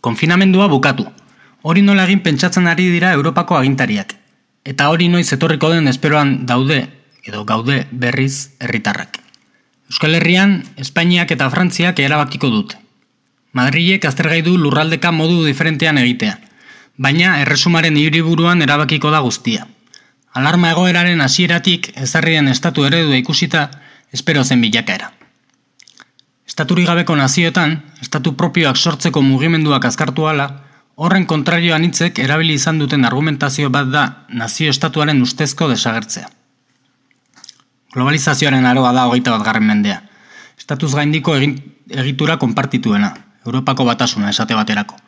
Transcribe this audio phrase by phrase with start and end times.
[0.00, 1.04] Konfinamendua bukatu.
[1.62, 4.14] Hori nola egin pentsatzen ari dira Europako agintariak.
[4.64, 6.86] Eta hori noiz etorriko den esperoan daude,
[7.24, 9.18] edo gaude berriz herritarrak.
[9.90, 12.78] Euskal Herrian, Espainiak eta Frantziak erabakiko dute.
[13.52, 16.38] Madrilek aztergai du lurraldeka modu diferentean egitea,
[16.96, 19.66] baina erresumaren hiriburuan erabakiko da guztia.
[20.32, 23.68] Alarma egoeraren hasieratik ezarrien estatu eredua ikusita,
[24.12, 25.10] espero zen bilakaera.
[26.50, 30.48] Estaturi gabeko nazioetan, estatu propioak sortzeko mugimenduak azkartu ala,
[30.98, 34.02] horren kontrarioan hitzek erabili izan duten argumentazio bat da
[34.40, 36.26] nazio estatuaren ustezko desagertzea.
[37.94, 40.00] Globalizazioaren aroa da hogeita bat garren mendea.
[40.58, 43.14] Estatuz gaindiko egitura konpartituena,
[43.46, 44.98] Europako batasuna esate baterako.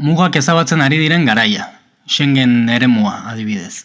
[0.00, 1.68] Mugak ezabatzen ari diren garaia,
[2.08, 3.84] Schengen eremua adibidez.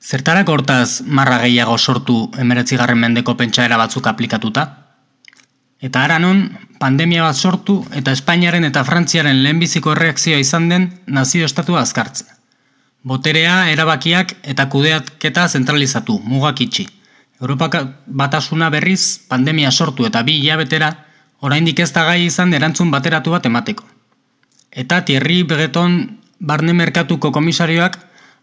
[0.00, 4.70] Zertarak hortaz marra gehiago sortu emeretzi garren mendeko pentsaera batzuk aplikatuta?
[5.80, 6.42] Eta ara non,
[6.78, 12.26] pandemia bat sortu eta Espainiaren eta Frantziaren lehenbiziko erreakzioa izan den nazio estatua azkartze.
[13.02, 16.84] Boterea, erabakiak eta kudeatketa zentralizatu, mugak itxi.
[17.40, 20.90] Europak batasuna berriz, pandemia sortu eta bi hilabetera,
[21.40, 23.86] oraindik ez da gai izan erantzun bateratu bat emateko.
[24.70, 25.96] Eta Thierry Begeton
[26.38, 27.96] barne merkatuko komisarioak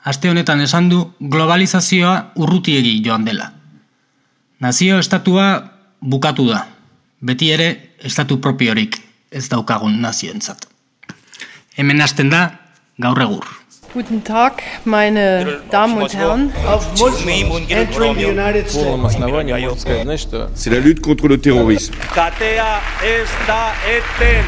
[0.04, 3.52] aste honetan esan du globalizazioa urrutiegi joan dela.
[4.59, 5.48] Nazio estatua
[6.02, 6.66] bukatu da.
[7.20, 7.68] Beti ere
[8.06, 9.00] estatu propiorik
[9.34, 10.68] ez daukagun nazioentzat.
[11.78, 12.42] Hemen hasten da
[13.02, 13.48] gaur egur.
[13.94, 15.23] Guten Tag, meine
[15.72, 16.52] Damen und Herren.
[20.54, 21.95] C'est la lutte contre le terrorisme.
[22.14, 24.45] Katea ez da eten.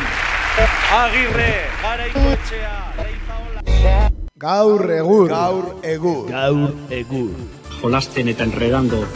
[0.93, 4.11] Agirre, garaikoetxea, leizaola.
[4.37, 5.29] Gaur egur.
[5.29, 6.29] Gaur egur.
[6.29, 7.33] Gaur egur.
[7.81, 9.07] Jolasten eta enredando.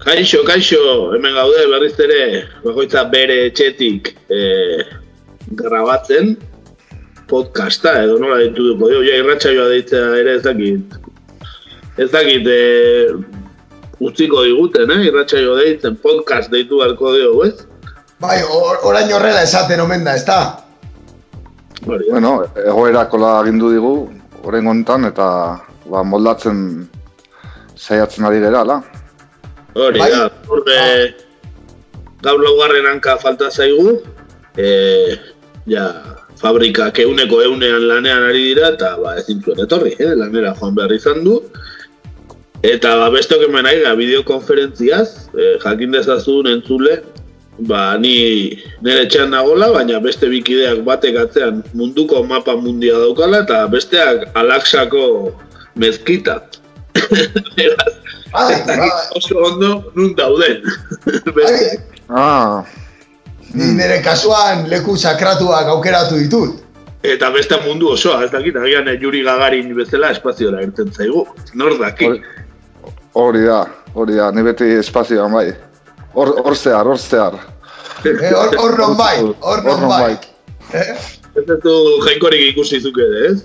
[0.00, 2.20] Kaixo, kaixo, hemen gaude berriz ere,
[2.64, 4.38] bakoitza bere etxetik e,
[5.58, 6.30] grabatzen
[7.28, 10.94] podcasta, edo nola ditu duko, jo, ja, irratxaioa deitzea ere ez dakit.
[12.00, 12.62] Ez dakit, e,
[14.00, 15.02] utziko diguten, eh?
[15.10, 17.92] irratxaioa deitzen podcast deitu beharko dugu, ez?
[18.24, 20.38] Bai, or, orain horrela esaten omen da, ez da?
[21.84, 23.92] Bueno, egoerakola agindu digu,
[24.48, 25.28] orain honetan, eta
[25.92, 26.64] ba, moldatzen
[27.76, 28.80] saiatzen ari gara, ala?
[29.74, 30.10] Hori, Bai?
[30.10, 30.78] da, urbe,
[32.24, 34.00] gaur laugarren hanka falta zaigu,
[34.58, 34.70] e,
[35.70, 35.84] ja,
[36.40, 40.12] fabrikak euneko eunean lanean ari dira, eta ba, ezin zuen etorri, eh?
[40.18, 41.38] lanera joan behar izan du.
[42.66, 46.98] Eta ba, beste okemen nahi da, bideokonferentziaz, e, jakin dezazun entzule,
[47.70, 53.62] ba, ni nire etxean nagola, baina beste bikideak batek atzean munduko mapa mundia daukala, eta
[53.70, 55.04] besteak alaksako
[55.78, 56.40] mezkita.
[58.32, 58.90] Bai, bai.
[59.16, 60.62] oso ondo nun dauden.
[62.10, 62.64] Ah,
[63.54, 66.56] Ni nire kasuan leku sakratuak aukeratu ditut.
[67.02, 71.22] Eta beste mundu osoa, ez dakit, agian Yuri Gagarin bezala espazioa irten zaigu.
[71.54, 72.10] Nor daki.
[73.14, 73.64] hori, da,
[73.94, 75.52] hori da, ni beti espazioan bai.
[76.14, 77.38] Hor, hor zehar, hor zehar.
[78.04, 80.16] Eh, Hor hor non bai, hor non bai.
[80.74, 80.90] Eh?
[81.38, 81.74] Ez ez du
[82.06, 83.42] jainkorik ikusi zuke, ez?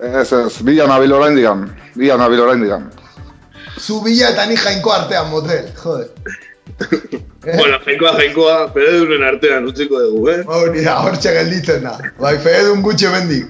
[0.00, 1.66] Ez, ez, bila nabil orain digan,
[1.96, 2.88] bila nabil orain digan.
[3.78, 6.08] Zu bila eta ni jainko artean motel, jode.
[7.48, 10.40] Bueno, jainkoa, jainkoa, pededunen artean utziko dugu, eh?
[10.52, 11.94] Hori da, hortxe gelditzen da.
[12.20, 13.46] Bai, fedun gutxe bendik.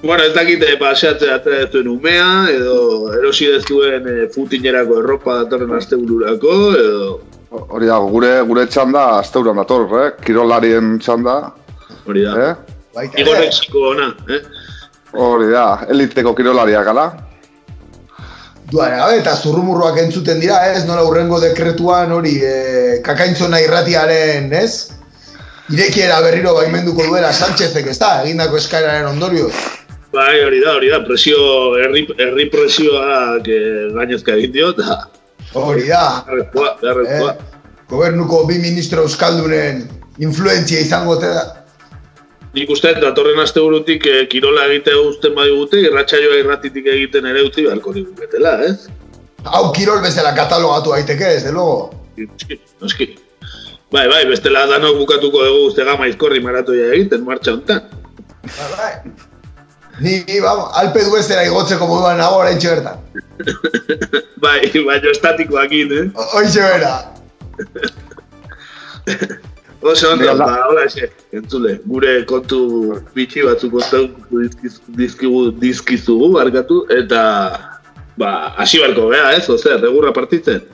[0.00, 5.40] Bueno, ez dakite paseatzea atera ez duen umea, edo erosi ez duen e, futinerako erropa
[5.42, 7.10] datorren astebururako, edo...
[7.58, 10.08] Hori da, gure, gure txanda, asteuran dator, eh?
[10.24, 11.36] Kirolarien txanda,
[12.06, 12.36] Hori da.
[12.46, 12.80] eh?
[12.96, 14.40] Bai, Igor Exiko ona, eh?
[15.18, 17.08] Hori da, eliteko kirolariak, ala?
[18.68, 20.84] Duare, gabe, eta zurrumurruak entzuten dira, ez?
[20.84, 24.90] Nola urrengo dekretuan hori e, kakaintzona irratiaren, ez?
[25.72, 28.10] Irekiera berriro baimenduko duela Sánchezek, ez da?
[28.24, 29.52] Egindako eskaeraren ondorioz.
[30.12, 31.38] Bai, hori da, hori da, presio,
[31.80, 35.02] herri, herri presioak eh, gainezka egin dio, eta
[35.56, 36.02] Hori da.
[36.26, 37.32] beharrezkoa, beharrezkoa.
[37.32, 39.86] Eh, gobernuko bi ministro euskaldunen
[40.24, 41.32] influentzia izango da.
[42.58, 47.92] Nik uste, datorren asteburutik eh, kirola egitea uzten badigute, irratsaioa irratitik egiten ere utzi beharko
[47.94, 48.88] digutela, ez?
[49.46, 51.92] Hau kirol bezala katalogatu daiteke, desde luego.
[52.18, 53.06] Noski, noski.
[53.94, 57.80] Bai, bai, bestela danok bukatuko dugu uste gama izkorri maratoia egiten, martxa honetan.
[58.42, 58.92] Bai, bai.
[60.02, 62.98] Ni, vamos, alpe duezera igotzeko moduan nago orain bertan.
[64.44, 66.06] bai, baina estatikoakin, eh?
[66.34, 66.94] Hoixe bera.
[69.80, 74.08] Oso ondo, ba, hola xe, entzule, gure kontu bitxi batzuk kontatu
[74.42, 77.24] dizkiz- dizkigu, dizkizugu, barkatu, eta
[78.18, 79.46] Ba, hasi barko gea, ez?
[79.46, 80.64] Ozer, egurra partitzen.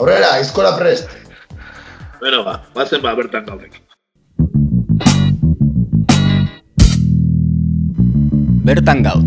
[0.00, 1.10] Aurrera, izkola prest.
[2.18, 3.76] Bueno, ba, bazen ba, bertan gaurrek.
[8.64, 9.20] Bertan gaur.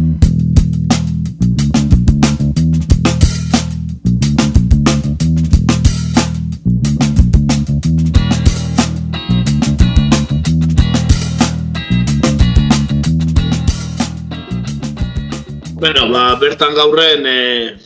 [15.86, 17.78] Bueno, ba, bertan gaurren e,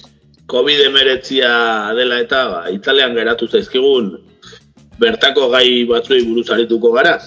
[0.48, 1.50] COVID emeretzia
[1.98, 4.13] dela eta ba, Italian geratu zaizkigun
[5.01, 7.18] bertako gai batzuei buruz arituko gara.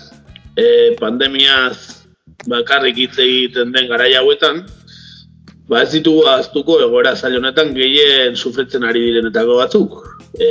[0.57, 1.77] E, pandemiaz
[2.49, 4.65] bakarrik hitz egiten den garai hauetan,
[5.69, 10.01] ba ez ditugu aztuko egoera zail honetan gehien sufritzen ari direnetako batzuk.
[10.41, 10.49] E,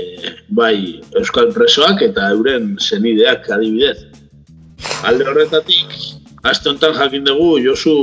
[0.54, 3.98] bai, euskal presoak eta euren senideak adibidez.
[5.02, 7.94] Alde horretatik, aste honetan jakin dugu Josu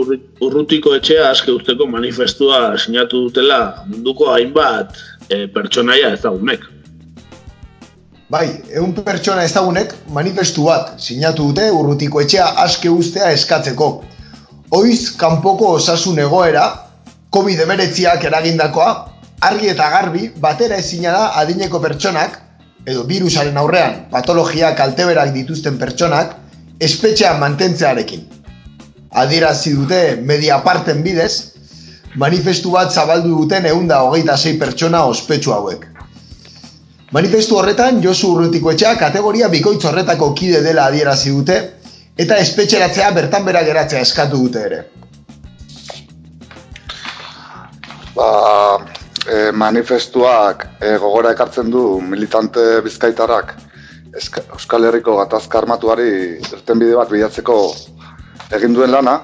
[0.40, 4.98] Urrutiko etxea aske usteko manifestua sinatu dutela munduko hainbat
[5.28, 6.62] e, pertsonaia ezagunek.
[8.30, 13.88] Bai, egun pertsona ezagunek manifestu bat sinatu dute urrutiko etxea aske ustea eskatzeko.
[14.76, 16.66] Oiz, kanpoko osasun egoera,
[17.32, 18.90] COVID-19ak eragindakoa,
[19.48, 22.36] argi eta garbi batera ezina da adineko pertsonak,
[22.84, 26.36] edo virusaren aurrean patologia kalteberak dituzten pertsonak,
[26.80, 28.26] espetxean mantentzearekin.
[29.18, 31.32] Adierazi dute media parten bidez,
[32.16, 35.86] manifestu bat zabaldu duten eunda hogeita sei pertsona ospetsu hauek.
[37.12, 41.56] Manifestu horretan Josu Urrutiko etxea kategoria bikoitz horretako kide dela adierazi dute
[42.18, 44.82] eta espetxeratzea bertan bera geratzea eskatu dute ere.
[48.14, 48.28] Ba,
[49.24, 53.54] e, manifestuak e, gogora ekartzen du militante bizkaitarrak
[54.16, 57.56] Euskal Herriko gatazka armatuari irtenbide bat bilatzeko
[58.56, 59.18] egin duen lana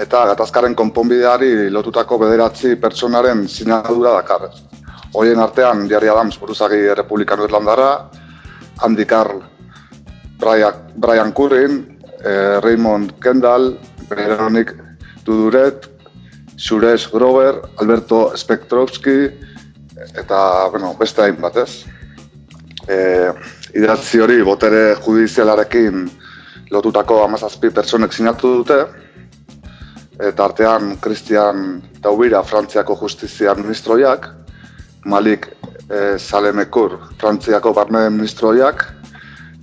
[0.00, 4.50] eta gatazkaren konponbideari lotutako bederatzi pertsonaren sinadura dakar.
[5.16, 8.10] Hoien artean Jarri Adams buruzagi Republikano Irlandara,
[8.84, 9.40] Andy Carl,
[10.38, 11.80] Brian Currin,
[12.20, 13.78] eh, Raymond Kendall,
[14.10, 14.74] Veronik
[15.24, 15.88] Duduret,
[16.56, 19.30] Suresh Grover, Alberto Spektrovski,
[20.14, 21.95] eta, bueno, beste hainbat ez.
[22.86, 22.98] E,
[23.74, 26.06] idatzi hori botere judizialarekin
[26.70, 28.78] lotutako amazazpi pertsonek sinatu dute,
[30.22, 34.28] eta artean Christian Taubira, Frantziako Justizia Ministroiak,
[35.04, 35.48] Malik
[35.90, 38.84] e, Salemekur, Frantziako Barne Ministroiak,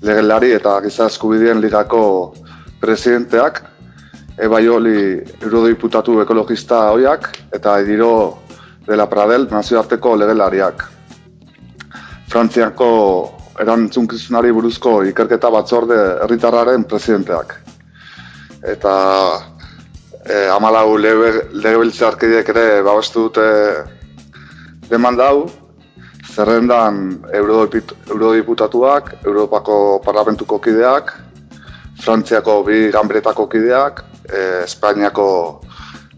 [0.03, 2.33] legelari eta giza eskubideen ligako
[2.81, 3.63] presidenteak,
[4.41, 8.39] Ebaioli eurodiputatu ekologista hoiak eta Ediro
[8.87, 10.92] de la Pradel nazioarteko legelariak.
[12.33, 12.85] Frantziako
[13.61, 17.51] erantzunkizunari buruzko ikerketa batzorde herritarraren presidenteak.
[18.71, 18.93] Eta
[20.25, 23.45] e, amalau legebiltzarkideek ere babestu dute
[24.89, 25.43] demanda hau,
[26.33, 26.97] zerrendan
[27.37, 31.13] eurodiput- eurodiputatuak, Europako Parlamentuko kideak,
[32.01, 35.27] Frantziako bi ganberetako kideak, e, Espainiako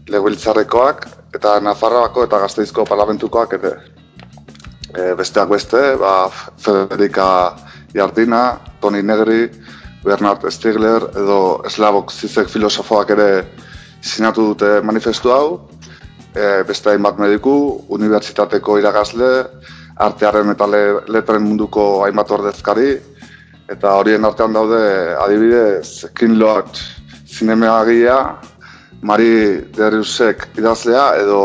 [0.08, 1.04] legebiltzarrekoak
[1.36, 3.74] eta Nafarroako eta Gasteizko parlamentukoak ere.
[4.96, 7.54] E, besteak beste, ba, Federica
[7.92, 9.50] Jardina, Toni Negri,
[10.04, 13.30] Bernard Stiegler edo Slavok Zizek filosofoak ere
[14.00, 15.48] sinatu dute manifestu hau.
[16.32, 17.56] E, beste hainbat mediku,
[17.92, 19.30] unibertsitateko irakasle,
[19.96, 20.82] artearen eta le,
[21.12, 22.90] letren munduko hainbat ordezkari,
[23.68, 24.82] eta horien artean daude
[25.20, 26.80] adibidez King Lord
[27.26, 28.18] zinemeagilea,
[29.06, 29.32] Mari
[29.76, 31.40] Deriusek idazlea edo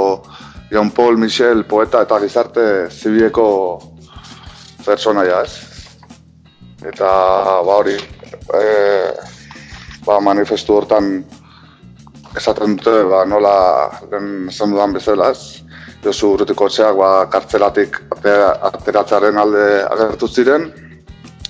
[0.71, 3.45] Jean Paul Michel poeta eta gizarte zibileko
[4.85, 5.57] pertsonaia ez.
[6.87, 7.09] Eta
[7.67, 7.97] ba hori,
[8.55, 8.61] e,
[10.05, 11.11] ba, manifestu hortan
[12.39, 13.55] esaten dute ba, nola
[14.07, 15.59] lehen esan dudan bezala ez.
[16.05, 18.37] Josu urrutiko etxeak ba, kartzelatik ate-
[18.71, 20.71] ateratzearen alde agertu ziren,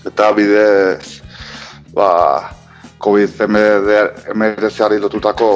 [0.10, 1.22] eta bidez
[1.94, 2.10] ba,
[3.02, 5.50] COVID-19 lotutako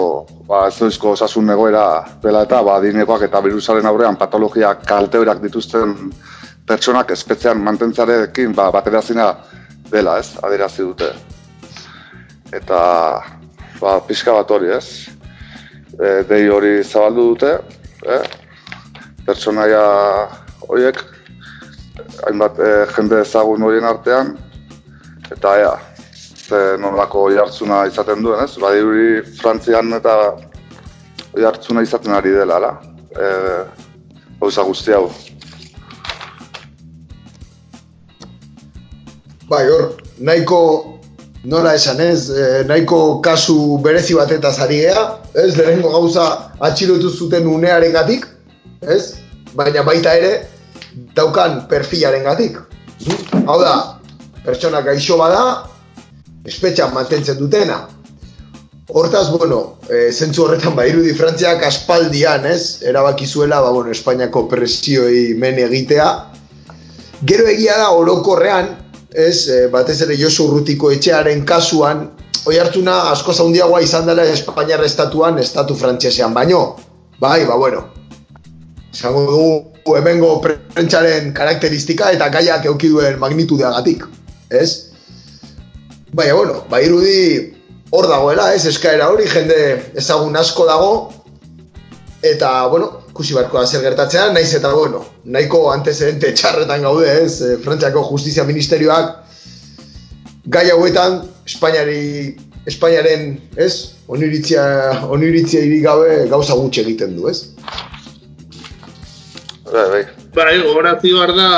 [0.47, 1.85] ba, ezoizko osasun egoera
[2.23, 5.95] dela eta ba, adinekoak eta virusaren aurrean patologia kalteberak dituzten
[6.65, 9.29] pertsonak espetzean mantentzarekin ba, baterazina
[9.91, 11.11] dela, ez, adierazi dute.
[12.53, 12.79] Eta
[13.81, 15.09] ba, pixka bat hori, ez.
[15.95, 17.51] E, dei hori zabaldu dute,
[18.09, 18.23] eh?
[19.25, 19.83] pertsonaia
[20.67, 21.01] horiek,
[22.25, 24.33] hainbat e, jende ezagun horien artean,
[25.31, 25.75] eta ea,
[26.47, 28.57] ze nolako jartzuna izaten duen, ez?
[28.61, 30.15] Badirudi Frantzian eta
[31.41, 32.73] jartzuna izaten ari dela, ala?
[33.15, 33.29] E,
[34.39, 35.09] gauza guzti hau.
[39.49, 40.59] Bai, hor, nahiko
[41.45, 46.25] nola esan ez, eh, nahiko kasu berezi batetaz ari gea, ez, lehenengo gauza
[46.59, 48.25] atxilotu zuten unearengatik,
[48.81, 49.13] ez?
[49.55, 50.31] baina baita ere
[51.15, 52.57] daukan perfilaren gatik.
[53.45, 53.75] Hau da,
[54.43, 55.69] pertsona gaixo bada,
[56.45, 57.85] espetxan mantentzen dutena.
[58.87, 62.83] Hortaz, bueno, e, zentzu horretan ba, irudi Frantziak aspaldian, ez?
[62.85, 66.09] Erabaki zuela, ba, bueno, Espainiako presioi men egitea.
[67.25, 68.69] Gero egia da, orokorrean,
[69.09, 72.05] ez, e, batez ere Josu Urrutiko etxearen kasuan,
[72.45, 76.75] oi hartuna asko zaundiagoa izan dela Espainiar estatuan, estatu frantsesean baino.
[77.19, 77.87] Bai, ba, bueno,
[78.93, 84.05] esango dugu hemengo prentsaren karakteristika eta gaiak eukiduen magnitudeagatik,
[84.49, 84.85] ez?
[86.13, 87.53] Baina, bueno, ba, irudi
[87.91, 89.57] hor dagoela, ez, eskaera hori, jende
[89.97, 90.91] ezagun asko dago,
[92.25, 97.39] eta, bueno, kusi barko da zer gertatzean, naiz eta, bueno, nahiko antecedente txarretan gaude, ez,
[97.41, 99.15] e, Frantziako Justizia Ministerioak,
[100.51, 102.35] gai hauetan, Espainiari,
[102.65, 103.74] Espainiaren, ez,
[104.07, 104.63] oniritzia,
[105.13, 107.51] oniritzia iri gabe gauza gutxe egiten du, ez?
[109.71, 110.05] Bai, bai.
[110.35, 111.50] Bai, gogorazi behar da,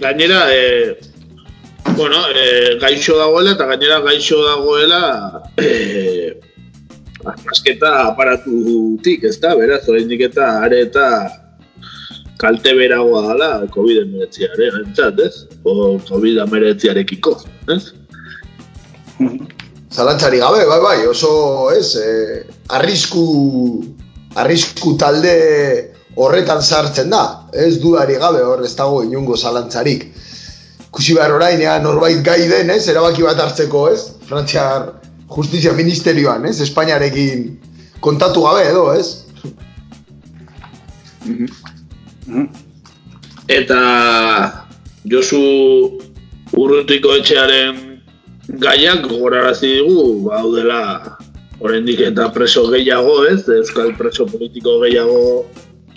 [0.00, 1.09] gainera, e,
[2.00, 5.02] bueno, e, gaixo dagoela eta gainera gaixo dagoela
[5.60, 6.40] e,
[7.52, 11.06] azketa aparatutik, ez da, beraz, oraindik eta are eta
[12.40, 15.44] kalte beragoa dela COVID-19 entzat, ez?
[15.68, 17.36] O COVID-19arekiko,
[17.76, 17.82] ez?
[19.92, 21.32] Zalantzari gabe, bai, bai, oso,
[21.76, 22.40] ez, eh,
[22.78, 23.26] arrisku,
[24.40, 25.34] arrisku talde
[26.16, 30.08] horretan sartzen da, ez dudari gabe hor ez dago inungo zalantzarik.
[30.90, 34.88] Kusi behar orain, ea, norbait gai den, ez, erabaki bat hartzeko, ez, Frantziar
[35.30, 37.44] Justizia Ministerioan, ez, Espainiarekin
[38.02, 39.26] kontatu gabe edo, ez?
[43.50, 43.80] Eta
[45.06, 45.44] Josu
[46.58, 47.78] Urrutiko etxearen
[48.58, 50.80] gaiak gogorarazi digu, baudela
[51.60, 53.44] oraindik eta preso gehiago, ez?
[53.60, 55.20] Euskal preso politiko gehiago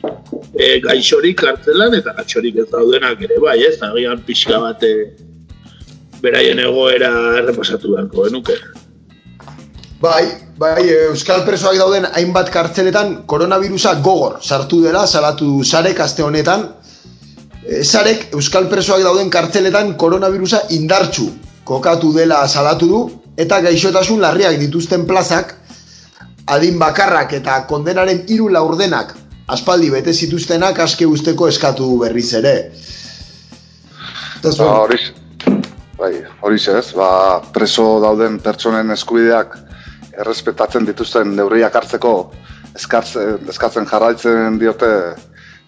[0.03, 3.75] e, gaixorik kartzelan eta gaixorik ez daudenak ere, bai, ez?
[3.85, 4.93] Agian pixka bate
[6.23, 8.57] beraien egoera errepasatu beharko genuke.
[10.03, 10.25] Bai,
[10.59, 16.67] bai, Euskal presoak dauden hainbat kartzeletan koronavirusa gogor sartu dela, salatu du Sarek aste honetan.
[17.63, 21.31] E, Sarek Euskal presoak dauden kartzeletan koronavirusa indartsu
[21.63, 23.03] kokatu dela salatu du
[23.39, 25.55] eta gaixotasun larriak dituzten plazak
[26.51, 29.15] adin bakarrak eta kondenaren hiru laurdenak
[29.53, 32.55] aspaldi bete zituztenak aske usteko eskatu berriz ere.
[34.43, 34.97] Ba, hori,
[35.99, 37.09] bai, hori ez, ba,
[37.55, 39.55] preso dauden pertsonen eskubideak
[40.19, 42.15] errespetatzen dituzten neurriak hartzeko
[42.75, 44.91] eskatzen, eskatzen jarraitzen diote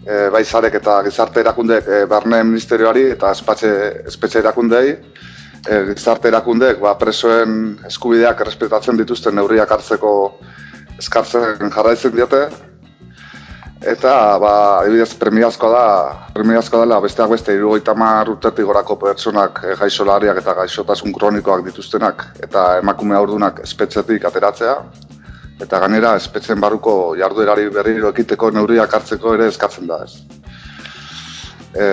[0.05, 3.71] e, bai zarek eta gizarte erakundeek e, barne ministerioari eta espatxe,
[4.11, 10.13] espetxe erakundei e, gizarte erakundeek ba, presoen eskubideak errespetatzen dituzten neurriak hartzeko
[11.01, 12.45] eskartzen jarraitzen diote
[13.85, 14.53] eta ba,
[14.87, 15.87] ebidez premiazkoa da
[16.33, 22.23] premiazkoa dela besteak beste irugaita mar urtetik gorako pertsonak e, gaixolariak eta gaixotasun kronikoak dituztenak
[22.47, 24.77] eta emakume aurdunak espetxetik ateratzea
[25.61, 30.17] eta gainera espetzen barruko jarduerari berriro ekiteko neurriak hartzeko ere eskatzen da ez.
[31.75, 31.85] E,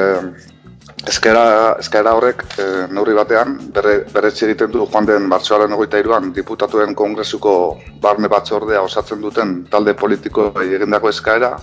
[1.02, 6.28] Ezkera, ezkera horrek e, neurri batean, berre, berretxe egiten du joan den martxoaren ogoita iruan
[6.36, 7.54] diputatuen kongresuko
[8.02, 11.56] barne batzordea osatzen duten talde politiko egindako eskaera,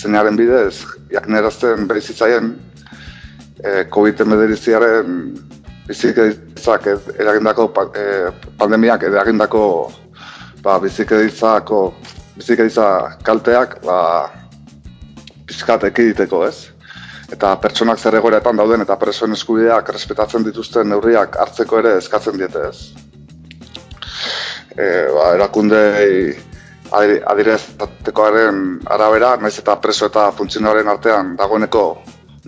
[0.00, 2.54] zenaren bidez, jaknerazten berizitzaien
[3.60, 4.90] e, COVID-19
[5.90, 6.86] bizikitzak
[7.18, 8.04] eragindako e,
[8.58, 9.62] pandemiak eragindako
[10.62, 11.80] ba, bizikidizako
[12.36, 12.86] bizikiditza
[13.26, 14.00] kalteak ba,
[15.46, 16.70] pizkat ekiditeko ez
[17.30, 22.64] eta pertsonak zer egoeretan dauden eta presoen eskubideak respetatzen dituzten neurriak hartzeko ere eskatzen diete
[22.68, 22.78] ez.
[24.74, 26.34] E, ba, erakundei
[26.92, 31.84] adireztatekoaren arabera, naiz eta preso eta funtzionaren artean dagoeneko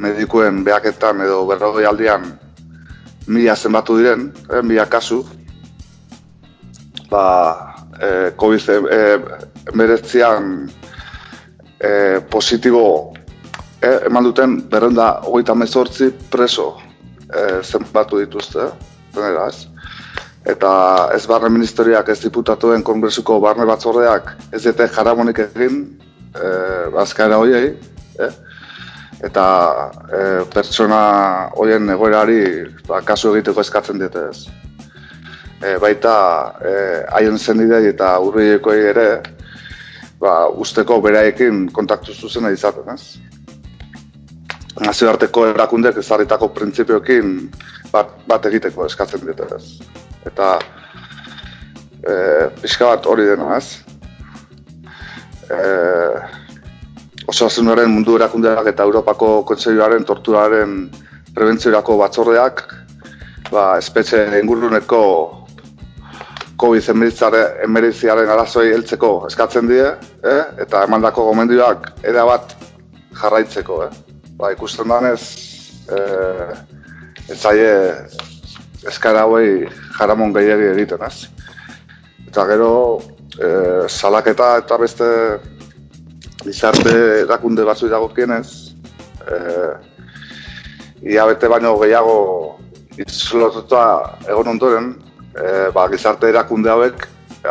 [0.03, 2.25] medikuen behaketan edo berrogei aldian
[3.27, 5.23] mila zenbatu diren, eh, mila kasu,
[7.11, 8.77] ba, e, COVID e,
[11.81, 13.13] e, positibo
[13.81, 16.81] e, eman duten berrenda hogeita mezortzi preso
[17.29, 18.71] e, zenbatu dituzte,
[19.15, 19.72] denera ez.
[20.49, 20.71] Eta
[21.15, 25.85] ez barne ministeriak ez diputatuen kongresuko barne batzordeak ez dute jaramonik egin
[26.35, 26.49] e,
[26.95, 27.69] bazkaera hoiei,
[28.19, 28.29] e?
[29.23, 29.45] eta
[30.11, 31.03] e, pertsona
[31.55, 32.41] hoien egoerari
[32.89, 34.49] ba, kasu egiteko eskatzen dute ez.
[35.63, 36.15] E, baita
[36.59, 36.73] e,
[37.15, 39.09] haien zendidei eta urriekoi ere
[40.19, 43.05] ba, usteko beraekin kontaktu zuzena izaten ez
[44.81, 47.35] nazioarteko erakundeak ezarritako printzipioekin
[47.93, 49.67] bat, bat egiteko eskatzen dute ez.
[50.29, 50.59] Eta
[52.02, 52.14] e,
[52.61, 53.83] pixka bat hori dena ez.
[55.50, 55.61] E,
[57.33, 60.88] osasunaren mundu erakundeak eta Europako Kontseiluaren torturaren
[61.35, 62.64] prebentziorako batzordeak
[63.52, 65.02] ba, espetxe inguruneko
[66.62, 69.87] COVID-19 arazoi heltzeko eskatzen die,
[70.23, 70.43] eh?
[70.62, 72.55] eta emandako gomendioak eda bat
[73.19, 73.81] jarraitzeko.
[73.87, 74.21] Eh?
[74.38, 75.23] Ba, ikusten danez,
[75.91, 76.52] eh,
[77.29, 77.73] ez zaie
[78.89, 81.29] eskara hauei jaramon gehiagi egiten, ez?
[82.29, 82.73] Eta gero,
[83.39, 85.09] eh, salaketa eta beste
[86.43, 88.49] gizarte erakunde batzu dagokienez,
[89.29, 89.73] eh,
[91.03, 92.59] ia bete baino gehiago
[92.99, 93.83] izolotuta
[94.29, 94.93] egon ondoren,
[95.35, 97.07] e, ba, gizarte erakunde hauek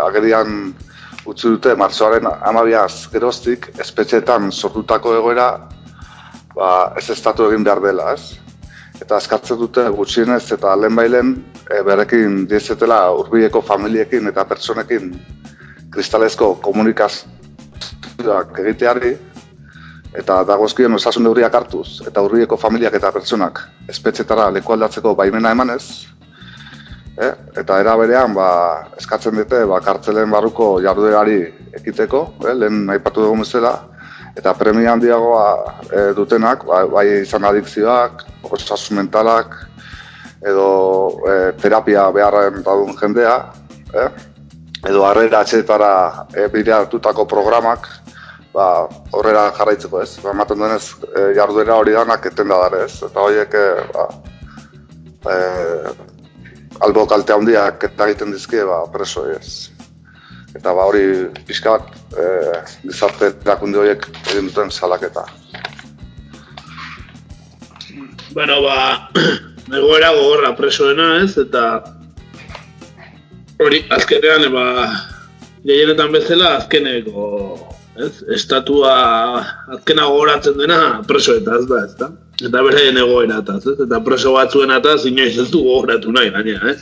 [0.06, 0.72] agerian
[1.28, 5.48] utzi dute martzoaren amabiaz geroztik espetxeetan sortutako egoera
[6.56, 8.41] ba, ez estatu egin behar dela, ez?
[9.01, 11.34] Eta eskatzen dute gutxienez eta lehen bailen
[11.65, 15.12] e, berekin diezetela urbieko familiekin eta pertsonekin
[15.91, 19.15] kristalezko komunikazioak egiteari
[20.13, 25.84] eta dagozkien osasun neurriak hartuz eta urbieko familiak eta pertsonak espetxetara leku aldatzeko baimena emanez,
[27.17, 27.31] eh?
[27.58, 28.48] eta era berean ba,
[29.00, 31.39] eskatzen dute ba, kartzelen barruko jarduerari
[31.79, 32.55] ekiteko, eh?
[32.58, 33.74] lehen aipatu dugu bezala,
[34.38, 35.48] eta premia handiagoa
[35.90, 39.56] e, dutenak, ba, bai izan adikzioak, osasun mentalak,
[40.42, 40.68] edo
[41.28, 43.36] e, terapia beharren dadun jendea,
[43.94, 44.10] eh?
[44.88, 47.88] edo harrera atxetara e, hartutako programak,
[48.54, 50.18] ba, horrela jarraitzeko ez.
[50.24, 50.86] Ba, ematen duenez,
[51.16, 53.02] e, jarduera hori danak eten da dara ez.
[53.04, 54.08] Eta horiek, e, ba,
[55.32, 55.36] e,
[56.82, 59.71] albo kalte handiak eta egiten dizkie ba, preso ez.
[60.58, 61.03] Eta ba hori
[61.48, 62.25] pixka bat e,
[62.84, 65.25] gizarte erakunde horiek egin duten salaketa.
[68.36, 69.10] Bueno, ba,
[69.79, 71.65] egoera gogorra presoena ez, eta
[73.62, 74.65] hori azkenean, ba,
[75.67, 77.27] gehienetan bezala azkeneko,
[78.00, 78.96] ez, estatua
[79.77, 82.12] azkena gogoratzen dena presoetaz da, ez da?
[82.41, 83.75] eta bere egoera eta, ez?
[83.86, 86.79] Eta preso batzuen eta inoiz ez du gogoratu nahi gaina, ez?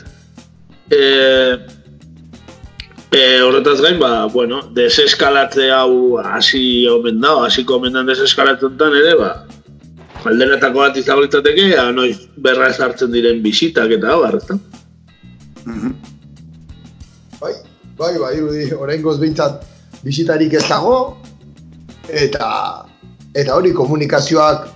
[0.90, 1.00] E,
[3.12, 9.30] e, horretaz gain, ba, bueno, deseskalatze hau hasi omen da, hasi komendan deseskalatzen ere, ba,
[10.24, 14.58] alderetako bat izango litzateke, noiz berra ezartzen diren bisitak eta hau, ez da?
[15.64, 15.94] Mhm.
[17.40, 17.54] Bai,
[17.98, 19.64] bai, bai, bai, orain bintzat
[20.04, 21.16] bisitarik ez dago,
[22.08, 22.86] eta
[23.34, 24.66] eta hori komunikazioak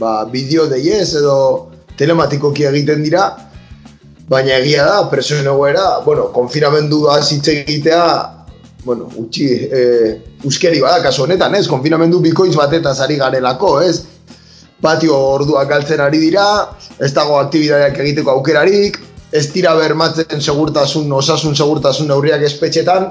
[0.00, 3.49] ba, bideo deiez edo telematikoki egiten dira,
[4.30, 8.04] baina egia da, presoen egoera, bueno, konfinamendu da zitze egitea,
[8.84, 9.80] bueno, utxi, e,
[10.46, 14.04] uskeri bada, kasu honetan, ez, konfinamendu bikoiz batetaz ari garelako, ez,
[14.80, 16.44] patio orduak galtzen ari dira,
[17.02, 19.00] ez dago aktibidadeak egiteko aukerarik,
[19.34, 23.10] ez dira bermatzen segurtasun, osasun segurtasun neurriak espetxetan,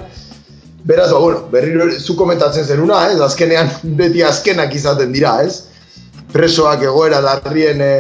[0.88, 5.66] beraz, ba, bueno, berriro zu komentatzen zenuna, ez, azkenean beti azkenak izaten dira, ez,
[6.32, 7.94] presoak egoera larrien e,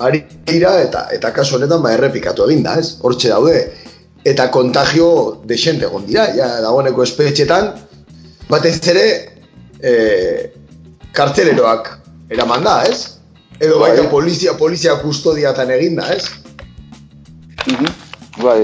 [0.00, 2.96] ari dira eta eta kasu honetan ba errepikatu egin da, ez?
[3.02, 3.58] Hortxe daude
[4.24, 5.10] eta kontagio
[5.48, 7.70] desente egon dira, ja dagoeneko espetxetan
[8.50, 9.06] batez ere
[9.80, 9.92] e,
[11.16, 11.90] kartzeleroak
[12.30, 13.18] eraman da, ez?
[13.58, 13.90] Edo bai.
[13.90, 16.28] baita polizia, polizia kustodiatan egin da, ez?
[17.66, 17.96] Mhm.
[18.42, 18.60] Bai,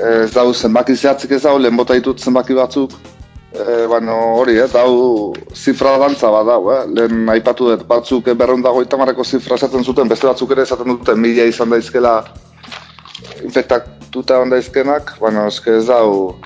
[0.00, 2.96] ez dago zenbaki zehatzik ez dago, lehen bota ditut zenbaki batzuk,
[3.50, 6.84] E, bueno, hori, eh, hau zifra dantza bat dago, eh?
[6.94, 11.18] lehen aipatu dut, batzuk berreun dago itamarreko zifra esaten zuten, beste batzuk ere esaten duten
[11.18, 12.20] mila izan daizkela
[13.42, 16.36] infektatuta hon daizkenak, bueno, eske ez dago,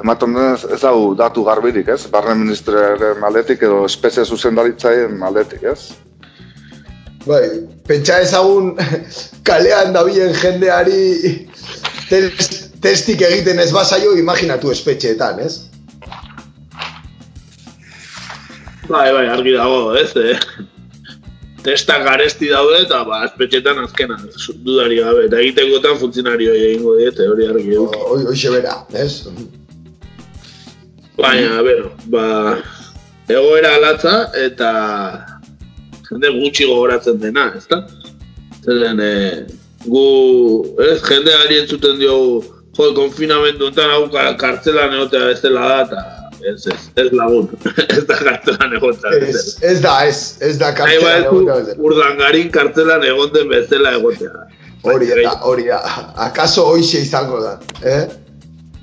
[0.00, 2.04] ematen denez, ez dago datu garbirik, ez?
[2.12, 5.90] Barne ministreren aldetik edo espezia zuzendaritzaien aldetik, ez?
[7.26, 7.42] Bai,
[7.90, 8.76] pentsa ezagun
[9.50, 11.48] kalean dabilen jendeari
[12.80, 15.69] testik egiten ez basaio imaginatu espetxeetan, ez?
[18.90, 20.38] Bai, bai, argi dago, ez, eh?
[21.62, 24.16] Testa garesti daude eta ba, espetxetan azkena,
[24.64, 27.94] dudari gabe, eta egitekotan funtzionario egingo diete, hori argi dut.
[28.32, 29.28] Hoxe bera, ez?
[31.20, 32.26] Baina, bero, ba,
[33.30, 34.70] egoera alatza eta
[36.08, 37.84] jende gutxi gogoratzen dena, ez da?
[38.64, 39.12] Zeren, e,
[39.86, 40.06] gu,
[40.88, 42.40] ez, jende ari entzuten diogu,
[42.74, 44.08] jo, konfinamendu enten hau
[44.40, 47.48] kartzelan egotea ez dela da, eta ez, ez, ez lagun,
[47.96, 49.10] ez da kartelan egotea.
[49.28, 51.76] Ez, ez da, ez, ez da kartelan egotea.
[51.78, 54.46] Urdangarin kartelan egoten bezala egotea.
[54.82, 55.82] Hori da, hori da,
[56.24, 58.02] akaso hoixe izango da, eh?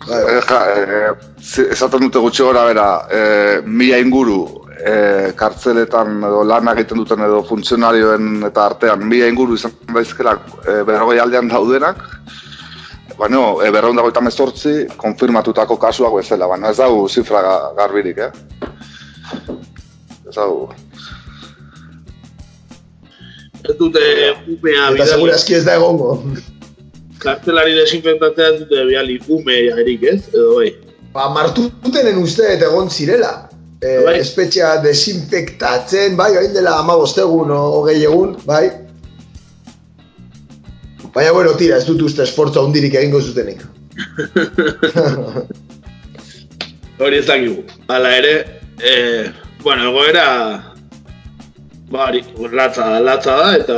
[0.07, 0.19] Bai.
[0.37, 4.39] Eh, eh, esaten dute gutxi gora bera, eh, mila inguru
[4.77, 10.83] eh, kartzeletan edo lan egiten duten edo funtzionarioen eta artean mila inguru izan daizkela eh,
[10.87, 12.03] berrogei aldean daudenak,
[13.17, 14.11] Baina, e, berreun dago
[14.97, 17.41] konfirmatutako kasuak bezala, baina ez dago zifra
[17.77, 18.31] garbirik, eh?
[20.27, 20.69] pentsau.
[23.67, 23.99] Ez dute
[24.47, 26.21] umea Eta segura eski ez da egongo.
[27.19, 30.75] kartelari desinfektatzea ez dute biali umea erik ez, edo bai.
[31.13, 33.49] Ba, martutenen uste eta egon zirela.
[33.81, 34.19] E, Bai.
[34.19, 38.69] espetxea desinfektatzen, bai, hain dela ama bostegun o hogei egun, bai.
[41.13, 43.63] Baina, bueno, tira, ez dut uste esfortza hundirik egingo zutenik.
[47.03, 47.63] Hori ez dakigu.
[47.87, 48.33] Hala ere,
[48.81, 48.93] e,
[49.63, 50.25] bueno, egoera
[51.89, 53.77] ba, hori, latza latza da, eta,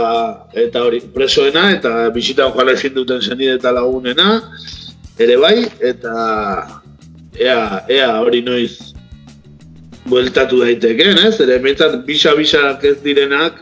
[0.65, 4.39] eta hori, presoena, eta bisita joan ezin duten zenide eta lagunena,
[5.19, 6.13] ere bai, eta
[7.37, 8.93] ea, ea hori noiz
[10.09, 11.35] bueltatu daitekeen, ez?
[11.43, 13.59] Ere, bintzat, bisa-bisak ez direnak,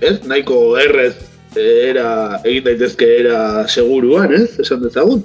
[0.00, 0.20] ez?
[0.24, 4.58] Nahiko errez era, egin daitezke era seguruan, ez?
[4.60, 5.22] Esan dezagun.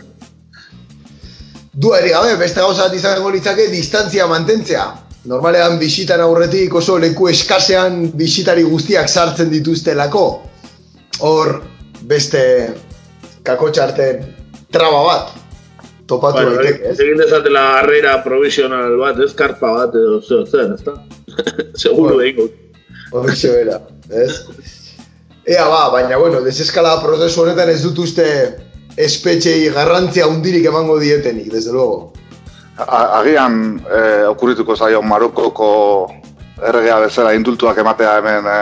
[1.79, 4.87] Duari gabe, beste gauza bat izango litzake distantzia mantentzea.
[5.29, 10.23] Normalean bisitan aurretik oso leku eskasean bisitari guztiak sartzen dituztelako.
[11.27, 11.53] Hor
[12.07, 12.41] beste
[13.43, 14.23] kakotxarten
[14.71, 15.35] traba bat
[16.09, 16.99] topatu Bueno, daiteke, ez?
[17.03, 20.95] egin dezatela harrera provisional bat, ez karpa bat edo zeo zer, ezta?
[21.83, 22.21] Seguro Bueno.
[22.23, 22.47] egingo.
[23.11, 24.39] Horixe bera, ez?
[25.49, 28.25] Ea ba, baina bueno, deseskalada prozesu honetan ez dut uste
[28.99, 32.11] espetxei garrantzia hundirik emango dietenik, desde luego.
[32.77, 35.69] A- Agian e, okurrituko zaio Marokoko
[36.67, 38.59] erregea bezala indultuak ematea hemen e,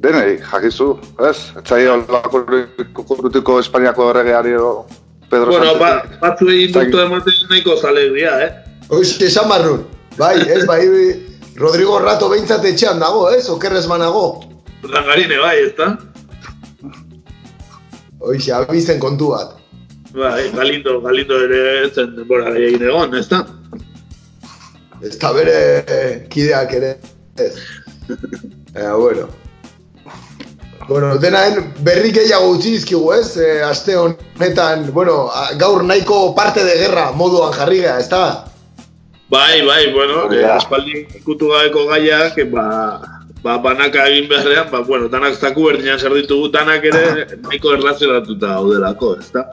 [0.00, 0.88] denei, jakizu,
[1.28, 1.36] ez?
[1.60, 4.86] Etzaio okurrituko Espainiako erregeari edo
[5.30, 6.20] Pedro Bueno, ba, Sánchezi.
[6.24, 6.48] batzu
[6.88, 8.50] dut ematen nahiko zalek dira, eh?
[8.88, 9.84] Hoxe, esan barrun.
[10.16, 10.82] Bai, ez, bai,
[11.56, 13.48] Rodrigo Rato behintzat etxean dago, ez?
[13.50, 14.26] Okerrez banago.
[14.90, 15.96] Langarine bai, ezta?
[18.20, 19.56] Hoxe, abizen kontu bat.
[20.14, 23.42] Bai, Galindo, Galindo ere zen denbora egin egon, ezta?
[25.04, 26.92] Ez da bere eh, kideak ere,
[27.40, 27.54] ez.
[28.78, 29.28] Ea, bueno.
[30.88, 33.36] Bueno, denaen berri gehiago utzi dizkigu, ez?
[33.40, 38.24] E, aste honetan, bueno, gaur nahiko parte de guerra moduan jarri gea, ez da?
[39.32, 40.58] Bai, bai, bueno, eh, da.
[40.58, 42.66] aspaldi ikutu gabeko gaiak, ba,
[43.44, 47.04] ba, banaka egin beharrean, ba, bueno, danak zaku berdinan zer ditugu, danak ere
[47.44, 49.44] nahiko erlazionatuta daudelako, ezta?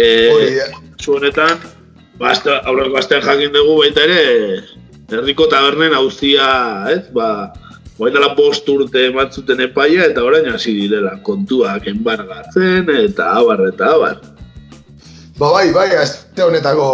[0.00, 0.08] E,
[1.06, 1.60] honetan,
[2.16, 4.22] ba, azte, aurreko astean jakin dugu baita ere,
[5.12, 6.48] herriko tabernen auzia,
[6.94, 7.28] ez, ba,
[7.98, 13.88] Guain dela bost urte ematzuten epaia eta orain hasi direla kontuak enbargatzen eta abar eta
[13.96, 14.20] abar.
[15.38, 16.86] Ba bai, bai, aste honetako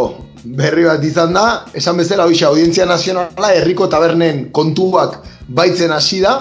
[0.57, 1.45] berri bat izan da,
[1.77, 6.35] esan bezala hoxe audientzia nazionala herriko tabernen kontuak baitzen hasi da,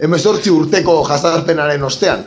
[0.00, 2.24] emezortzi urteko jazarpenaren ostean.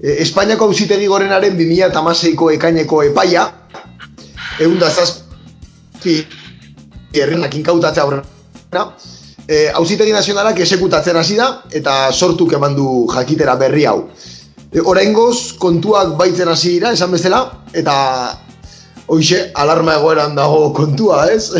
[0.00, 3.46] E, Espainiako auzitegi gorenaren 2006ko ekaineko epaia,
[4.60, 6.16] egun da zazpi
[7.16, 8.86] herrinak inkautatzea aurrera,
[9.46, 14.00] e, auzitegi nazionalak esekutatzen hasi da, eta sortuk eman du jakitera berri hau.
[14.72, 17.44] E, Oraingoz kontuak baitzen hasi dira, esan bezala,
[17.76, 17.96] eta
[19.06, 21.52] hoxe alarma egoeran dago kontua, ez?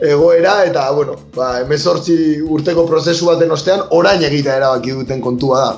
[0.00, 5.74] Egoera, eta, bueno, ba, emezortzi urteko prozesu baten ostean, orain egitea erabaki duten kontua da.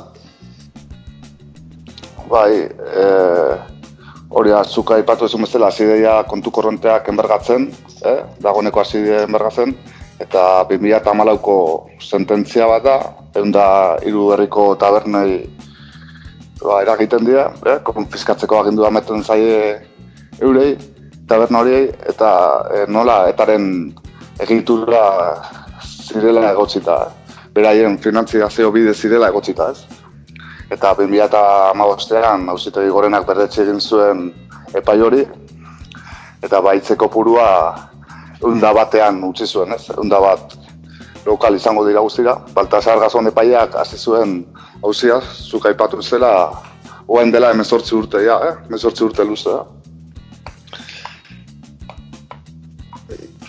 [2.30, 3.04] Bai, e,
[4.32, 7.68] hori atzuk aipatu ezun bezala, zideia kontu korronteak enbergatzen,
[8.08, 8.16] eh?
[8.40, 9.76] dagoeneko hasi die enbergatzen,
[10.24, 11.58] eta 2008ko
[12.00, 12.96] sententzia bat da,
[13.36, 13.68] egun da
[14.00, 15.42] hiru herriko tabernei
[16.64, 17.78] ba, eragiten dira, eh?
[17.84, 19.76] konfiskatzeko agindua meten zaie
[20.40, 20.72] eurei,
[21.28, 22.32] taberna horiei, eta
[22.72, 23.92] e, nola etaren
[24.38, 25.02] egitura
[25.82, 27.38] zirela egotzita, eh?
[27.56, 29.84] beraien finantziazio bide zirela egotzita, ez?
[30.70, 34.30] eta 2008an auzitegi gorenak berdetxe egin zuen
[34.74, 35.22] epai hori,
[36.42, 37.48] eta baitzeko purua
[38.42, 39.86] eunda batean utzi zuen, ez?
[39.96, 40.56] Eunda bat
[41.26, 42.36] lokal izango dira guztira.
[42.54, 44.38] Baltasar Gazon epaiak hasi zuen
[44.82, 46.32] hauzia, zuk aipatu zela,
[47.08, 48.54] oain dela emezortzi urte, ja, eh?
[48.68, 49.56] emezortzi urte luze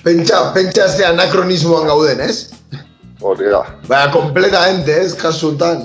[0.08, 2.50] Pentsa, pentsa ze anakronismoan gauden, ez?
[3.20, 3.60] Hori da.
[3.90, 5.82] Baina, kompletamente, ez, kasu honetan.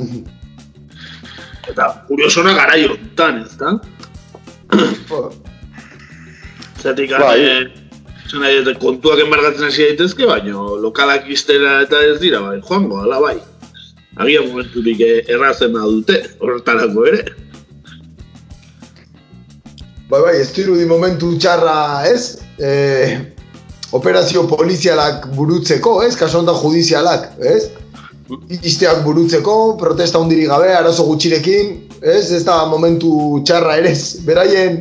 [1.66, 3.72] Eta kuriosona garai honetan, ez da?
[6.84, 7.34] Zatik, Bai.
[7.40, 7.66] eh,
[8.28, 13.02] esan nahi dut, kontuak enbargatzen hasi daitezke, baino lokalak iztera eta ez dira, bai, joango,
[13.02, 13.36] ala bai.
[14.22, 17.26] Agian momenturik eh, errazena dute, horretarako ere.
[20.06, 22.36] Bai, bai, ez dirudi momentu txarra, ez?
[22.62, 22.70] E,
[23.92, 26.16] operazio polizialak burutzeko, ez?
[26.16, 27.70] Kasu honetan judizialak, ez?
[28.62, 32.30] Isteak burutzeko, protesta hundirik gabe, arazo gutxirekin, ez?
[32.32, 33.92] Ez da momentu txarra ere?
[34.28, 34.80] Beraien,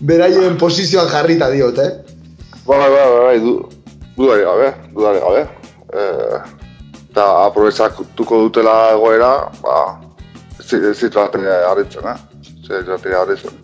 [0.00, 1.92] beraien posizioan jarrita diot, eh?
[2.66, 3.58] Bai, bai, bai, bai, du,
[4.16, 5.44] dudari gabe, dudari gabe.
[5.92, 6.08] E,
[7.10, 9.30] eta aprobetsatuko dutela egoera,
[9.62, 9.78] ba,
[10.58, 12.18] ez ez zitu harritzen, eh?
[12.40, 13.62] Ez zitu harritzen.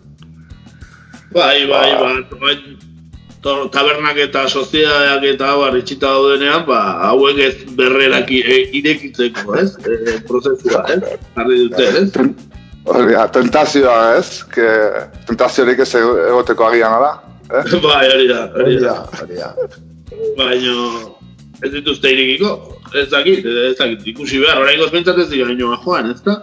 [1.33, 2.92] Bai, bai, bai, bai, to-
[3.43, 6.79] tabernak eta sozietateak eta bar itxita daudenean, ba,
[7.09, 9.75] hauek ez berrerak i- e- irekitzeko, ez?
[9.83, 11.01] E, prozesua, ez?
[11.35, 12.09] Jarri dute, ez?
[12.83, 14.67] Hori, da, tentazioa ez, que
[15.27, 17.11] tentaziorik ez egoteko agian ala,
[17.49, 17.63] eh?
[17.87, 18.93] bai, hori da, hori da.
[18.93, 19.51] da, hori da.
[20.37, 20.77] Baina
[21.63, 22.55] ez dituzte irekiko,
[22.95, 26.41] ez dakit, ez dakit, ikusi behar, orain gozpentzat ez dira joan, ez da?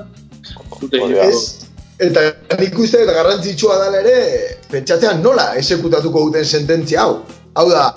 [0.81, 1.29] Zute Hori da.
[1.29, 1.70] Ez,
[2.01, 2.25] eta
[2.61, 4.17] nik uste eta garrantzitsua dela ere,
[4.73, 7.21] pentsatzean nola esekutatuko duten sententzia hau.
[7.59, 7.91] Hau da,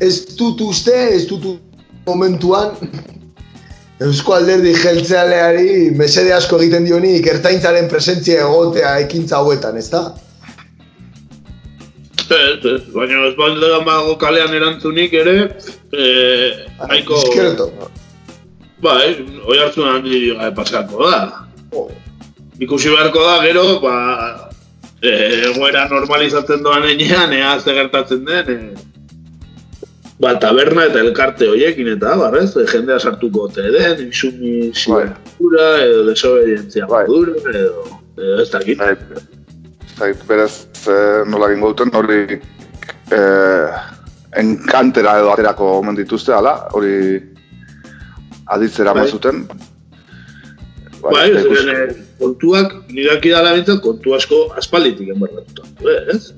[0.00, 1.44] ez dut uste, ez dut
[2.06, 2.72] momentuan
[4.02, 10.02] Eusko alderdi jeltzealeari mesede asko egiten dionik ertaintzaren presentzia egotea ekintza hauetan, ez da?
[12.32, 15.36] Ez, ez, baina ez balde mago kalean erantzunik ere,
[15.92, 17.68] eh, nahiko, Diskreto.
[18.82, 19.12] bai,
[19.46, 21.20] oi hartzun handi gabe pasako da.
[21.76, 21.90] Oh.
[22.62, 23.96] Ikusi beharko da, gero, ba,
[25.02, 28.92] eh, egoera normalizatzen doan enean, ea ze gertatzen den, eh,
[30.22, 32.52] ba, taberna eta elkarte hoiekin eta abar, ez?
[32.56, 35.08] E, jendea sartuko ote den, insumisiura,
[35.82, 37.02] edo desobedientzia Bai.
[37.08, 38.78] modura, edo, edo ez dakit.
[38.78, 40.52] Bai, ez dakit berez
[40.86, 42.38] eh, nola egingo duten, hori
[43.18, 43.82] eh,
[44.38, 47.18] enkantera edo aterako omen dituzte, ala, hori
[48.54, 49.02] aditzera Bai.
[49.02, 49.10] bai.
[49.10, 49.44] zuten.
[51.02, 51.26] Bai,
[52.22, 55.62] eh, kontuak, nirak idala bintzen, kontu asko aspalditik enbarratuta.
[56.14, 56.32] Ez?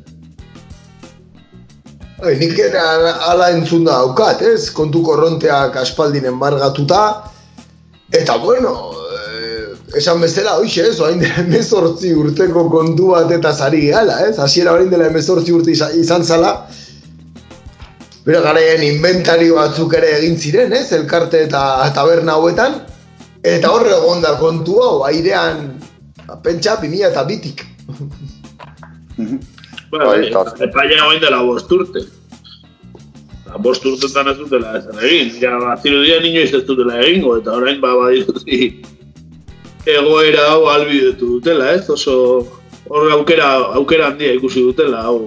[2.23, 4.71] Bai, nik ala- ala entzun da daukat, ez?
[4.71, 7.25] Kontu korronteak aspaldin enbargatuta.
[8.13, 11.01] Eta bueno, eh, esan bezala, hoxe, ez?
[11.01, 14.39] Oain dela emezortzi urteko kontu bat eta zari gala, ez?
[14.39, 16.67] Hasiera orain dela emezortzi urte iza- izan zala.
[18.25, 20.93] Bera garaien inventario batzuk ere egin ziren, ez?
[20.93, 22.81] Elkarte eta taberna hauetan.
[23.45, 25.67] Eta horre egon da kontu hau, airean,
[26.25, 27.65] ba, pentsa, 2000 eta bitik.
[29.93, 32.07] Bai, Bai, eta- epaia hain dela bost urte.
[33.45, 35.31] Ba, bost urtetan ez dutela ezer egin.
[35.43, 38.83] Ja, bazirudien inoiz ez dutela egingo, eta orain ba, badirudi
[39.85, 41.85] egoera hau albidetu dutela, ez?
[41.93, 42.17] Oso
[42.89, 45.19] hor aukera, aukera handia ikusi dutela hau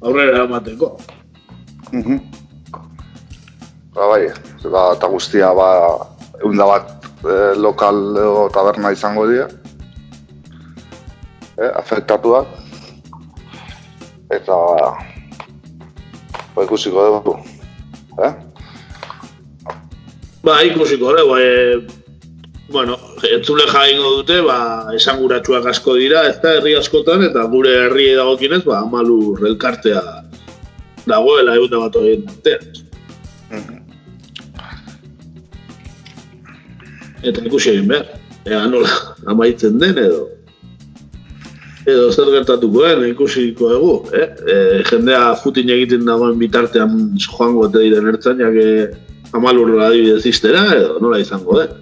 [0.00, 0.94] aurrera emateko.
[1.92, 2.20] Mhm.
[3.92, 4.22] Ba, bai,
[4.64, 5.68] ba, eta guztia, ba,
[6.40, 9.48] eunda bat eh, lokal edo taberna izango dira.
[11.56, 12.48] Eh, afektatuak.
[14.32, 14.56] Eta,
[16.54, 17.36] ba, ikusiko dugu.
[18.26, 18.32] Eh?
[20.42, 21.86] Ba, ikusiko, dugu, e,
[22.70, 22.98] bueno,
[23.30, 24.58] entzule jaingo dute, ba,
[24.98, 30.02] esanguratsuak asko dira, ez da, herri askotan, eta gure herri dagokinez, ba, amalur elkartea
[31.06, 32.26] dagoela egun bat horien
[37.26, 38.06] Eta ikusi egin behar,
[38.46, 38.90] ea nola
[39.32, 40.20] amaitzen den edo
[41.86, 44.28] edo zer gertatuko den ikusiko dugu, eh?
[44.52, 44.54] E,
[44.90, 48.86] jendea futin egiten dagoen bitartean joango eta diren ertzainak eh,
[49.34, 51.76] amalurra adibidez iztera edo nola izango den.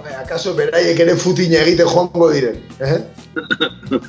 [0.00, 2.98] Bai, akaso beraiek ere futina egite joango diren, eh?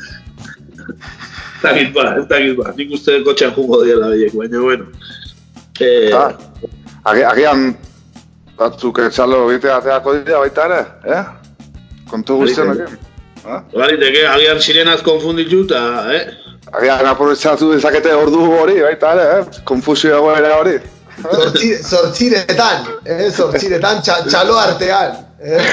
[1.61, 4.85] Ez dakit ba, ez dakit ba, nik uste kotxean jungo diela behiek, baina bueno.
[5.79, 6.33] Eh, Ah,
[7.13, 7.75] agi- agian
[8.61, 10.81] batzuk etxalo egitea ateako dira baita ere,
[11.17, 11.23] eh?
[12.11, 12.93] Kontu guztien Baliteke.
[12.93, 13.09] egin.
[13.41, 13.59] Eh?
[13.73, 15.83] Baliteke, agian sirenaz konfunditu eta,
[16.15, 16.23] eh?
[16.79, 19.61] Agian aprobetsatu dezakete ordu hori baita ere, eh?
[19.71, 20.75] Konfusio egoera hori.
[21.21, 23.25] Zortzi, zortziretan, eh?
[23.31, 25.65] Zortziretan, txa, txalo artean, eh?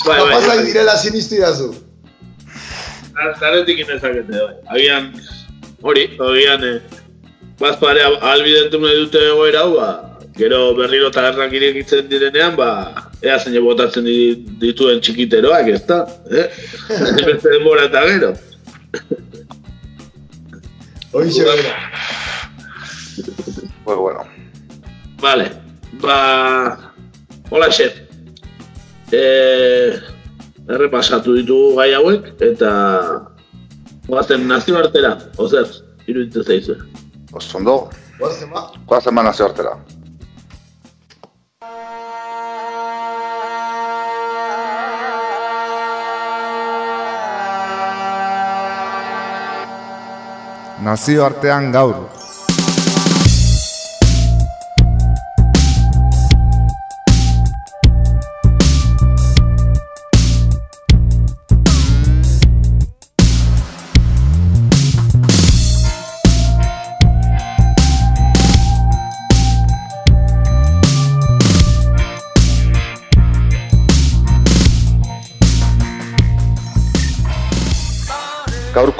[0.00, 0.58] Bai, bai, bai.
[0.64, 1.74] direla sinistu idazu.
[3.40, 4.56] Zaretik inezakete, bai.
[4.76, 5.12] Agian,
[5.84, 6.99] hori, agian, eh,
[7.60, 9.90] bazpare albidentu nahi dute egoera hau, ba,
[10.36, 12.68] gero berriro tabernak irekitzen direnean, ba,
[13.22, 15.98] ea zein botatzen di- dituen txikiteroak, ez da?
[16.30, 16.46] Eh?
[17.28, 18.32] Beste denbora eta gero.
[21.12, 21.74] Hoixe bera.
[23.84, 24.24] Pues bueno.
[25.20, 25.50] Vale,
[26.00, 26.16] ba,
[27.50, 27.98] hola xef.
[29.12, 29.98] Eh,
[30.70, 32.70] errepasatu ditugu gai hauek, eta
[34.06, 35.66] guazen nazioartera, ozer,
[36.06, 36.78] iruditzen zaizu.
[37.32, 37.88] Oso ondo,
[38.18, 38.62] Guazen ba.
[38.86, 39.76] guazen ba nazio artera.
[50.86, 52.19] Nazioartean gaur.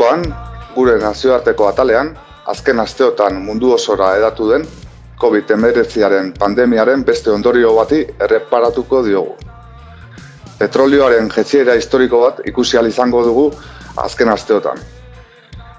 [0.01, 0.23] Gaurkoan,
[0.73, 2.15] gure nazioarteko atalean,
[2.49, 4.63] azken asteotan mundu osora edatu den
[5.21, 9.35] COVID-19aren pandemiaren beste ondorio bati erreparatuko diogu.
[10.63, 13.45] Petrolioaren jetziera historiko bat ikusi izango dugu
[13.97, 14.81] azken asteotan.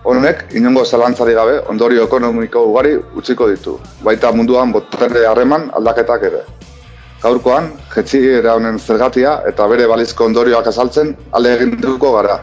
[0.04, 6.46] Honek, inongo zalantzari gabe, ondorio ekonomiko ugari utziko ditu, baita munduan botere harreman aldaketak ere.
[7.24, 12.42] Gaurkoan, jetziera honen zergatia eta bere balizko ondorioak azaltzen ale egin duko gara.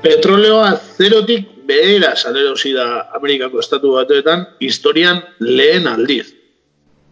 [0.00, 2.84] Petroleoa zerotik behera salerosi da
[3.18, 6.30] Amerikako estatu batuetan historian lehen aldiz.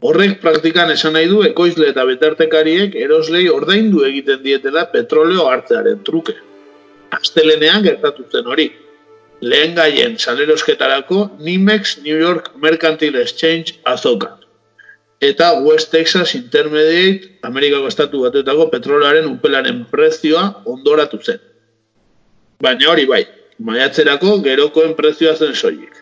[0.00, 6.32] Horrek praktikan esan nahi du ekoizle eta betartekariek eroslei ordaindu egiten dietela petroleo hartzearen truke.
[7.18, 8.70] Astelenean gertatu zen hori.
[9.42, 14.40] Lehen gaien salerosketarako Nimex New York Mercantile Exchange azokan.
[15.20, 21.47] Eta West Texas Intermediate Amerikako estatu batuetako petrolearen upelaren prezioa ondoratu zen.
[22.58, 23.22] Baina hori bai,
[23.62, 25.94] maiatzerako gerokoen prezioa zen soilik.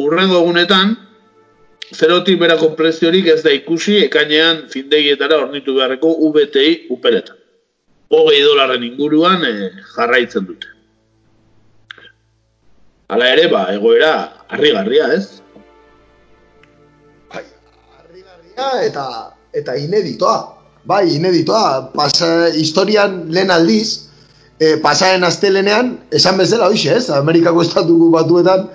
[0.00, 0.94] Urrengo egunetan,
[1.92, 7.36] zerotik berako preziorik ez da ikusi ekainean findegietara ornitu beharreko VTI upeletan.
[8.10, 10.72] Hogei dolarren inguruan eh, jarraitzen dute.
[13.10, 14.12] Hala ere, ba, egoera
[14.48, 15.42] harrigarria, ez?
[17.30, 17.44] Bai,
[17.98, 19.06] harrigarria eta
[19.52, 20.38] eta ineditoa.
[20.86, 21.90] Bai, ineditoa.
[21.92, 24.09] Pasa, historian lehen aldiz,
[24.60, 27.08] e, pasaren astelenean, esan bezala hoxe, ez?
[27.16, 28.68] Amerikako estatuko batuetan,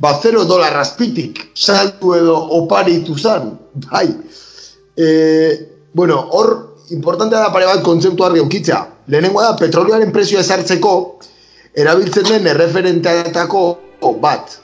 [0.00, 3.54] ba, 0 dolar azpitik, saltu edo oparitu zan,
[3.88, 4.06] bai.
[4.96, 5.08] E,
[5.96, 6.54] bueno, hor,
[6.92, 8.84] importantea da pare bat kontzeptu argi aukitzea.
[9.10, 10.94] Lehenengoa da, petrolioaren prezioa ezartzeko,
[11.78, 13.64] erabiltzen den erreferenteatako
[14.20, 14.58] bat.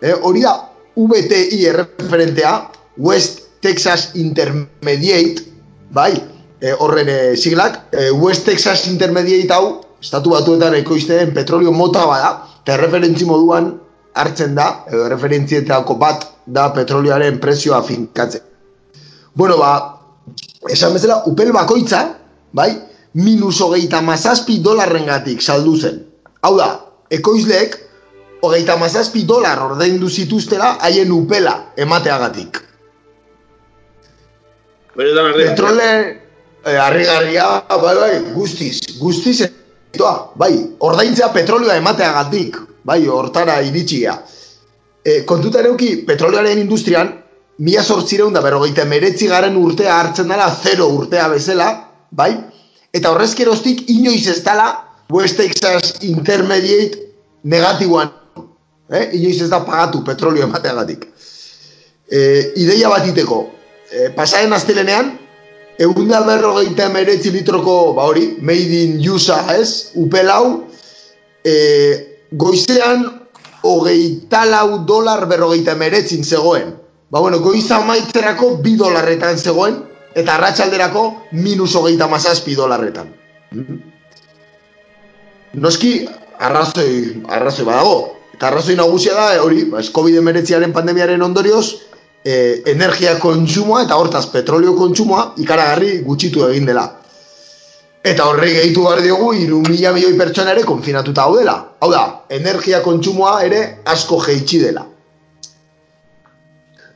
[0.00, 0.54] E, hori da,
[0.94, 2.54] VTI erreferentea,
[3.00, 5.42] West Texas Intermediate,
[5.90, 6.12] bai,
[6.60, 12.30] e, horren e, siglak, e, West Texas Intermediate hau, estatu batuetan ekoizteen petrolio mota bada,
[12.62, 13.72] eta referentzi moduan
[14.14, 18.42] hartzen da, edo referentzietako bat da petrolioaren prezioa finkatzen.
[19.34, 19.72] Bueno, ba,
[20.68, 22.02] esan bezala, upel bakoitza,
[22.52, 22.70] bai,
[23.14, 26.00] minus hogeita mazazpi dolarren gatik saldu zen.
[26.42, 26.72] Hau da,
[27.12, 27.76] ekoizleek,
[28.42, 32.62] hogeita mazazpi dolar ordaindu zituztela haien upela emateagatik.
[34.96, 35.88] Petrole,
[36.64, 39.46] eh, harrigarria, bai, bai, guztiz, guztiz
[40.36, 44.18] bai, ordaintzea petrolioa emateagatik, bai, hortara iritsia.
[45.02, 47.10] E, kontuta euki, petrolioaren industrian,
[47.58, 51.70] mila sortzireun da berrogeita meretzi garen urtea hartzen dela, zero urtea bezala,
[52.10, 52.32] bai,
[52.92, 54.70] eta horrezkeroztik inoiz ez dela
[55.10, 56.98] West Texas Intermediate
[57.42, 58.10] negatiboan,
[58.90, 59.08] eh?
[59.12, 61.06] inoiz ez da pagatu petrolio emateagatik.
[62.10, 62.20] E,
[62.56, 63.42] ideia bat iteko,
[63.90, 65.16] e, pasaren astelenean,
[65.80, 69.92] Egun da berrogeita emeretzi litroko, ba hori, made in USA, ez?
[69.96, 70.66] Upelau,
[71.40, 71.54] e,
[72.36, 73.06] goizean,
[73.64, 76.74] hogeita lau dolar berrogeita emeretzin zegoen.
[77.10, 79.80] Ba bueno, goiza maitzerako bi dolarretan zegoen,
[80.14, 83.10] eta arratsalderako minus hogeita mazazpi dolarretan.
[85.64, 85.94] Noski,
[86.38, 87.96] arrazoi, arrazoi badago.
[88.36, 91.89] Eta arrazoi nagusia da, hori, ba, COVID-19 pandemiaren ondorioz,
[92.24, 96.86] e, energia kontsumoa eta hortaz petrolio kontsumoa ikaragarri gutxitu egin dela.
[98.04, 101.56] Eta horre gehitu behar diogu, iru mila milioi pertsona ere konfinatuta hau dela.
[101.80, 104.86] Hau da, energia kontsumoa ere asko jeitsi dela.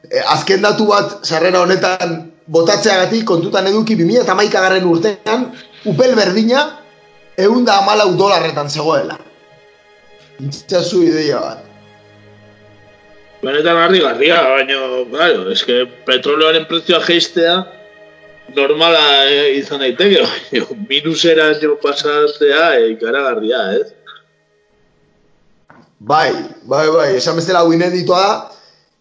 [0.08, 5.46] E, azken datu bat, sarrera honetan, botatzeagatik kontutan eduki 2000 eta maikagarren urtean,
[5.88, 6.64] upel berdina,
[7.36, 9.18] egun da amalau dolarretan zegoela.
[10.40, 11.73] Intzazu ideia bat.
[13.44, 14.76] Benetan harri garria, baina,
[15.10, 17.58] claro, eske petroleoaren prezioa geistea
[18.56, 20.22] normala eh, izan daiteke,
[20.90, 23.92] minusera jo pasatzea eh, ikaragarria, ez?
[26.04, 26.30] Bai,
[26.68, 28.34] bai, bai, esan bezala hau ineditua da,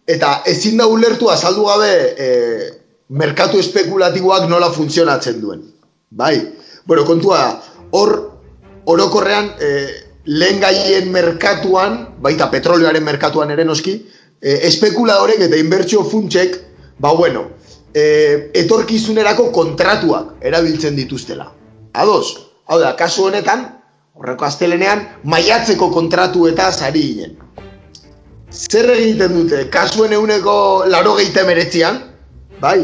[0.08, 1.92] eta ezin da ulertu azaldu gabe
[2.26, 2.66] eh,
[3.16, 5.64] merkatu espekulatiboak nola funtzionatzen duen.
[6.12, 6.36] Bai,
[6.88, 7.46] bueno, kontua
[7.96, 8.16] hor,
[8.92, 9.88] orokorrean, eh,
[10.26, 13.98] lehen gaien merkatuan, baita petrolioaren merkatuan ere noski,
[14.44, 16.58] eh, espekuladorek eta inbertsio funtsek,
[17.00, 17.48] ba bueno,
[17.94, 21.48] eh, etorkizunerako kontratuak erabiltzen dituztela.
[21.94, 23.66] Ados, hau da, kasu honetan,
[24.20, 27.38] horreko astelenean, maiatzeko kontratu eta zari ginen.
[28.54, 32.02] Zer egiten dute, kasuen euneko laro gehieta meretzian,
[32.62, 32.80] bai,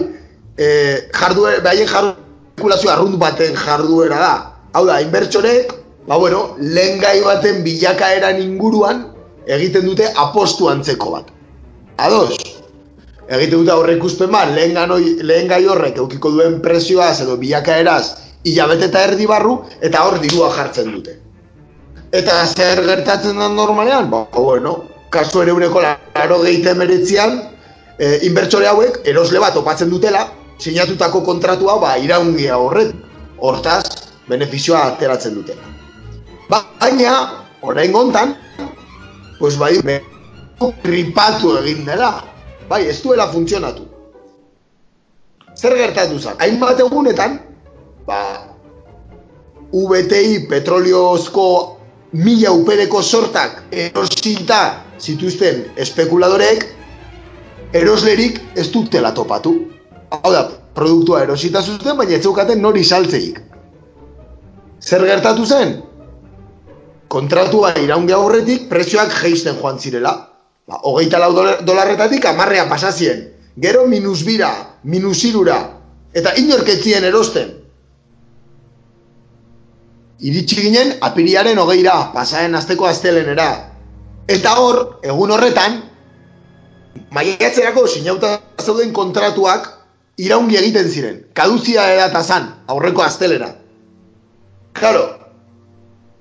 [0.58, 4.34] eh, jarduer, behaien jarduer, arrunt baten jarduera da.
[4.74, 5.74] Hau da, inbertsorek,
[6.08, 9.06] ba bueno, lehen gai baten bilakaeran inguruan
[9.48, 11.30] egiten dute apostu antzeko bat.
[12.06, 12.38] Ados.
[13.30, 18.04] Egite dute aurre ikusten bat, lehen, ganoi, lehen gai horrek eukiko duen presioaz edo bilakaeraz
[18.44, 21.18] hilabete eta erdi barru, eta hor dirua jartzen dute.
[22.16, 24.10] Eta zer gertatzen da normalean?
[24.10, 24.76] Ba, bueno,
[25.14, 27.38] kasu ere uneko laro gehieten meretzian,
[28.00, 30.26] e, inbertsore hauek erosle bat opatzen dutela,
[30.60, 32.96] sinatutako kontratua ba, iraungia horret,
[33.38, 33.84] hortaz,
[34.30, 35.62] beneficioa ateratzen dutela.
[36.50, 37.14] Ba, baina,
[37.62, 38.34] orain gontan,
[39.40, 39.76] pues bai,
[40.84, 42.12] tripatu egin dela,
[42.70, 43.88] bai, ez duela funtzionatu.
[45.56, 46.38] Zer gertatu zen?
[46.40, 47.40] Hainbat egunetan,
[48.08, 48.20] ba,
[49.74, 51.48] VTI petroliozko
[52.14, 56.66] mila upedeko sortak erosita zituzten espekuladorek
[57.74, 59.54] eroslerik ez dutela topatu.
[60.10, 63.38] Hau da, produktua erosita zuten, baina ez zeukaten nori saltzeik.
[64.82, 65.76] Zer gertatu zen?
[67.10, 70.29] Kontratua iraunge aurretik prezioak geisten joan zirela.
[70.70, 71.32] Ba, hogeita lau
[71.66, 73.26] dolarretatik amarrea pasazien.
[73.58, 74.52] Gero minus bira,
[74.84, 75.58] minus irura,
[76.14, 77.56] eta inorketzien erosten.
[80.20, 83.50] Iritsi ginen apiriaren hogeira, pasaren azteko aztelenera.
[84.30, 85.80] Eta hor, egun horretan,
[87.16, 89.72] maiatzerako sinauta zeuden kontratuak
[90.22, 91.18] iraungi egiten ziren.
[91.34, 93.50] Kaduzia edata zan, aurreko astelera.
[94.78, 95.08] Claro,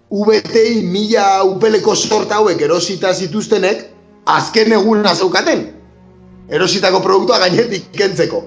[0.08, 3.97] VTI mila upeleko sorta hauek erosita zituztenek,
[4.28, 5.66] azken egun zeukaten.
[6.48, 8.44] Erositako produktua gainetik kentzeko.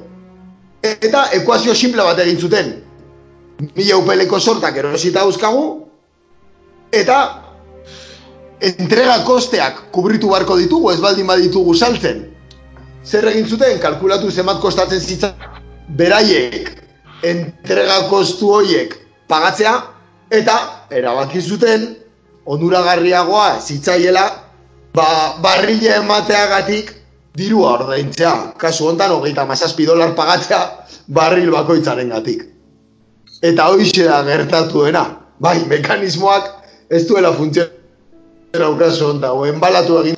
[0.82, 2.74] Eta ekuazio simple bat egin zuten.
[3.76, 5.86] Mila upeleko sortak erosita euskagu,
[6.92, 7.18] eta
[8.62, 12.26] entrega kosteak kubritu barko ditugu, ez baldin baditugu saltzen.
[13.06, 15.34] Zer egin zuten, kalkulatu zenbat kostatzen zitzan,
[15.98, 16.70] beraiek
[17.24, 18.98] entrega kostu horiek
[19.30, 19.76] pagatzea,
[20.34, 20.58] eta
[20.90, 21.88] erabaki zuten,
[22.46, 24.26] onuragarriagoa zitzaiela,
[24.94, 26.94] ba, barrile emateagatik
[27.36, 28.54] dirua ordaintzea.
[28.58, 30.62] Kasu hontan, hogeita mazazpi dolar pagatzea
[31.08, 32.46] barril bakoitzaren gatik.
[33.42, 35.06] Eta hoxe da gertatu dena.
[35.42, 36.52] Bai, mekanismoak
[36.90, 40.18] ez duela funtzionatzen kasu hontan, o enbalatu egin.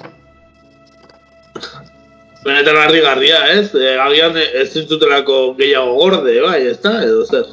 [2.43, 3.69] Benetan harri garria, ez?
[3.71, 7.45] E, agian ez zintutelako gehiago gorde, bai, ez da, edo zer?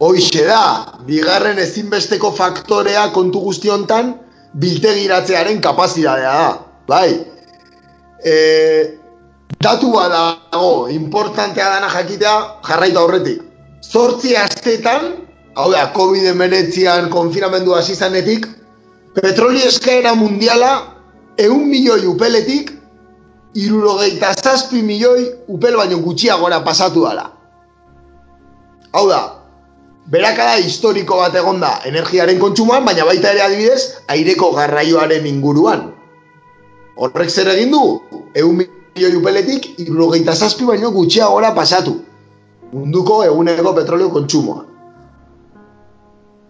[0.00, 4.14] Hoxe da, bigarren ezinbesteko faktorea kontu guzti hontan
[4.60, 7.10] biltegiratzearen kapazitatea da, bai.
[8.24, 8.34] E,
[9.60, 12.34] datu dago, importantea dana jakitea
[12.68, 13.42] jarraitu aurretik.
[13.82, 15.12] Zortzi astetan,
[15.56, 18.46] hau da, COVID-19an konfinamendu hasi zanetik,
[19.14, 20.82] petroli eskaera mundiala
[21.38, 22.72] eun milioi upeletik
[23.56, 27.30] irurogeita zazpi milioi upel baino gutxiagora pasatu dela.
[28.92, 29.35] Hau da,
[30.10, 33.82] berakada historiko bat egon da energiaren kontsumoan, baina baita ere adibidez,
[34.12, 35.90] aireko garraioaren inguruan.
[36.96, 37.82] Horrek zer egin du,
[38.34, 41.98] egun milioi upeletik, irurogeita zazpi baino gutxiagora pasatu.
[42.72, 44.64] Munduko eguneko petrolio kontsumoa.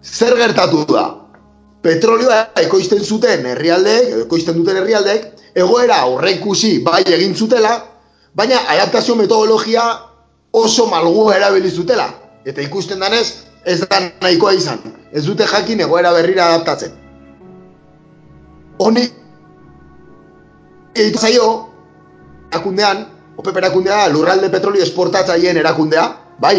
[0.03, 1.07] Zer gertatu da?
[1.83, 5.27] Petrolioa ekoizten zuten herrialdeek, ekoizten duten herrialdeek,
[5.57, 7.73] egoera aurreikusi bai egin zutela,
[8.35, 9.83] baina adaptazio metodologia
[10.53, 12.07] oso malgu erabili zutela.
[12.47, 14.79] Eta ikusten danez, ez da nahikoa izan.
[15.11, 16.95] Ez dute jakin egoera berrira adaptatzen.
[18.83, 19.03] Honi,
[20.95, 21.47] egiten zaio,
[22.51, 23.05] erakundean,
[23.37, 26.07] OPEP erakundea, lurralde petrolio esportatzaien erakundea,
[26.41, 26.55] bai,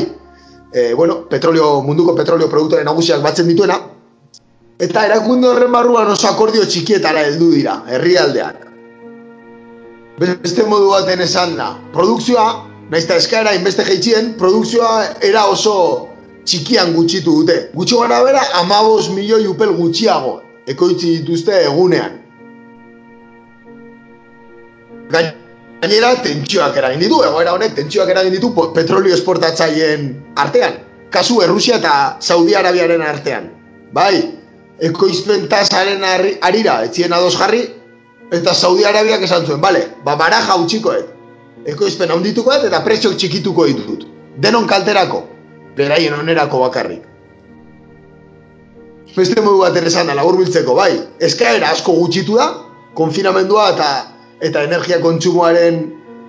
[0.73, 3.81] e, bueno, petrolio, munduko petrolio produktoren nagusiak batzen dituena,
[4.79, 8.69] eta erakunde horren barruan oso akordio txikietara heldu dira, herrialdean
[10.19, 11.73] beste modu baten esan da.
[11.95, 12.47] Produkzioa,
[12.91, 16.08] nahiz eta eskaera inbeste jeitzien, produkzioa era oso
[16.49, 17.59] txikian gutxitu dute.
[17.75, 20.39] Gutxo gara bera, amabos milioi upel gutxiago
[20.69, 22.17] ekoitzi dituzte egunean.
[25.13, 30.83] Gainera, tentsioak eragin ditu, egoera honek tentsioak eragin ditu petrolio esportatzaien artean.
[31.13, 33.49] Kasu Errusia eta Saudi Arabiaren artean.
[33.97, 34.21] Bai,
[34.85, 37.63] ekoizpen tasaren arira, etzien ados jarri,
[38.31, 41.07] Eta Saudi Arabiak esan zuen, bale, ba baraja utxikoet.
[41.69, 44.05] Ekoizpen handitukoet eta pretsiok txikituko ditut.
[44.37, 45.23] Denon kalterako,
[45.79, 47.05] beraien onerako bakarrik.
[49.17, 52.49] Beste modu bat da, labur biltzeko, bai, eskaera asko gutxitu da,
[52.95, 53.89] konfinamendua eta
[54.41, 55.81] eta energia kontsumoaren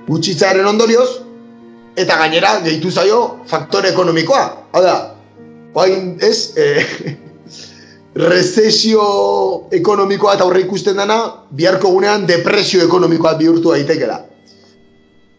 [0.08, 1.10] gutxitzaren ondorioz,
[2.00, 4.44] eta gainera, gehitu zaio, faktore ekonomikoa.
[4.74, 4.96] Hau da,
[5.76, 6.86] bain, ez, e,
[8.32, 9.04] rezesio
[9.76, 11.20] ekonomikoa eta horre ikusten dana,
[11.52, 14.24] biharko gunean depresio ekonomikoa bihurtu daitekela.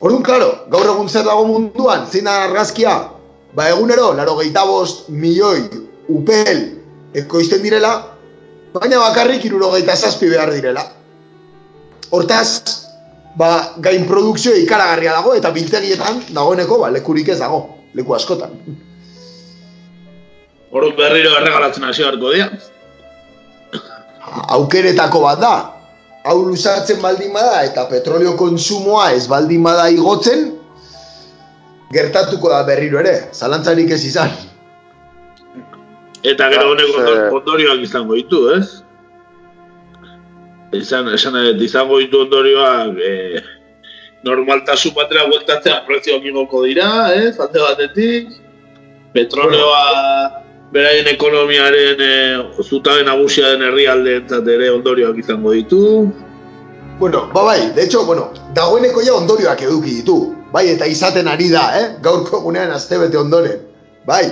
[0.01, 2.95] Orduan, klaro, gaur egun zer dago munduan, zein da argazkia,
[3.55, 4.37] ba egunero, laro
[4.67, 5.69] bost milioi
[6.09, 6.61] upel
[7.15, 8.17] ekoizten direla,
[8.73, 10.85] baina bakarrik iruro zazpi behar direla.
[12.11, 12.63] Hortaz,
[13.37, 18.51] ba, gain produkzio ikaragarria dago eta biltegietan dagoeneko ba, lekurik ez dago, leku askotan.
[20.71, 22.51] Orduan berriro erregalatzen hasi beharko dira.
[24.55, 25.55] Aukeretako bat da,
[26.25, 30.60] hau luzatzen baldin bada eta petrolio konsumoa ez baldin bada igotzen,
[31.93, 34.31] gertatuko da berriro ere, zalantzarik ez izan.
[36.23, 38.83] Eta gero Ja, honek ondorioak izango ditu, ez?
[40.77, 43.15] Izan, esan izango ditu ondorioak e,
[44.27, 47.35] normaltasun batera bueltatzea prezioak igoko dira, ez?
[47.41, 48.29] Alde batetik,
[49.17, 49.85] petroleoa
[50.71, 52.13] beraien ekonomiaren e,
[52.63, 55.81] zutabe nagusia den herrialdeentzat ere ondorioak izango ditu.
[57.01, 60.21] Bueno, ba bai, de hecho, bueno, dagoeneko ja ondorioak eduki ditu.
[60.53, 61.89] Bai, eta izaten ari da, eh?
[62.03, 63.61] Gaurko egunean astebete ondoren.
[64.07, 64.25] Bai,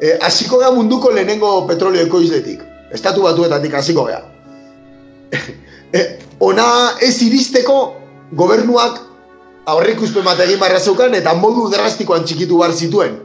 [0.00, 2.62] e, hasiko gea munduko lehenengo petrolio ekoizletik.
[2.94, 4.22] Estatu batuetatik hasiko gea.
[5.92, 6.04] e,
[6.40, 6.66] ona
[7.02, 7.78] ez iristeko
[8.32, 8.98] gobernuak
[9.70, 13.20] aurreikuspen bat egin barra zeukan eta modu drastikoan txikitu bar zituen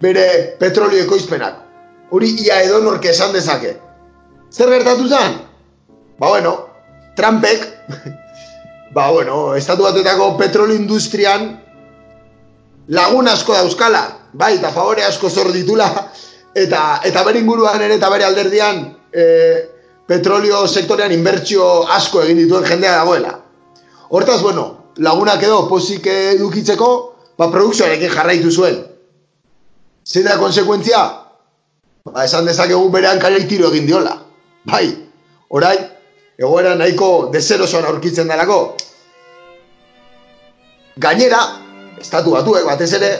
[0.00, 1.62] bere petrolio ekoizpenak.
[2.10, 3.74] Hori ia edonork esan dezake.
[4.52, 5.40] Zer gertatu zen?
[6.20, 6.54] Ba bueno,
[7.16, 7.66] Trumpek,
[8.94, 11.48] ba bueno, estatu batuetako petrolio industrian
[12.88, 15.88] lagun asko dauzkala, bai, eta favore asko zor ditula,
[16.54, 19.24] eta, eta bere inguruan ere eta bere alderdian e,
[20.06, 23.34] petrolio sektorean inbertsio asko egin dituen jendea dagoela.
[24.08, 26.90] Hortaz, bueno, lagunak edo pozik edukitzeko,
[27.38, 28.78] ba, produkzioarekin jarraitu zuen.
[30.06, 31.02] Zein da konsekuentzia?
[32.06, 34.14] Ba, esan dezakegu bere hankarei tiro egin diola.
[34.70, 34.86] Bai,
[35.50, 35.82] orain,
[36.38, 38.76] egoera nahiko deserosoan aurkitzen delako.
[40.96, 41.40] Gainera,
[42.00, 43.10] estatu batuek batez ere,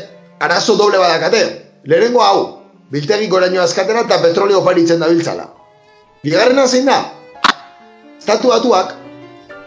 [0.41, 1.43] arazo doble badakate.
[1.85, 2.39] Lehenengo hau,
[2.91, 5.49] biltegi goraino azkatera eta petrolio oparitzen dabiltzala.
[6.25, 7.01] Bigarrena zein da?
[8.19, 8.95] Estatu batuak,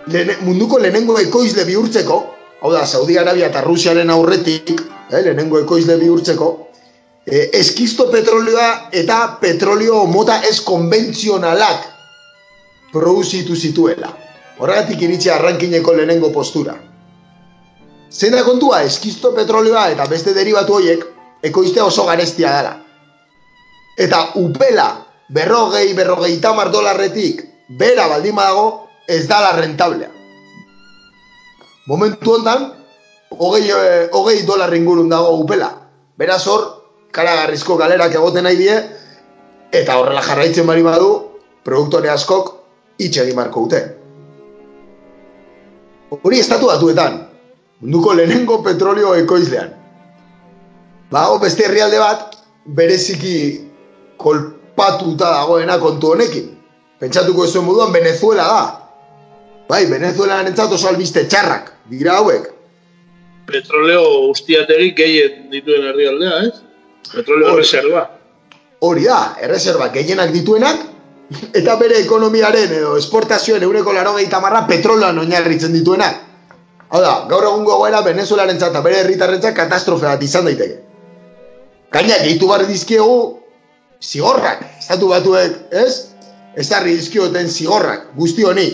[0.07, 2.17] lehene- munduko lehenengo ekoizle bihurtzeko,
[2.61, 4.73] hau da, Saudi Arabia eta Rusiaren aurretik,
[5.11, 6.49] eh, lehenengo ekoizle bihurtzeko,
[7.25, 11.88] eh, eskisto petrolioa eta petrolio mota ez konbentzionalak
[12.93, 14.11] produzitu zituela.
[14.59, 16.75] Horregatik iritsi arrankineko lehenengo postura.
[18.11, 21.05] Zein da kontua, eskisto petrolioa eta beste derivatu horiek
[21.45, 22.73] ekoiztea oso garestia dela.
[23.97, 24.89] Eta upela
[25.29, 27.43] berrogei, berrogei tamar dolarretik
[27.79, 30.09] bera baldin badago ez dala rentablea.
[31.87, 32.71] Momentu hontan,
[33.29, 35.71] hogei, eh, hogei dolar ingurun dago upela.
[36.17, 36.65] Beraz hor,
[37.11, 38.75] karagarrizko galerak egoten nahi die,
[39.71, 41.09] eta horrela jarraitzen bari badu,
[41.63, 42.58] produktore askok
[42.99, 43.81] hitz egin marko dute.
[46.09, 47.19] Hori estatu batuetan,
[47.81, 49.71] munduko lehenengo petrolio ekoizlean.
[51.11, 52.35] Bago beste herrialde bat,
[52.75, 53.35] bereziki
[54.17, 56.51] kolpatuta dagoena kontu honekin.
[56.99, 58.63] Pentsatuko zuen moduan Venezuela da.
[59.69, 62.49] Bai, Venezuelan entzat oso albiste txarrak, dira hauek.
[63.49, 66.53] Petroleo ustiategi gehien dituen herrialdea, ez?
[67.13, 67.63] Petroleo Hori.
[67.63, 68.03] reserva.
[68.85, 70.83] Hori da, erreserba gehienak dituenak,
[71.29, 76.15] eta bere ekonomiaren edo esportazioen euneko laro marra petroloan oinarritzen dituenak.
[76.89, 80.79] Hau da, gaur egungo goera Venezuelaren eta bere herritarrentzat katastrofe bat izan daiteke.
[81.91, 83.39] Gaina, gehitu bar dizkiegu
[84.01, 86.09] zigorrak, estatu batuek, ez?
[86.55, 88.67] Ez harri dizkioten zigorrak, guzti honi.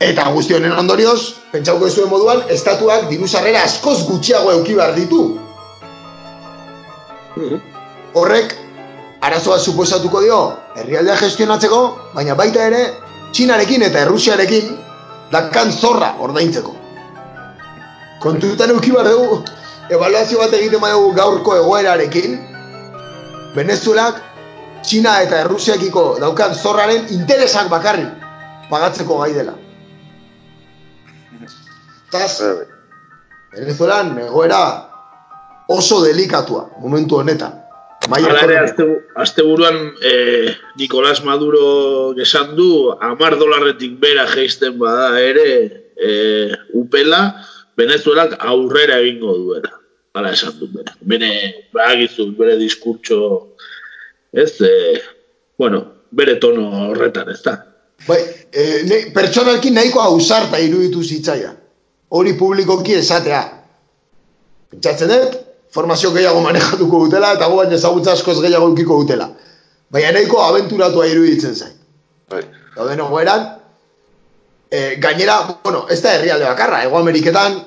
[0.00, 5.38] Eta guzti honen ondorioz, pentsauko zuen moduan, estatuak diru sarrera askoz gutxiago euki behar ditu.
[8.14, 8.56] Horrek,
[9.20, 10.40] arazoa suposatuko dio,
[10.76, 11.80] herrialdea gestionatzeko,
[12.14, 12.82] baina baita ere,
[13.32, 14.74] Txinarekin eta Errusiarekin
[15.32, 16.74] dakan zorra ordaintzeko.
[18.20, 19.38] Kontutan euki behar dugu,
[19.90, 22.36] evaluazio bat egiten badugu gaurko egoerarekin,
[23.56, 24.20] Venezuelak,
[24.82, 28.06] Txina eta Errusiakiko daukan zorraren interesak bakarri
[28.70, 29.56] pagatzeko gai dela.
[32.12, 32.42] Taz,
[33.52, 34.88] Eh, Venezuelan egoera
[35.68, 37.61] oso delikatua momentu honetan.
[38.10, 38.84] Maila Hala azte,
[39.14, 45.48] asteburuan eh, Nicolás Maduro esan du, amar dolarretik bera geisten bada ere
[45.96, 47.44] eh, upela,
[47.78, 49.70] Venezuelak aurrera egingo duela.
[50.12, 50.96] Hala esan du bera.
[51.00, 51.30] Bere,
[51.72, 53.54] bagizu, bere diskurtso,
[54.32, 55.00] ez, eh,
[55.58, 57.56] bueno, bere tono horretan, ez da.
[58.06, 58.18] Bai,
[58.50, 61.52] e, ne, pertsonalki nahiko ausarta iruditu zitzaia.
[62.12, 63.42] Hori publikoki esatea.
[64.72, 65.38] Pentsatzen dut,
[65.72, 69.30] formazio gehiago manejatuko dutela eta guain ezagutza askoz gehiago eukiko dutela.
[69.92, 71.74] Baina nahiko abenturatua iruditzen zain.
[72.30, 72.42] bai.
[72.76, 73.42] Dauden egoeran,
[74.70, 77.58] e, gainera, bueno, ez da herrialde bakarra, Ego Ameriketan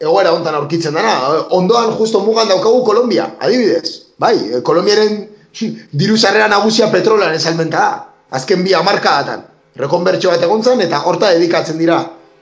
[0.00, 1.44] egoera hontan aurkitzen dana.
[1.50, 4.14] Ondoan justo mugan daukagu Kolombia, adibidez.
[4.18, 5.28] Bai, e, Kolombiaren
[5.92, 8.04] diru sarrera nagusia petrolean esalmenta da.
[8.30, 9.44] Azken bi hamarkadatan.
[9.78, 12.00] Rekonbertsio bat egon eta horta dedikatzen dira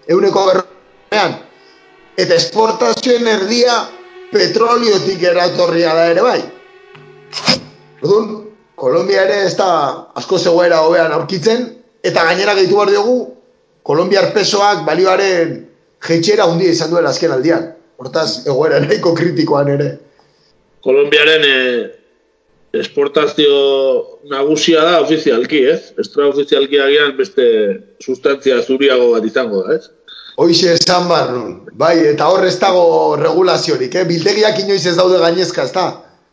[0.08, 1.36] euneko berrean.
[2.16, 3.74] Eta esportazioen erdia
[4.32, 6.40] petroliotik eratorria da ere bai.
[8.02, 8.34] Orduan,
[8.76, 9.70] Kolombia ere ez da
[10.20, 11.64] asko zegoera hobean aurkitzen,
[12.04, 13.16] eta gainera gehitu behar diogu,
[13.86, 15.60] Kolombiar pesoak balioaren
[16.02, 17.68] jeitxera handia izan duela azken aldian.
[18.02, 19.92] Hortaz, egoera nahiko kritikoan ere.
[20.82, 21.84] Kolombiaren eh,
[22.80, 23.52] esportazio
[24.32, 25.92] nagusia da ofizialki, ez?
[26.02, 27.46] Extraofizialki agian beste
[28.02, 30.05] sustantzia zuriago bat izango da, ez?
[30.36, 31.52] Hoixe esan bar nun.
[31.80, 34.04] Bai, eta hor ez dago regulaziorik, eh?
[34.08, 35.86] Biltegiak inoiz ez daude gainezka, ez da?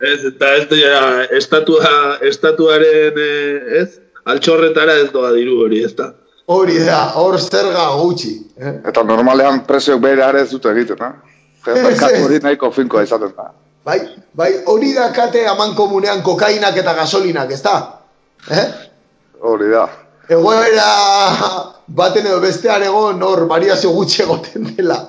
[0.04, 1.04] Ez, eta ez da,
[1.38, 1.92] estatua,
[2.28, 3.88] estatuaren, eh, ez?
[4.28, 6.12] Altxorretara ez doa diru hori, ez da?
[6.52, 8.34] Hori da, hor zerga gutxi.
[8.60, 8.76] Eh?
[8.92, 11.40] Eta normalean presioak bere ere ez dute egiten, eh?
[11.72, 12.24] Merkatu ez.
[12.26, 13.54] hori nahiko finkoa izaten da.
[13.88, 14.00] Bai,
[14.36, 17.78] bai, hori da kate aman komunean kokainak eta gasolinak, ez da?
[18.52, 18.68] Eh?
[19.40, 19.88] Hori da.
[20.30, 20.90] Egoera
[21.88, 25.00] baten edo bestean egon hor variazio gutxi egoten dela.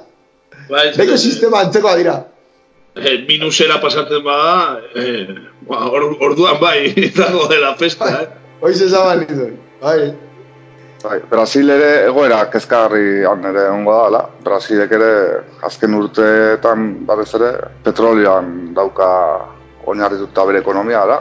[0.70, 2.14] Bai, Beko sistema antzekoa dira.
[2.96, 5.26] eh, minusera pasatzen bada, eh,
[5.68, 8.28] ba, or, orduan bai, izango dela festa, eh?
[8.60, 9.56] Hoiz esaban nizuen.
[9.80, 10.14] Bai.
[11.04, 14.22] Bai, Brasil ere egoera kezkagarri han ere ongo dala.
[14.44, 15.10] Brasilek ere
[15.62, 17.50] azken urteetan batez ere
[17.84, 19.08] petrolioan dauka
[19.86, 21.18] oinarrituta bere ekonomia da.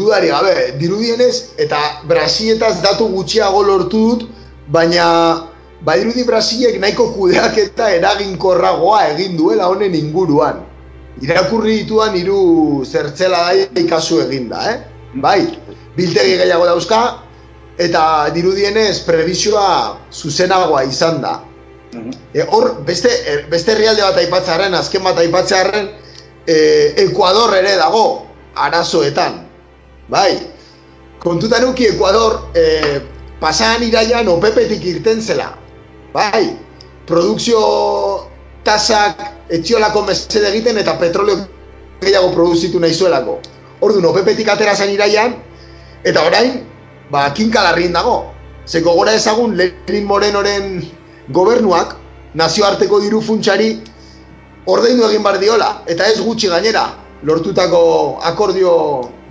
[0.00, 1.78] Dudari gabe, dirudienez, eta
[2.08, 4.26] Brasiletaz datu gutxiago lortu dut,
[4.72, 5.06] baina
[5.84, 10.64] badirudi Brasilek nahiko kudeaketa eraginkorragoa egin duela honen inguruan.
[11.20, 14.78] Irakurri dituan hiru zertzela da ikasu eginda, eh?
[15.20, 15.40] Bai,
[15.96, 17.00] biltegi gehiago dauzka,
[17.80, 21.34] eta dirudienez prebizioa zuzenagoa izan da.
[22.32, 25.88] E, hor, beste, er, beste herrialde bat aipatzearen, azken bat aipatzearen,
[26.46, 26.56] e,
[27.06, 28.04] Ekuador ere dago,
[28.54, 29.40] arazoetan.
[30.10, 30.42] Bai,
[31.22, 32.98] kontutan uki Ekuador, e,
[33.38, 35.52] pasan iraian OPEPetik irten zela.
[36.10, 36.56] Bai,
[37.06, 37.60] produkzio
[38.66, 39.22] tasak
[39.54, 41.36] etziolako mesede egiten eta petrolio
[42.02, 43.38] gehiago produzitu nahi zuelako.
[43.86, 45.36] Orduan, OPEPetik atera zen iraian,
[46.02, 46.58] eta orain,
[47.10, 48.16] ba, kinkalarrin dago.
[48.66, 50.82] Zeko gora ezagun Lenin Morenoren
[51.30, 51.94] gobernuak
[52.34, 53.70] nazioarteko diru funtsari
[54.66, 56.88] ordaindu egin bar diola, eta ez gutxi gainera,
[57.22, 58.72] lortutako akordio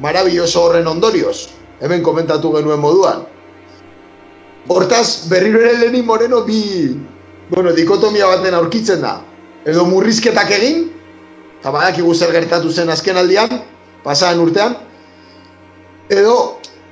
[0.01, 1.49] marabilloso horren ondorioz,
[1.81, 3.23] hemen komentatu genuen moduan.
[4.69, 6.61] Hortaz, berriro ere Lenin Moreno bi,
[7.49, 9.15] bueno, dikotomia baten aurkitzen da.
[9.65, 10.85] Edo murrizketak egin,
[11.59, 13.61] eta badakigu zer gertatu zen azken aldian,
[14.03, 14.75] pasadan urtean,
[16.09, 16.35] edo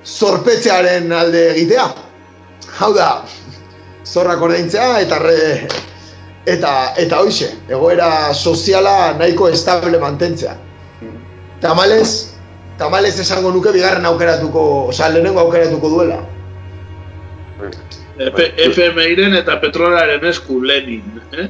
[0.03, 1.87] zorpetzearen alde egitea.
[2.79, 3.11] Hau da,
[4.05, 5.37] zorrak ordaintzea eta re,
[6.47, 10.55] eta eta hoixe, egoera soziala nahiko estable mantentzea.
[11.61, 12.33] Tamalez,
[12.77, 16.19] tamalez esango nuke bigarren aukeratuko, osea lehenengo aukeratuko duela.
[18.17, 21.47] FMI-ren eta petrolaren esku Lenin, eh?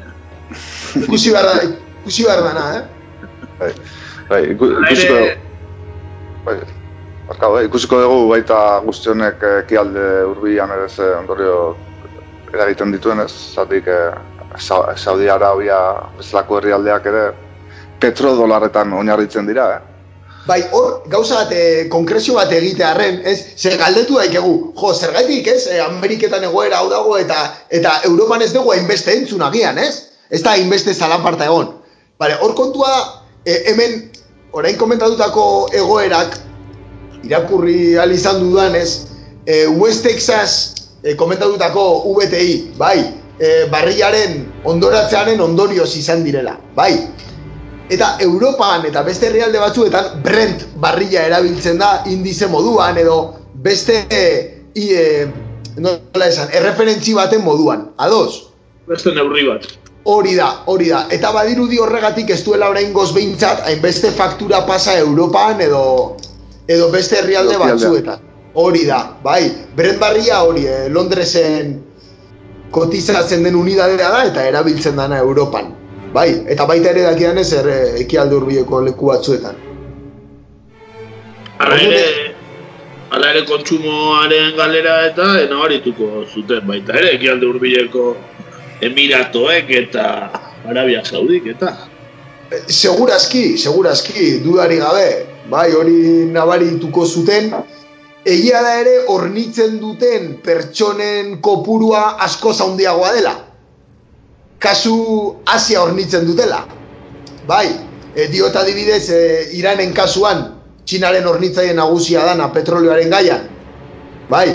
[1.03, 1.53] Ikusi behar da,
[2.01, 2.83] ikusi behar dana, eh?
[3.59, 3.71] Bai,
[4.29, 5.17] bai, ikusiko,
[6.45, 6.55] bai,
[7.27, 11.57] barkatu, bai, ikusiko dugu baita guztionek eh, ekialde hurbilan ere ze ondorio
[12.53, 14.11] eragiten dituen ez, zatik eh,
[14.57, 15.77] Sa- Saudi Arabia
[16.17, 17.25] bezalako herrialdeak ere
[18.01, 19.86] petrodolarretan oinarritzen dira, eh?
[20.47, 25.65] Bai, hor, gauza bat, e, konkrezio bat egitearren, ez, zer galdetu daikegu, jo, zergaitik, ez,
[25.67, 30.07] e, Ameriketan egoera hau dago, eta eta Europan ez dugu hainbeste entzun agian, ez?
[30.31, 31.73] Ez da hainbeste zalaparta egon.
[32.17, 32.93] Bale, hor kontua
[33.43, 33.99] e, hemen,
[34.55, 36.39] orain komentatutako egoerak,
[37.27, 38.89] irakurri ahal izan dudanez,
[39.43, 40.57] e, West Texas
[41.03, 41.83] e, komentatutako
[42.21, 42.97] VTI, bai,
[43.35, 46.93] e, barriaren ondoratzearen ondorioz izan direla, bai.
[47.89, 53.17] Eta Europan eta beste herrialde batzuetan Brent barrila erabiltzen da indize moduan edo
[53.63, 54.01] beste
[54.75, 55.27] i, e,
[55.79, 57.88] nola esan, erreferentzi baten moduan.
[57.97, 58.47] Ados?
[58.88, 59.65] beste neurri bat.
[60.07, 61.05] Hori da, hori da.
[61.11, 66.15] Eta badirudi horregatik ez duela orain behintzat hainbeste faktura pasa Europan edo
[66.67, 68.23] edo beste herrialde batzuetan.
[68.53, 69.51] Hori da, bai.
[69.75, 71.75] Brent barria hori, eh, Londresen
[72.71, 75.76] kotizatzen den unidadea da eta erabiltzen dana Europan.
[76.13, 79.55] Bai, eta baita ere dakidanez er, eh, ekialde hurbileko leku batzuetan.
[81.59, 82.03] Hala ere,
[83.11, 88.15] hala ere kontsumoaren galera eta nabarituko zuten baita ere, ekialde hurbileko
[88.87, 90.05] Emiratoek eta
[90.69, 91.73] Arabia Saudik eta.
[92.67, 95.09] Segurazki, segurazki, dudari gabe,
[95.51, 95.97] bai, hori
[96.31, 97.51] nabarituko zuten,
[98.23, 103.35] egia da ere hornitzen duten pertsonen kopurua asko handiagoa dela.
[104.59, 106.65] Kasu Asia hornitzen dutela.
[107.47, 107.67] Bai,
[108.15, 113.41] e, diot adibidez, e, Iranen kasuan, Txinaren hornitzaile nagusia dana petrolioaren gaian.
[114.29, 114.47] Bai,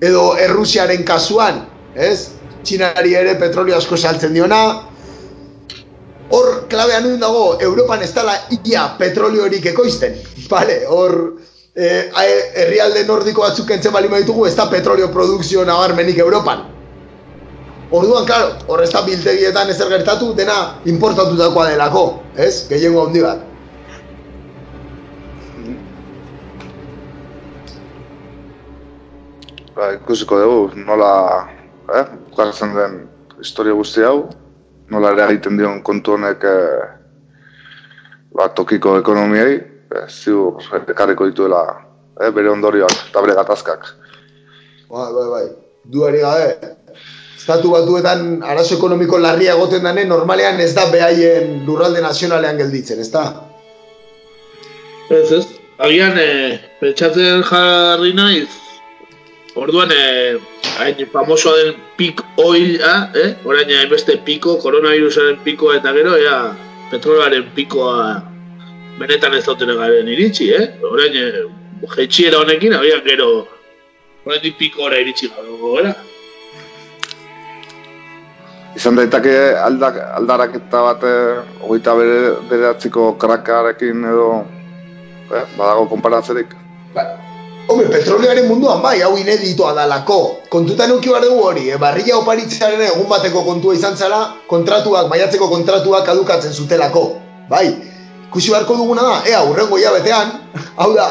[0.00, 2.30] edo Errusiaren kasuan, ez?
[2.64, 4.60] Txinari ere petrolio asko saltzen diona.
[6.30, 10.16] Hor, klabean nuen dago, Europan ez dala ia petroliorik ekoizten.
[10.52, 11.16] Vale, hor,
[11.76, 12.08] eh,
[12.64, 16.64] herrialde nordiko batzuk kentzen bali ditugu, ez da petrolio produkzio nabarmenik Europan.
[17.90, 22.02] Orduan, claro, hor ez da biltegietan ezer gertatu, dena importatutakoa delako,
[22.38, 22.68] ez?
[22.70, 23.40] Gehiengo handi bat.
[29.74, 31.10] Ba, ikusiko dugu, nola,
[31.90, 32.96] eh, bukatzen den
[33.42, 34.28] historia guzti hau,
[34.94, 36.84] nola ere egiten dion kontu honek eh,
[38.36, 39.56] ba, tokiko ekonomiei,
[39.96, 41.64] eh, ziur ekarriko dituela
[42.20, 43.90] eh, bere ondorioak eta bere gatazkak.
[44.90, 45.48] Bai, bai, bai.
[45.90, 46.76] Duari gabe.
[47.40, 53.08] Estatu batuetan arazo ekonomiko larria egoten dane, normalean ez da behaien lurralde nazionalean gelditzen, ez
[53.14, 53.22] da?
[55.08, 55.46] Ez, ez.
[55.80, 58.50] Agian, e, pentsatzen jarri naiz,
[59.56, 60.34] orduan, e,
[60.82, 63.30] hain famosoa den peak oila, eh?
[63.48, 66.36] orain hainbeste piko, koronavirusaren pikoa eta gero, ea,
[66.92, 68.20] petrolaren pikoa
[69.00, 70.68] benetan ez dauten garen iritsi, eh?
[70.92, 73.32] Orain, e, honekin, agian gero,
[74.28, 76.09] orain pikora iritsi gabe.
[78.78, 82.18] Izan daiteke aldak, aldaraketa bat eh, hogeita bere,
[82.50, 84.28] bederatziko krakarekin edo
[85.34, 86.54] eh, badago konparatzerik.
[86.94, 87.04] Ba,
[87.66, 90.20] hombre, petrolioaren munduan bai, hau ineditoa dalako.
[90.54, 91.80] Kontutan euki behar dugu hori, eh?
[91.82, 97.04] barrila oparitzearen egun bateko kontua izan zara, kontratuak, maiatzeko kontratuak kadukatzen zutelako.
[97.50, 97.66] Bai,
[98.28, 100.36] ikusi beharko duguna da, ea, urrengo hilabetean,
[100.78, 101.10] hau da,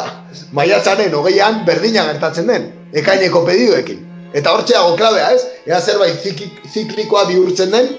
[0.56, 2.72] maiatzaren hogeian berdina gertatzen den,
[3.04, 4.09] ekaineko pedidoekin.
[4.34, 5.46] Eta hortxe dago klabea, ez?
[5.66, 6.22] Ea zerbait
[6.70, 7.90] ziklikoa bihurtzen den,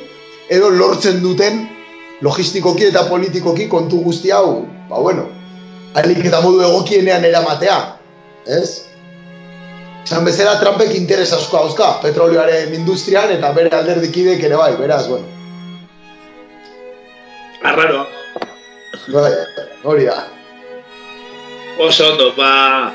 [0.51, 1.65] edo lortzen duten
[2.23, 5.27] logistikoki eta politikoki kontu guzti hau, ba bueno,
[5.99, 7.79] alik eta modu egokienean eramatea,
[8.47, 8.91] ez?
[10.05, 15.27] Esan bezala Trumpek interes asko dauzka petrolioaren industrian eta bere alderdikidek ere bai, beraz, bueno.
[17.63, 18.07] Arraro.
[19.13, 19.33] Bai,
[19.85, 20.17] hori da.
[21.81, 22.93] Oso ondo, ba,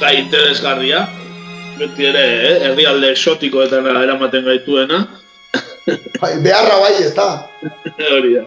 [0.00, 1.06] gai interesgarria.
[1.78, 2.54] Beti ere, eh?
[2.66, 5.04] herrialde exotikoetan eramaten gaituena.
[6.20, 7.28] Bai, beharra bai, ez da.
[8.14, 8.44] Hori da.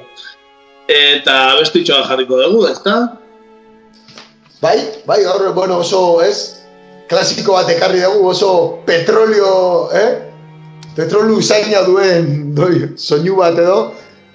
[0.92, 2.96] Eta bestitxoa jarriko dugu, ezta?
[4.62, 4.76] Bai,
[5.08, 6.64] bai, gaur, bueno, oso, ez?
[7.10, 8.52] Klasiko bat ekarri dugu, oso
[8.88, 9.54] petrolio,
[9.96, 10.10] eh?
[10.98, 13.78] Petrolu usaina duen, doi, soinu bat edo,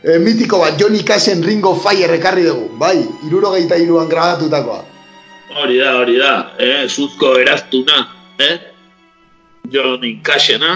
[0.00, 2.96] e, mitiko bat, Johnny Cashen Ringo Fire ekarri dugu, bai,
[3.28, 4.80] irurogeita iruan grabatutakoa.
[5.60, 6.88] Hori da, hori da, eh?
[6.88, 8.00] Zuzko eraztuna,
[8.40, 8.56] eh?
[9.72, 10.72] Johnny Cashena,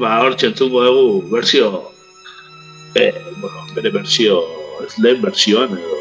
[0.00, 1.70] ba, hor txentzungo dugu berzio,
[2.94, 4.38] eh, bueno, bere berzio,
[4.84, 5.98] ez lehen berzioan edo,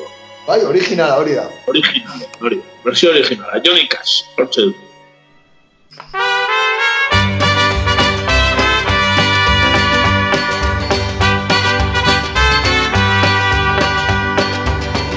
[0.48, 1.48] Bai, originala hori da.
[1.68, 4.74] original, hori, berzio originala, Johnny Cash, hor du.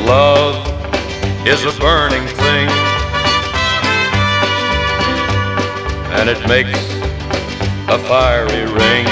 [0.04, 0.56] Love
[1.46, 2.68] is a burning thing,
[6.18, 6.91] and it makes
[7.88, 9.06] a fiery ring.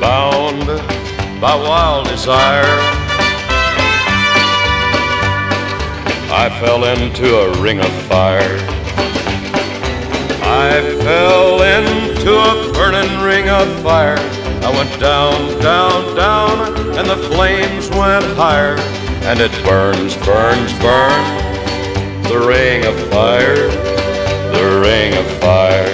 [0.00, 0.66] Bound
[1.40, 2.64] by wild desire,
[6.30, 8.58] I fell into a ring of fire.
[10.46, 14.18] I fell into a burning ring of fire.
[14.62, 18.76] I went down, down, down, and the flames went higher.
[19.26, 22.28] And it burns, burns, burns.
[22.28, 23.68] The ring of fire,
[24.54, 25.90] the ring of fire.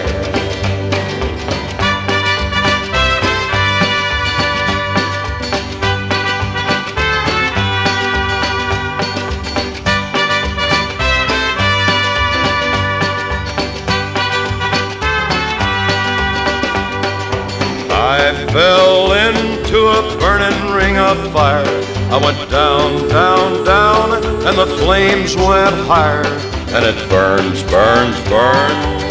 [17.93, 21.65] I fell into a burning ring of fire.
[22.13, 24.13] I went down, down, down,
[24.47, 26.60] and the flames went higher.
[26.73, 29.03] And it burns, burns, burns.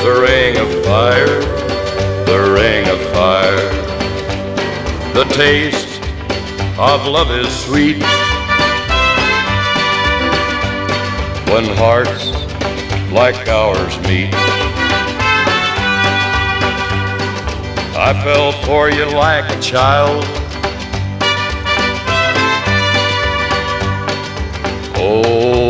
[0.00, 1.40] The ring of fire,
[2.26, 3.70] the ring of fire.
[5.14, 6.02] The taste
[6.78, 8.02] of love is sweet.
[11.50, 12.30] When hearts
[13.10, 14.34] like ours meet.
[18.02, 20.24] I fell for you like a child.
[24.96, 25.69] Oh,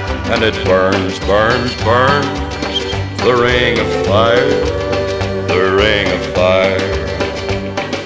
[0.29, 2.25] And it burns, burns, burns,
[3.23, 4.49] the ring of fire,
[5.47, 6.79] the ring of fire.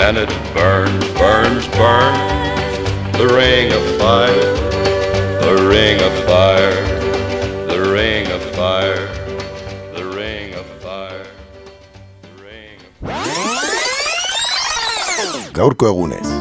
[0.02, 4.54] And it burns, burns, burns, the ring of fire,
[5.42, 6.84] the ring of fire,
[7.68, 9.06] the ring of fire,
[9.94, 11.26] the ring of fire,
[12.22, 13.06] the ring of
[15.54, 16.35] Gaurko egunez.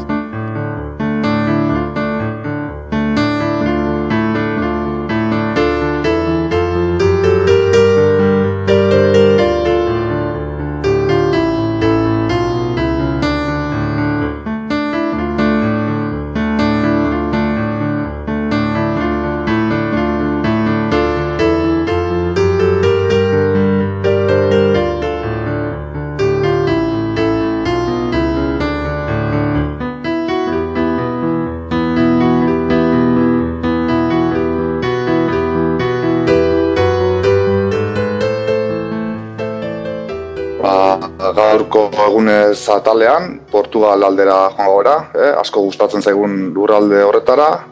[43.04, 45.32] Atalean, Portugal aldera joango gara, eh?
[45.40, 47.64] asko gustatzen zaigun lurralde horretara.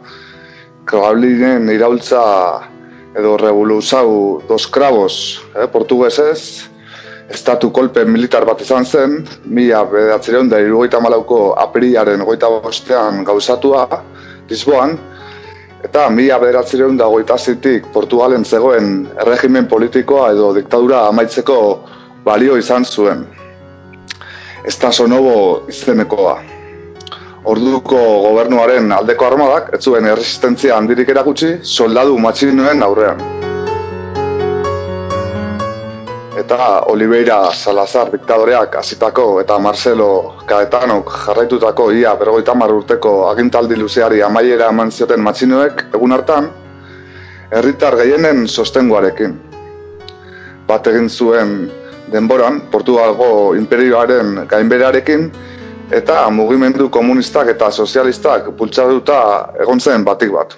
[0.85, 2.23] Krablinen iraultza
[3.17, 5.67] edo revoluzau dos krabos, eh?
[5.69, 6.69] portuguesez,
[7.31, 13.87] estatu kolpe militar bat izan zen, mila bedatzireun da irugaita malauko aprilaren goita bostean gauzatua,
[14.51, 14.99] Lisboan,
[15.83, 21.57] eta mila bederatzireun da goita zitik Portugalen zegoen erregimen politikoa edo diktadura amaitzeko
[22.25, 23.25] balio izan zuen.
[24.65, 26.37] Estaso Novo izenekoa.
[27.51, 33.25] Orduko gobernuaren aldeko armadak ez zuen erresistentzia handirik erakutsi soldadu matxinoen aurrean.
[36.39, 42.15] Eta Oliveira Salazar diktadoreak hasitako eta Marcelo Caetanok jarraitutako ia
[42.55, 46.51] hamar urteko agintaldi luzeari amaiera eman zioten matxinoek egun hartan,
[47.51, 49.39] herritar gehienen sostenguarekin.
[50.69, 51.71] Bat egin zuen
[52.13, 55.31] denboran Portugalgo imperioaren gainberarekin
[55.93, 59.19] eta mugimendu komunistak eta sozialistak bultzatuta
[59.61, 60.57] egon zen batik bat.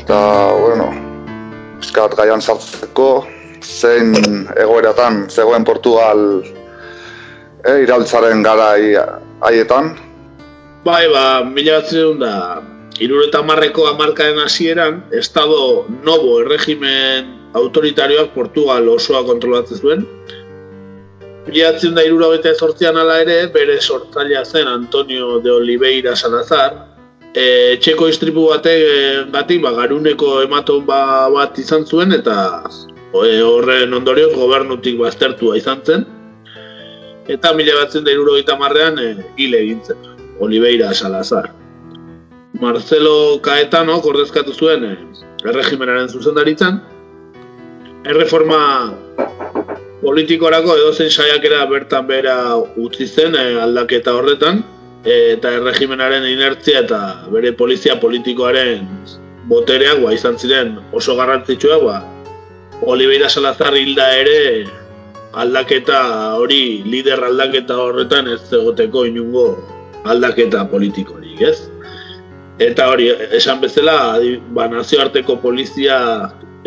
[0.00, 0.20] Eta,
[0.58, 0.88] bueno,
[1.78, 3.26] pizkat gaian sartzeko,
[3.62, 4.14] zein
[4.58, 6.42] egoeratan zegoen Portugal
[7.64, 8.96] e, iraultzaren garai
[9.46, 9.94] haietan.
[10.84, 12.34] Bai, ba, mila batzireun da,
[12.98, 20.06] irureta marreko amarkaen hasieran, Estado Novo erregimen autoritarioak Portugal osoa kontrolatzen zuen.
[21.46, 26.76] Mila batzireun da irurogeita ezortzian ala ere, bere sortzailea zen Antonio de Oliveira Salazar,
[27.34, 28.94] e, txeko istripu batek e,
[29.32, 32.36] batik, ba, garuneko ematon ba, bat izan zuen eta
[32.68, 36.06] e, horren ondorioz gobernutik baztertua izan zen.
[37.30, 41.50] Eta mila batzen da irurogeita marrean e, hil egin zen, Oliveira Salazar.
[42.60, 44.96] Marcelo Caetano ordezkatu zuen e,
[45.48, 46.80] erregimenaren zuzendaritzan.
[48.04, 48.60] Erreforma
[50.02, 52.36] politikorako edozein saiakera bertan bera
[52.76, 54.62] utzi zen e, aldaketa horretan,
[55.04, 57.00] eta erregimenaren inertzia eta
[57.32, 58.84] bere polizia politikoaren
[59.48, 61.96] botereak ba, izan ziren oso garrantzitsua ba,
[62.82, 64.66] Oliveira Salazar hilda ere
[65.32, 69.46] aldaketa hori, lider aldaketa horretan ez egoteko inungo
[70.04, 71.69] aldaketa politikorik, ez?
[72.60, 74.20] Eta hori, esan bezala,
[74.52, 75.96] ba, nazioarteko polizia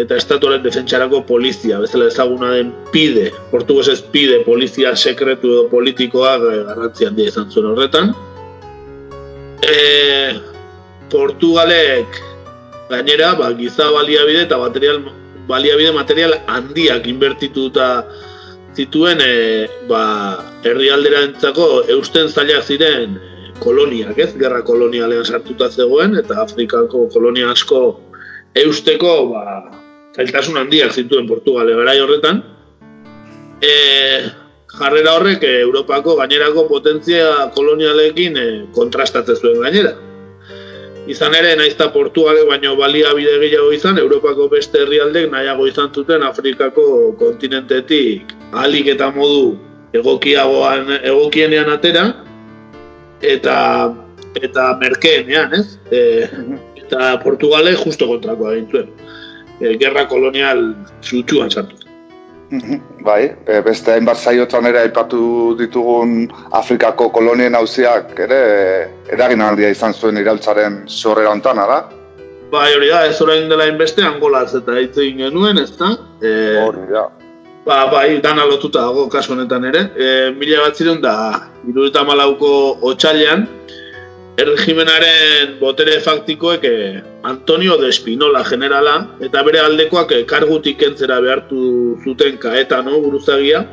[0.01, 6.61] eta estatuaren defentsarako polizia, bezala ezaguna den PIDE, portuguesez PIDE, polizia sekretu edo politikoa eh,
[6.69, 8.09] garrantzi handia izan zuen horretan.
[9.61, 9.75] E,
[11.11, 12.17] Portugalek
[12.89, 15.03] gainera, ba, giza baliabide eta material,
[15.45, 17.91] baliabide material handiak inbertituta
[18.73, 19.35] zituen e,
[19.91, 20.01] ba,
[20.65, 21.27] herrialdera
[21.93, 23.32] eusten zailak ziren e,
[23.63, 24.31] koloniak, ez?
[24.39, 27.79] Gerra kolonialean sartuta zegoen eta Afrikako kolonia asko
[28.63, 29.43] eusteko ba,
[30.15, 32.43] zailtasun handiak zituen Portugale garai horretan.
[33.63, 33.73] E,
[34.77, 39.93] jarrera horrek e, Europako gainerako potentzia kolonialekin e, kontrastatzen zuen gainera.
[41.07, 46.85] Izan ere, naizta Portugale baino baliabide gehiago izan, Europako beste herrialdek nahiago izan zuten Afrikako
[47.19, 49.57] kontinentetik ahalik eta modu
[49.93, 52.05] egokiagoan egokienean atera
[53.23, 53.57] eta
[54.41, 55.77] eta merkeenean, ez?
[55.91, 56.27] E,
[56.81, 58.91] eta Portugale justo kontrakoa egin zuen.
[59.59, 61.79] E, gerra kolonial sutsuan sartu.
[63.07, 68.43] Bai, e, beste hainbat saiotan ere aipatu ditugun Afrikako kolonien auziak ere
[69.13, 71.83] eragin handia izan zuen iraultzaren sorrera hontan, ara?
[72.53, 75.95] Bai, hori da, ez orain dela inbeste Angolaz eta hitz egin genuen, ez da?
[76.21, 77.07] E, Hori da.
[77.63, 79.81] Ba, bai, dana lotuta dago kasu honetan ere.
[79.95, 81.13] E, mila bat ziren da,
[81.63, 82.49] iruduta malauko
[82.89, 83.45] otxailean,
[84.41, 91.95] erregimenaren botere faktikoek eh, Antonio de Espinola generala, eta bere aldekoak eh, kargutik entzera behartu
[92.03, 93.63] zuten kaeta, no, buruzagia.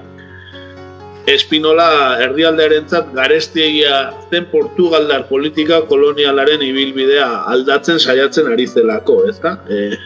[1.26, 9.58] Espinola erdialdearentzat garestiegia zen Portugaldar politika kolonialaren ibilbidea aldatzen saiatzen ari zelako, ezta?
[9.66, 9.96] E,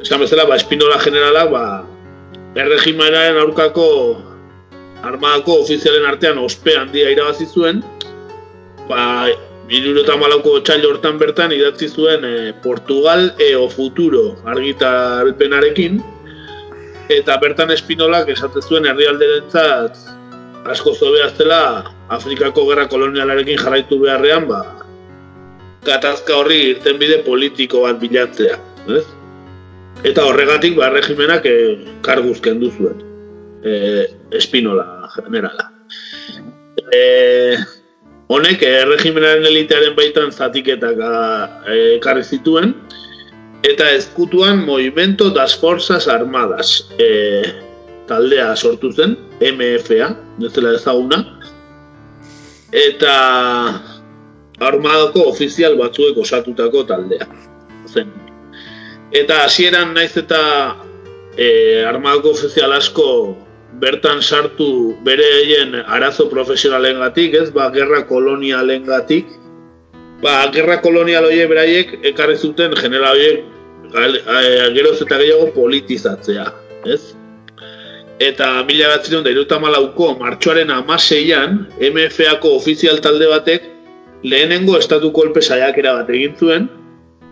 [0.00, 1.66] esan bezala, ba, Espinola generala, ba,
[2.54, 3.86] erregimenaren aurkako
[5.02, 7.80] armadako ofizialen artean ospe handia irabazi zuen,
[8.88, 9.28] ba,
[9.72, 16.02] iruro eta malauko txailo hortan bertan idatzi zuen e, Portugal eo futuro argitarpenarekin,
[17.12, 19.98] eta bertan espinolak esate zuen herrialderentzat
[20.72, 21.62] asko zobea zela
[22.14, 24.60] Afrikako gerra kolonialarekin jarraitu beharrean, ba,
[25.86, 28.58] gatazka horri irten bide politiko bat bilatzea.
[28.92, 29.06] Ez?
[30.02, 31.56] Eta horregatik, ba, regimenak e,
[32.02, 32.98] karguz kendu zuen.
[33.62, 35.68] E, espinola generala.
[36.90, 37.02] E,
[38.32, 42.74] honek, erregimenaren elitearen baitan zatiketak e, ekarri zituen,
[43.62, 47.44] eta ezkutuan Movimento das Forzas Armadas e,
[48.10, 50.10] taldea sortu zen, MFA,
[50.42, 51.22] dezela ezaguna,
[52.72, 53.14] eta
[54.62, 57.30] armadako ofizial batzuek osatutako taldea.
[57.86, 58.10] Zen.
[59.12, 60.40] Eta hasieran naiz eta
[61.36, 63.36] e, armadako ofizial asko
[63.82, 69.28] bertan sartu bere egin arazo profesionalen gatik, ez, ba, gerra kolonialen gatik,
[70.22, 73.48] ba, gerra kolonial horiek beraiek ekarri zuten general horiek
[74.76, 76.46] geroz eta gehiago politizatzea,
[76.88, 77.02] ez?
[78.22, 83.66] Eta mila bat ziren da malauko martxoaren amaseian, MFA-ko ofizial talde batek
[84.22, 86.68] lehenengo estatu kolpe saiakera bat egin zuen,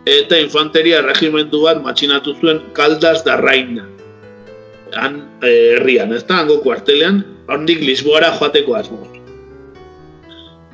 [0.08, 3.86] eta infanteria regimendu bat matxinatu zuen kaldas da raina.
[4.96, 9.08] Han eh, herrian, ez da, hango kuartelean, hondik Lisboara joateko asmoz.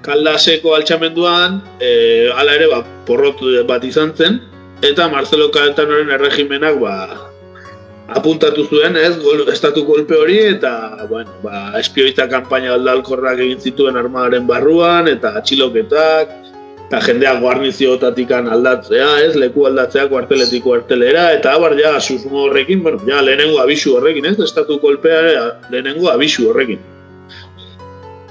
[0.06, 4.38] Kaldaseko altxamenduan, e, ala ere, ba, porrot bat izan zen,
[4.86, 6.94] eta Marcelo Caetanoren erregimenak ba,
[8.14, 10.72] apuntatu zuen, ez, gol, estatu golpe hori, eta,
[11.10, 16.45] bueno, ba, espioita kanpaina aldalkorrak egin zituen armadaren barruan, eta atxiloketak,
[16.86, 23.00] eta jendeak guarniziotatik aldatzea, ez, leku aldatzea kuarteletik kuartelera, eta abar, ja, susmo horrekin, bueno,
[23.08, 25.20] ja, lehenengo abisu horrekin, ez, estatu kolpea
[25.70, 26.78] lehenengo abisu horrekin.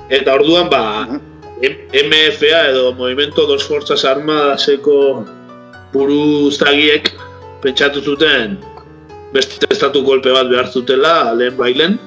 [0.10, 1.20] Eta orduan, ba,
[1.62, 5.26] MFA edo Movimento dos Forzas Armadaseko
[5.94, 7.10] buru zagiek
[7.64, 8.58] pentsatu zuten
[9.34, 11.98] beste estatu golpe bat behar zutela lehen bailen.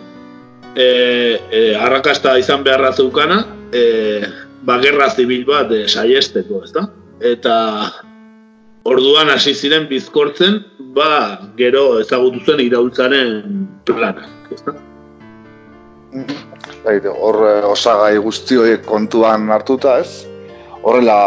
[0.77, 3.41] E, e, arrakasta izan beharra zeukana
[3.73, 4.23] e,
[4.67, 6.89] ba, gerra zibil bat e, saiesteko, ez da?
[7.21, 7.55] Eta
[8.89, 10.63] orduan hasi ziren bizkortzen
[10.97, 14.77] ba, gero ezagutu zen iraultzaren plana, ez da?
[17.13, 17.37] Hor
[17.69, 20.25] osagai guztioi kontuan hartuta ez,
[20.83, 21.19] horrela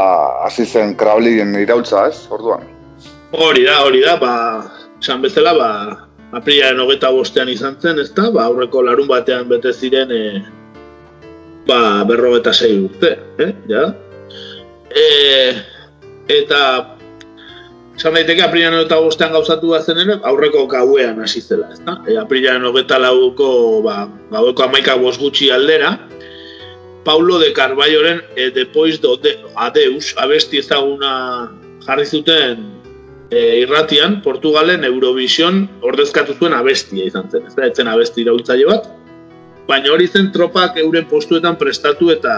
[0.45, 2.25] hasi zen kraulien iraultza, ez?
[2.33, 2.63] Orduan.
[3.31, 4.31] Hori da, hori da, ba,
[4.99, 5.69] esan bezala, ba,
[6.39, 8.31] aprilaren hogeta bostean izan zen, ez da?
[8.33, 10.41] Ba, aurreko larun batean bete ziren, e,
[11.67, 13.51] ba, berro eta sei urte, eh?
[13.69, 13.89] Ja?
[14.91, 15.05] E,
[16.31, 16.61] eta,
[17.95, 21.99] esan daiteke, aprilaren hogeta bostean gauzatu bat ere, aurreko gauean hasi zela, ez da?
[22.07, 23.51] E, aprilaren hogeta lauko,
[23.85, 25.97] ba, gaueko amaika gutxi aldera,
[27.03, 31.49] Paulo de Carballoren e, Depois do de Adeus abesti ezaguna
[31.85, 32.61] jarri zuten
[33.31, 37.47] e, irratian Portugalen Eurovision ordezkatu zuen abestia izan zen.
[37.47, 38.89] Ez da, etzen abesti iraultzaile bat.
[39.71, 42.33] Baina hori zen tropak euren postuetan prestatu eta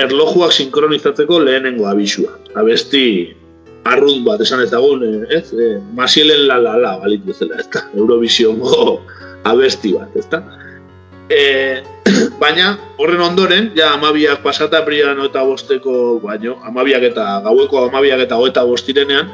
[0.00, 2.38] erlojuak sinkronizatzeko lehenengo abisua.
[2.56, 3.04] Abesti
[3.84, 5.52] arrut bat esan ezagun, ez?
[5.52, 7.84] E, Masielen la la la balit bezala, ez da?
[7.92, 8.62] Eurovision
[9.52, 10.40] abesti bat, ez da?
[11.28, 11.42] E,
[12.42, 18.40] baina horren ondoren, ja amabiak pasata brian eta bosteko, baino, amabiak eta gaueko amabiak eta
[18.40, 19.28] goeta bostirenean,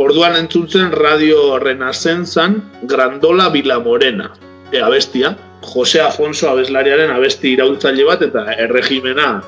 [0.00, 4.32] orduan entzuntzen radio renazenzan Grandola Vilamorena,
[4.72, 9.38] e, abestia, Jose Afonso abeslariaren abesti iraultzaile bat eta erregimena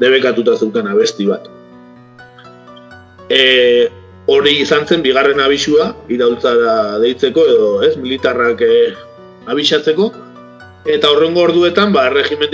[0.00, 1.46] debekatuta zeukan abesti bat.
[3.30, 3.42] E,
[4.30, 8.74] hori izan zen bigarren abisua iraultzara deitzeko edo ez militarrak e,
[9.50, 10.10] abisatzeko
[10.88, 12.48] Eta horrengo orduetan, ba, regimen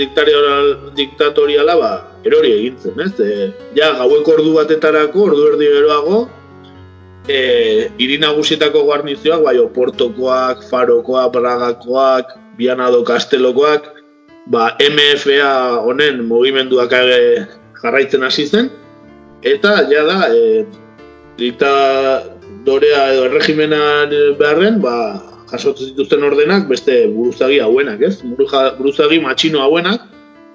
[0.97, 1.91] diktatoriala, ba,
[2.27, 3.13] erori egintzen, ez?
[3.23, 6.25] E, ja, gaueko ordu batetarako, ordu erdi geroago,
[7.27, 13.91] e, irinagusietako guarnizioak, bai, Oportokoak, Farokoak, Bragakoak, Bianado Kastelokoak,
[14.47, 16.91] ba, MFA honen mugimenduak
[17.83, 18.69] jarraitzen hasi zen,
[19.43, 20.65] eta, ja da, e,
[21.37, 25.21] diktadorea edo erregimenan beharren, ba,
[25.51, 28.17] jasotzen zituzten ordenak beste buruzagi hauenak, ez?
[28.23, 30.01] Buruja- Buruzagi matxino hauenak,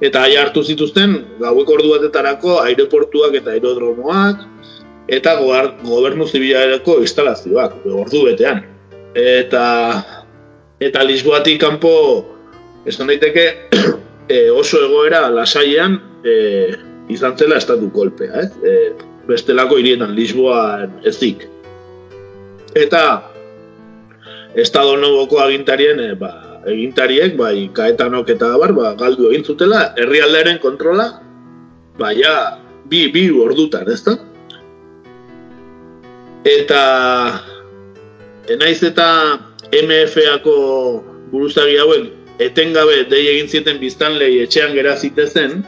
[0.03, 4.43] eta aia hartu zituzten gaueko ordu batetarako aireportuak eta aerodromoak,
[5.13, 5.37] eta
[5.85, 8.63] gobernu zibilareko instalazioak, ordu betean.
[9.19, 9.65] Eta,
[10.81, 11.93] eta Lisboatik kanpo,
[12.89, 13.47] esan daiteke,
[14.33, 16.37] e, oso egoera lasaian e,
[17.13, 18.51] izan zela estatu kolpea, ez?
[18.65, 18.77] E,
[19.29, 21.45] bestelako hirietan Lisboan ezik.
[22.73, 23.03] Eta
[24.57, 26.33] Estado Noboko agintarien e, ba,
[26.73, 31.09] egintariek, bai, kaetanok eta abar, ba, galdu egin zutela, herrialdearen kontrola,
[32.01, 32.35] ba, ja,
[32.89, 34.17] bi, bi ordutan, ezta?
[36.43, 37.43] Eta,
[38.51, 39.39] enaiz eta
[39.71, 40.57] MFako
[41.31, 45.63] buruzagi hauek etengabe dei egin zieten biztanlei etxean gera zitezen,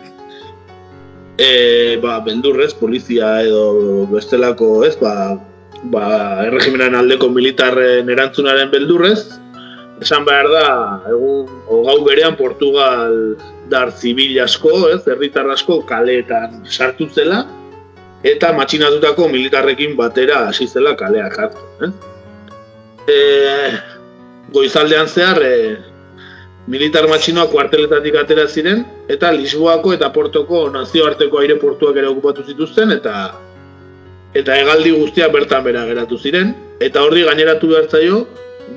[1.39, 5.39] e, ba, beldurrez, polizia edo bestelako, ez, ba,
[5.95, 6.05] ba,
[6.49, 9.21] erregimenaren aldeko militarren erantzunaren beldurrez,
[10.03, 10.69] esan behar da,
[11.15, 13.37] egun, gau berean Portugal
[13.71, 17.45] dar zibil asko, ez, herritar asko kaleetan sartu zela,
[18.25, 21.65] eta matxinatutako militarrekin batera hasi zela kaleak hartu.
[21.85, 21.91] Eh?
[23.09, 23.17] E,
[24.53, 25.77] goizaldean zehar, e,
[26.67, 33.35] militar matxinoak kuarteletatik atera ziren, eta Lisboako eta Portoko nazioarteko aireportuak ere okupatu zituzten, eta
[34.35, 37.87] eta hegaldi guztiak bertan bera geratu ziren, eta horri gaineratu behar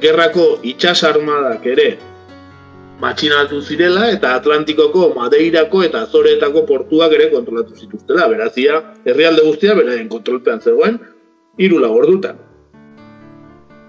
[0.02, 1.88] gerrako itxas armadak ere
[3.02, 10.10] matxinatu zirela, eta Atlantikoko, Madeirako eta Azoretako portuak ere kontrolatu zituztela, berazia, herrialde guztia beraien
[10.10, 11.00] kontrolpean zegoen,
[11.58, 12.38] hiru ordutan.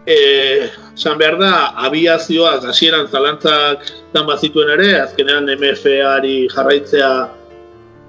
[0.06, 1.50] E, San behar da,
[1.86, 7.10] abiazioak hasieran zalantzak zan bazituen ere, azkenean MFA-ari jarraitzea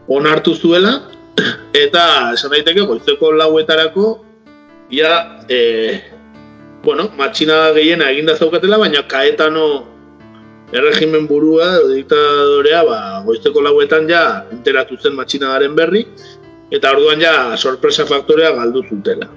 [0.07, 1.01] onartu zuela,
[1.85, 4.07] eta esan daiteke goizeko lauetarako
[4.89, 6.01] ia e,
[6.83, 9.85] bueno, matxina gehiena eginda zaukatela, baina kaetano
[10.71, 16.05] erregimen burua diktadorea ba, goizeko lauetan ja enteratu zen matxinagaren berri
[16.71, 19.29] eta orduan ja sorpresa faktorea galdu zutela.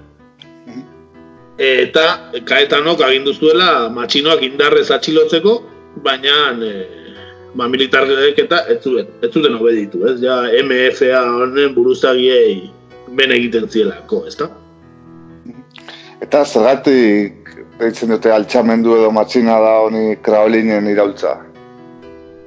[1.58, 5.60] Eta kaetanok agindu zuela matxinoak indarrez atxilotzeko,
[6.04, 6.72] baina e,
[7.54, 10.20] ba, militarrek eta ez zuten, ez obeditu, ez?
[10.20, 12.70] Ja MFA honen buruzagiei
[13.16, 14.48] ben egiten zielako, ezta?
[16.22, 17.41] Eta zergatik
[17.82, 21.38] deitzen dute altxamendu edo matxina da honi kraolinen iraultza.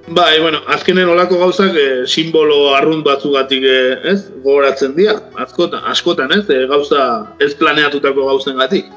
[0.08, 3.78] Bai, bueno, azkenen olako gauzak e, simbolo arrunt batzugatik e,
[4.12, 8.92] ez, gogoratzen dira, askotan, askotan ez, e, gauza ez planeatutako gauzen gatik.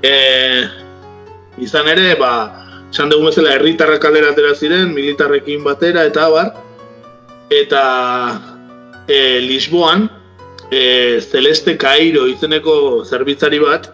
[0.00, 0.14] E,
[1.60, 2.30] izan ere, ba,
[2.88, 6.54] esan dugu bezala herritarrak kaldera atera ziren, militarrekin batera eta abar,
[7.52, 7.84] eta
[9.04, 10.08] e, Lisboan,
[10.70, 13.92] e, Celeste Cairo izeneko zerbitzari bat,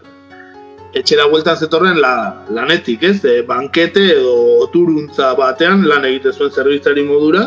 [0.94, 3.18] etxera bueltan zetorren la, lanetik, ez?
[3.24, 4.34] E, bankete edo
[4.66, 7.46] oturuntza batean lan egite zuen zerbitzari modura.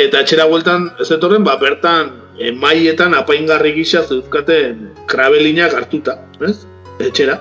[0.00, 6.62] Eta etxera bueltan zetorren, ba, bertan e, maietan apaingarri gisa zeuzkaten krabelinak hartuta, ez?
[7.00, 7.38] Etxera.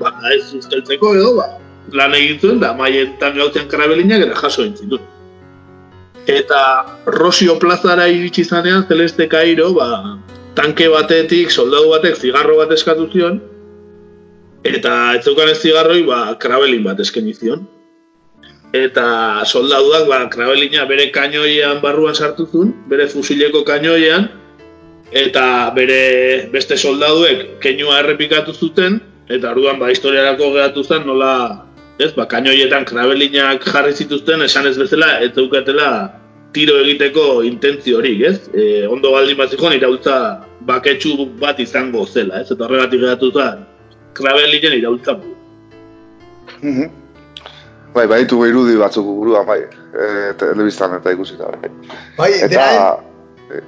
[0.00, 1.50] Ba, ez usteltzeko edo, ba,
[1.96, 5.00] lan egin da maietan gautzen krabelinak eta jaso egin.
[6.26, 6.60] Eta
[7.06, 10.18] Rosio plazara iritsi zanean, Celeste Cairo, ba,
[10.58, 13.38] tanke batetik, soldadu batek zigarro bat eskatu zion,
[14.74, 17.66] eta ez zeukan ez zigarroi, ba, krabelin bat eskaini zion.
[18.74, 24.28] Eta soldaduak, ba, krabelina bere kainoian barruan sartu zuen, bere fusileko kainoian,
[25.12, 31.32] eta bere beste soldaduek keinua errepikatu zuten, eta orduan ba, historiarako geratu zen nola,
[31.98, 35.90] ez, ba, kainoietan krabelinak jarri zituzten, esan ez bezala, ez zeukatela
[36.56, 38.36] tiro egiteko intentzio horik, ez?
[38.54, 42.50] E, ondo baldin bat zikon, iraultza baketsu bat izango zela, ez?
[42.52, 43.64] Eta horregatik geratu zen,
[44.16, 45.16] krabelinen iraultza
[46.62, 46.86] Mhm.
[47.94, 51.48] Bai, baitu irudi batzuk buruan, bai, e, telebistan eta ikusita.
[51.62, 51.70] Bai,
[52.18, 53.60] Bai, eta, dena,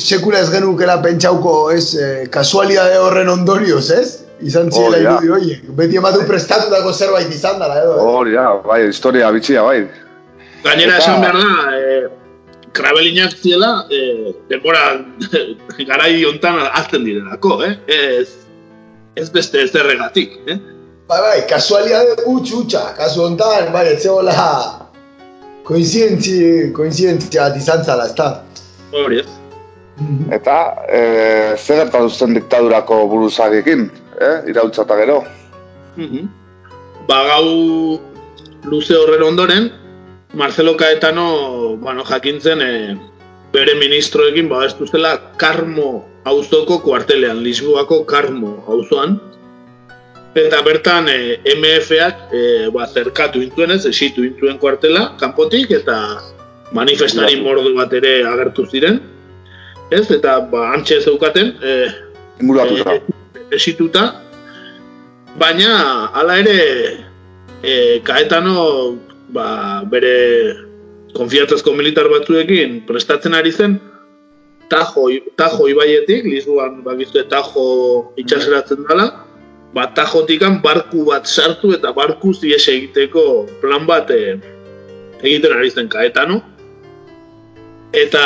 [0.00, 4.20] sekula ez genukela pentsauko, ez, eh, kasualidade horren ondorioz, ez?
[4.42, 5.12] Izan Hori da.
[5.14, 5.68] irudi horiek.
[5.78, 7.94] Beti ematu prestatutako zerbait izan dara, edo.
[7.98, 8.08] eh?
[8.16, 9.86] hori da, bai, historia bitxia, bai.
[10.64, 12.08] Gainera esan behar da, e,
[12.72, 14.84] krabelinak ziela, e, denbora
[15.90, 17.76] garai hontan azten direlako, eh?
[17.86, 18.28] Ez,
[19.14, 20.58] ez beste ez erregatik, eh?
[21.08, 22.82] Bai, bai, kasualidade utx, utxa.
[22.96, 24.34] Kasu hontan, bai, ez zegoela
[25.68, 26.36] koinzidentzi,
[26.76, 28.28] koinzidentzia bat izan zala, ez da?
[28.92, 29.28] Hori ez.
[30.34, 30.56] Eta,
[30.88, 31.00] e,
[31.60, 33.86] zer gertatu zen diktadurako buruzagiekin,
[34.18, 34.36] eh?
[34.50, 35.22] iraultza eta gero.
[35.96, 36.26] Mhm.
[37.08, 38.00] Ba, gau
[38.64, 39.70] luze horren ondoren,
[40.34, 42.96] Marcelo Caetano, bueno, jakintzen, e,
[43.54, 49.20] bere ministroekin babestu zela Karmo auzoko kuartelean, Lisboako Karmo auzoan.
[50.34, 52.40] Eta bertan e, MF-ak e,
[52.74, 55.98] ba, zerkatu intuen ez, esitu intuen kuartela, kanpotik, eta
[56.74, 58.98] manifestari mordu bat ere agertu ziren.
[59.94, 61.76] Ez, eta ba, antxe zeukaten, e,
[62.42, 62.98] e,
[63.54, 64.08] esituta,
[65.38, 66.58] baina hala ere
[67.62, 68.98] e, Kaetano
[69.30, 69.46] ba,
[69.86, 70.14] bere
[71.14, 73.78] konfiantzazko militar batzuekin prestatzen ari zen
[74.68, 79.24] Tajo, Tajo ibaietik, Lisboan bakizue Tajo itxaseratzen dela,
[79.74, 84.38] ba, Tajotikan barku bat sartu eta barku zies egiteko plan bat e,
[85.20, 86.40] egiten ari zen Kaetano.
[87.94, 88.24] Eta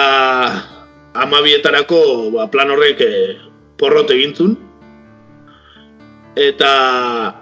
[1.18, 3.12] amabietarako ba, plan horrek e,
[3.80, 4.54] porrot egintzun.
[6.38, 6.72] Eta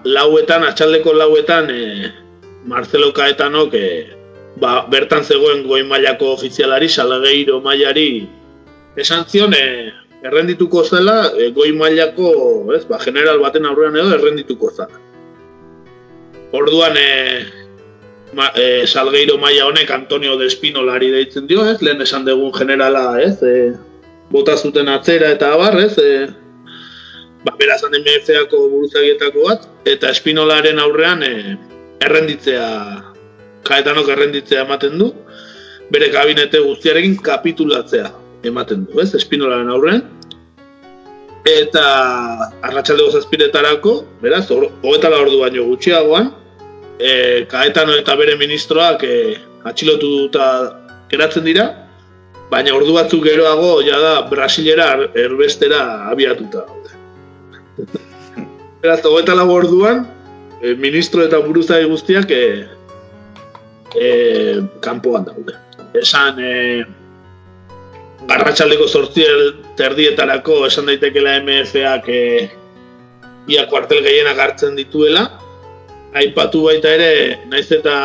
[0.08, 2.12] lauetan, atxaldeko lauetan, e,
[2.66, 4.15] Marcelo Caetanok e,
[4.60, 8.26] ba, bertan zegoen goi mailako ofizialari, Salgeiro mailari,
[8.96, 9.92] esan zion e,
[10.24, 12.30] errendituko zela e, goi mailako,
[12.76, 15.02] ez, ba, general baten aurrean edo errendituko zela.
[16.56, 17.44] Orduan, e,
[18.36, 23.20] ma, e, Salgeiro maila honek Antonio de Espinolari deitzen dio, ez, lehen esan dugun generala,
[23.20, 23.72] ez, e,
[24.32, 26.26] bota zuten atzera eta abar, ez, e,
[27.44, 31.34] ba, berazan MF-ako buruzagietako bat, eta Espinolaren aurrean e,
[32.06, 32.70] errenditzea,
[33.66, 35.10] kaetanok errenditzea ematen du,
[35.92, 38.10] bere kabinete guztiarekin kapitulatzea
[38.46, 40.02] ematen du, ez, Espinolaren aurrean,
[41.46, 41.84] eta
[42.66, 46.32] arratsaldeko zazpiretarako, beraz, hogeta la ordu baino gutxiagoan,
[46.98, 49.16] e, Kaetano eta bere ministroak e,
[49.68, 50.46] atxilotuta
[51.10, 51.68] geratzen dira,
[52.50, 56.92] baina ordu batzuk geroago ja da Brasilera erbestera abiatuta daude.
[58.82, 60.04] Beraz, hogeta lau orduan,
[60.62, 62.66] e, ministro eta buruzai guztiak e,
[64.00, 65.56] e, kanpoan daude.
[65.96, 66.84] Esan, e,
[68.26, 72.22] Arratxaldeko sortziel terdietarako esan daitekela MF-ak e,
[73.52, 75.28] ia kuartel gehienak hartzen dituela.
[76.16, 77.96] Aipatu baita ere, naiz eta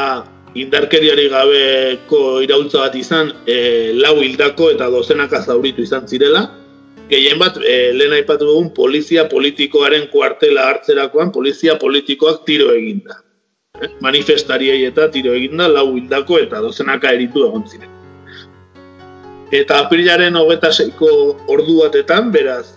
[0.59, 6.49] indarkeriari gabeko iraultza bat izan, e, lau hildako eta dozenaka zauritu izan zirela.
[7.11, 13.22] Gehien bat, e, lehen aipatu dugun polizia politikoaren kuartela hartzerakoan, polizia politikoak tiro eginda.
[13.82, 13.90] Eh?
[14.02, 17.90] Manifestariei eta tiro eginda, lau hildako eta dozenaka eritu egon ziren.
[19.52, 21.10] Eta aprilaren hogeta zeiko
[21.52, 22.68] ordu batetan, beraz,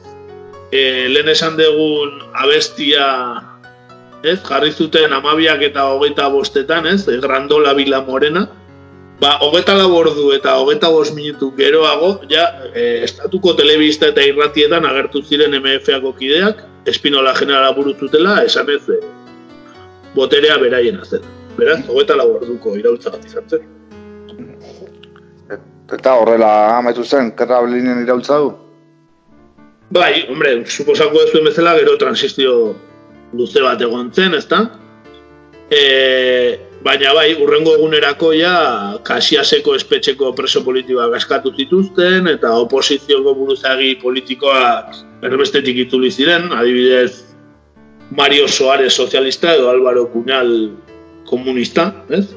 [0.72, 3.06] e, lehen esan dugun abestia,
[4.24, 8.48] ez, jarri zuten amabiak eta hogeita bostetan, ez, e, Grandola Bila Morena,
[9.20, 14.88] ba, hogeta lau ordu eta hogeta bost minutu geroago, ja, e, estatuko telebista eta irratietan
[14.88, 18.98] agertu ziren MF-ako kideak, Espinola generala burututela, esan ez, e,
[20.14, 21.22] boterea beraiena zen.
[21.58, 23.70] Beraz, hogeta lau orduko iraultza bat izan zen.
[25.94, 28.52] Eta horrela amaitu zen, kerrablinen iraultza du?
[29.94, 32.54] Bai, hombre, suposako ez duen bezala, gero transizio
[33.36, 34.64] luze bat egon zen, ezta?
[35.70, 35.82] E,
[36.84, 38.54] baina bai, urrengo egunerako ja,
[39.06, 47.33] kasiaseko espetxeko preso politikoak askatu zituzten, eta oposizioko buruzagi politikoak erbestetik itzuli ziren, adibidez,
[48.16, 50.70] Mario Soares sozialista edo Álvaro Cuñal
[51.26, 52.36] komunista, ez?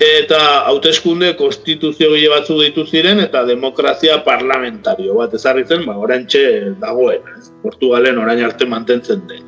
[0.00, 6.42] Eta hauteskunde konstituzio gile batzu ditu ziren eta demokrazia parlamentario bat ezarri zen, ba, orantxe
[6.80, 7.50] dagoen, ez?
[7.62, 9.44] Portugalen orain arte mantentzen den.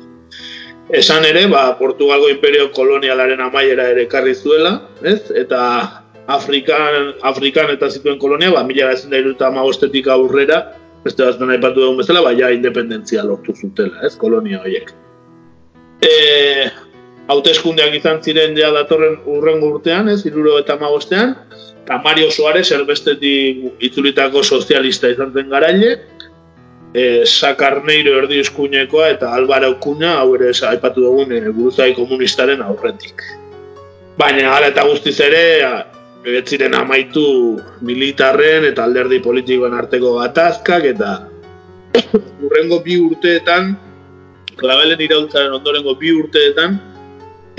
[0.93, 5.31] Esan ere, ba, Portugalgo imperio kolonialaren amaiera ere ekarri zuela, ez?
[5.33, 5.61] Eta
[6.27, 10.65] Afrikan, Afrikan eta zituen kolonia, ba, mila gazen da amagostetik aurrera,
[11.05, 14.13] beste bat nahi patu dugun bezala, ba, ja independentzia lortu zutela, ez?
[14.19, 14.91] Kolonia horiek.
[16.01, 16.69] E,
[17.31, 21.35] hauteskundeak izan ziren ja datorren urrengo urtean, ez, iruro eta magostean,
[21.83, 25.93] eta Mario Suarez erbestetik itzulitako sozialista izan zen garaile,
[26.93, 33.23] e, Sakarneiro erdi eskuinekoa eta Alvaro Kuna, hau ere aipatu dugun e, buruzai komunistaren aurretik.
[34.17, 35.43] Baina gara eta guztiz ere,
[36.27, 37.23] ez ziren amaitu
[37.81, 41.13] militarren eta alderdi politikoen arteko gatazkak eta
[42.45, 43.73] urrengo bi urteetan,
[44.61, 46.77] klabelen iraultzaren ondorengo bi urteetan,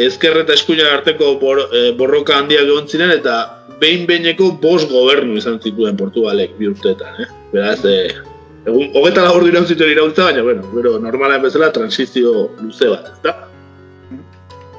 [0.00, 3.38] ezker eta eskuinan arteko bor, e, borroka handiak egon ziren eta
[3.82, 7.28] behin behineko bost gobernu izan zituen Portugalek bi urteetan, eh?
[7.52, 7.96] Beraz, e,
[8.64, 13.36] egun, hogeta labor dira zituen iraultza, baina, bueno, pero normalen bezala transizio luze bat, ezta?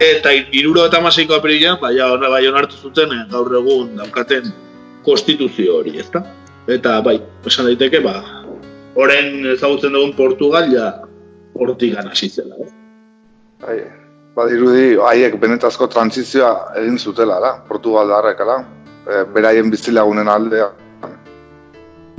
[0.03, 4.49] Eta iruro eta masiko apirilean, baina hona bai onartu zuten eh, gaur egun daukaten
[5.05, 6.23] konstituzio hori, ezta?
[6.71, 8.17] Eta bai, esan daiteke, ba,
[8.95, 10.91] orain ezagutzen dugun Portugal ja
[11.55, 12.71] hortigan hasi zela, eh?
[13.63, 13.77] Bai,
[14.35, 18.63] badirudi haiek benetazko trantzizioa egin zutela, da, Portugal darrek, ala,
[19.07, 20.71] e, beraien bizilagunen aldea.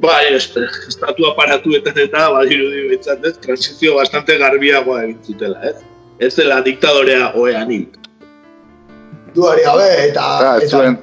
[0.05, 5.77] Bai, estatu aparatuetan eta badirudi betzat, ez, trantzizio bastante garbiagoa egin zutela, ez?
[6.19, 7.86] ez dela diktadorea oean hil.
[9.35, 10.24] Duari gabe, eta...
[10.39, 10.98] Eta, ez eta zuen,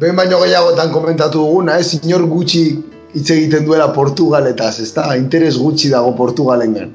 [0.00, 2.62] behin baino gehiagotan komentatu duguna, ez, inor gutxi
[3.16, 5.10] hitz egiten duela Portugaletaz, ez da?
[5.20, 6.94] Interes gutxi dago Portugalengan.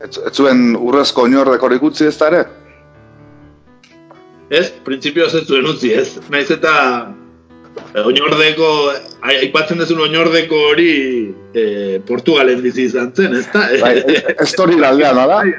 [0.00, 2.44] Ez, ez zuen urrezko oinordekorik utzi ez da ere?
[4.50, 6.16] Ez, printzipioz ez zuen utzi, ez.
[6.32, 6.72] Naiz eta
[7.94, 8.70] eh, oinordeko,
[9.22, 10.90] ai- aipatzen dezun oinordeko hori
[11.54, 13.66] eh, Portugalen bizi izan zen, ez da?
[13.84, 13.94] Bai,
[14.34, 15.20] ez hori aldean?
[15.20, 15.52] Bai,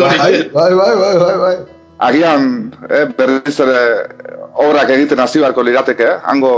[0.00, 1.54] bai, bai, bai, bai, bai.
[2.04, 2.48] Agian,
[2.90, 3.82] eh, berriz ere
[4.58, 6.18] obrak egiten hasi beharko lirateke, eh?
[6.26, 6.54] hango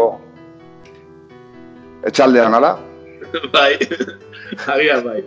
[2.09, 2.79] etxaldean, ala?
[3.53, 3.75] bai,
[4.77, 5.21] agian bai.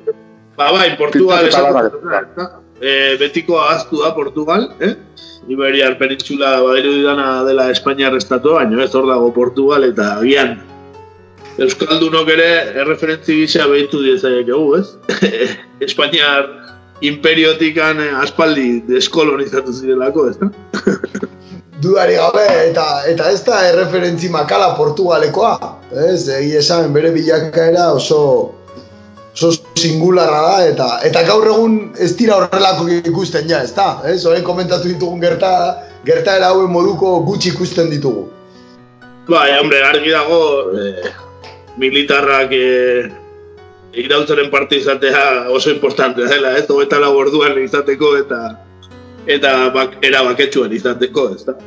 [0.59, 2.47] Ba, bai, Portugal dut, ezta?
[2.83, 4.95] Eh, betiko ahaztu da Portugal, eh?
[5.47, 10.57] Iberiar penintzula bairu didana dela Espainiar estatua, baina ez hor dago Portugal eta agian
[11.63, 12.49] Euskaldunok ere
[12.83, 15.23] erreferentzi gisa behitu diezaiekegu, ez?
[15.87, 16.51] Espainiar
[17.07, 20.51] imperiotikan eh, aspaldi deskolonizatu zirelako, ez da?
[21.83, 25.75] Dudari gabe, eta, eta ez da erreferentzi makala Portugalekoa.
[26.11, 28.19] Ez, egi esan bere bilakaera oso
[29.33, 34.01] oso singularra da, eta eta gaur egun ez dira horrelako ikusten ja, ez da?
[34.09, 35.51] Ez, orain komentatu ditugun gerta,
[36.07, 38.27] gertaera hauen moduko gutxi ikusten ditugu.
[39.29, 40.39] Bai, hombre, argi dago
[40.73, 41.11] eh,
[41.77, 43.09] militarrak eh,
[43.93, 46.65] irautzaren parte izatea oso importante dela, ez?
[46.69, 48.43] Hogeita lau orduan izateko eta
[49.29, 51.57] eta bak, era baketsuan izateko, ez da?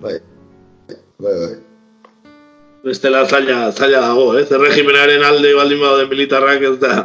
[0.00, 0.18] Bai,
[1.18, 1.54] bai, bai.
[2.86, 4.46] Bestela zaila, zaila dago, ez?
[4.54, 6.96] Erregimenaren alde baldin badaude militarrak ez da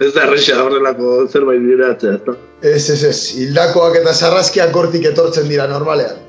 [0.00, 2.34] ez da erresa horrelako zerbait bideratzea, ez da?
[2.62, 6.20] Ez, ez, ez, hildakoak eta sarraskiak hortik etortzen dira normalean.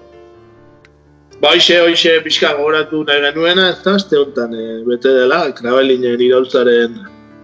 [1.39, 6.21] Ba, hoxe, hoxe pixka gogoratu nahi genuena, ez da, azte honetan e, bete dela, Krabelinen
[6.25, 6.97] iraultzaren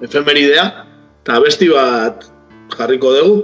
[0.06, 0.66] efemeridea,
[1.24, 2.26] eta besti bat
[2.76, 3.38] jarriko dugu.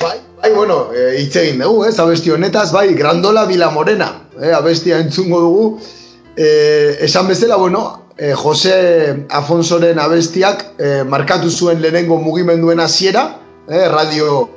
[0.00, 4.08] Bai, bai, bueno, e, hitz egin dugu, ez, abesti honetaz, bai, Grandola Vila Morena,
[4.40, 5.66] eh, abestia entzungo dugu,
[6.36, 13.88] e, esan bezala, bueno, e, Jose Afonsoren abestiak e, markatu zuen lehenengo mugimenduen hasiera, eh,
[13.88, 14.48] radio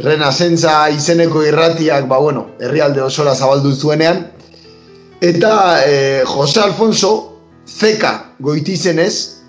[0.00, 4.30] Renasentza izeneko irratiak, ba, bueno, herrialde osora zabaldu zuenean,
[5.20, 7.12] eta e, Jose Alfonso,
[7.68, 9.40] zeka goitizenez,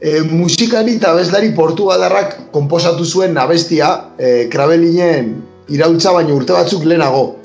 [0.00, 5.36] e, musikari eta abeslari portugadarrak konposatu zuen abestia e, krabelinen
[5.68, 7.36] irautza baino urte batzuk lehenago.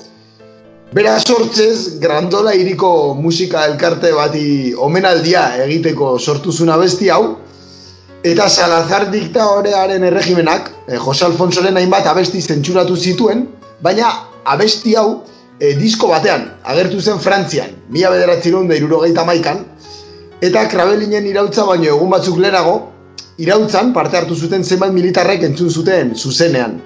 [0.94, 7.38] Bera sortzez, Grandola hiriko musika elkarte bati omenaldia egiteko sortu zuen abesti hau,
[8.22, 13.48] eta Salazar diktadorearen erregimenak, e, Jose Alfonsoren hainbat abesti zentsuratu zituen,
[13.82, 14.12] baina
[14.44, 15.24] abesti hau
[15.58, 19.64] e, disko batean, agertu zen Frantzian, mila bederatziron da irurogeita maikan,
[20.40, 22.76] eta Krabelinen irautza baino egun batzuk lehenago,
[23.42, 26.78] irautzan parte hartu zuten zenbait militarrek entzun zuten zuzenean.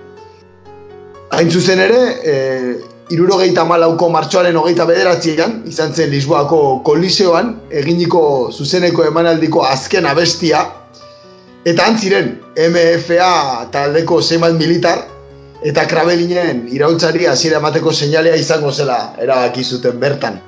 [1.37, 2.35] Hain zuzen ere, e,
[3.11, 8.23] irurogeita malauko martxoaren hogeita bederatzean, izan zen Lisboako koliseoan, eginiko
[8.53, 10.63] zuzeneko emanaldiko azken abestia,
[11.67, 15.03] eta antziren MFA taldeko zenbait militar,
[15.67, 20.39] eta Krabelinen irautzari hasiera emateko seinalea izango zela erabaki zuten bertan.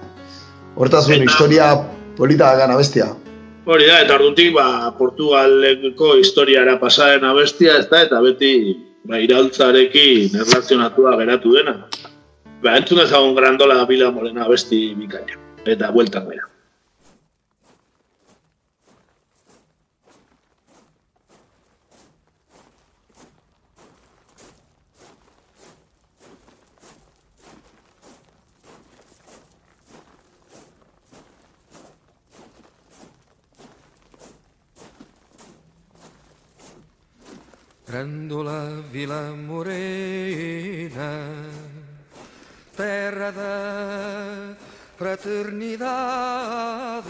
[0.76, 1.74] Hortaz, Eta- historia
[2.16, 3.10] polita gana bestia.
[3.66, 8.55] Hori da, eta ordutik, ba, Portugaleko historiara pasaren abestia, ez da, eta beti
[9.05, 11.76] ba, iraultzarekin erlazionatua geratu dena.
[12.62, 15.34] Ba, entzun ezagun Grandola Bila Morena abesti bikaina.
[15.66, 16.47] Eta bueltan gara.
[37.93, 41.10] Grandola Vila Morena,
[42.82, 44.56] terra da
[44.98, 47.06] fraternidade.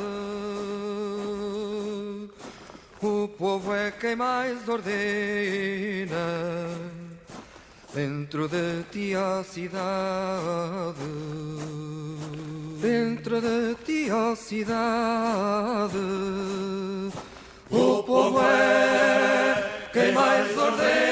[3.01, 6.69] O povo é quem mais ordena
[7.95, 9.81] dentro de ti a cidade.
[12.83, 15.97] Dentro de ti a cidade.
[17.71, 21.03] O povo é quem mais ordena.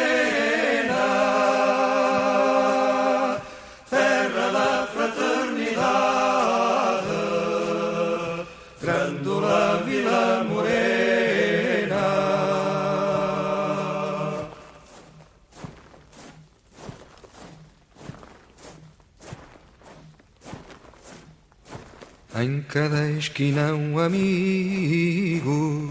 [22.42, 25.90] Em cada esquina um amigo,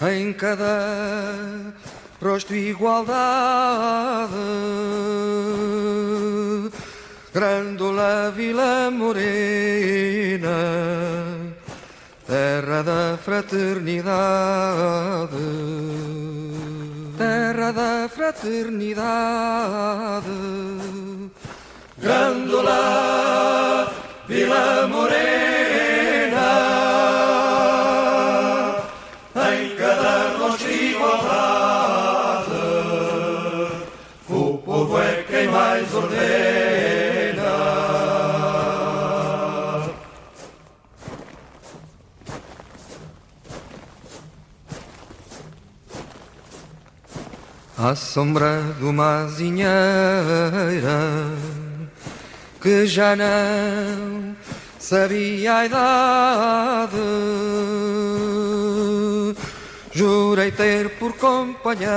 [0.00, 1.72] em cada
[2.20, 4.32] rosto igualdade.
[7.32, 10.48] Grândola Vila Morena,
[12.26, 14.10] terra da fraternidade,
[17.16, 20.26] terra da fraternidade.
[21.96, 23.62] Grândola
[24.32, 25.20] Vila Morena,
[29.52, 32.50] em cada rosto igualdade,
[34.30, 36.22] o povo é quem mais ordena.
[47.76, 49.68] À sombra de uma azinheira
[52.62, 54.36] que já não
[54.78, 56.96] sabia a idade.
[59.90, 61.90] Jurei ter por companheira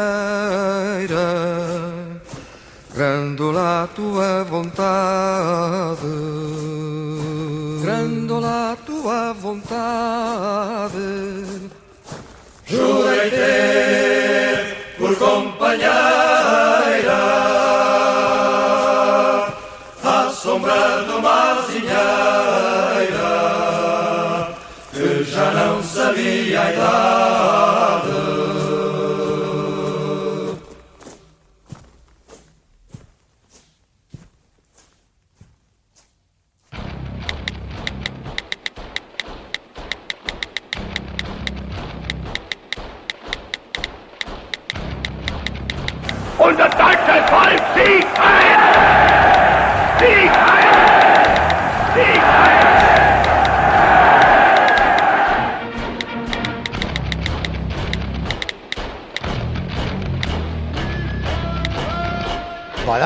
[2.93, 6.01] Grandola a tua vontade.
[7.81, 10.93] Grandola a tua vontade.
[12.65, 15.95] Jurei ter por companheira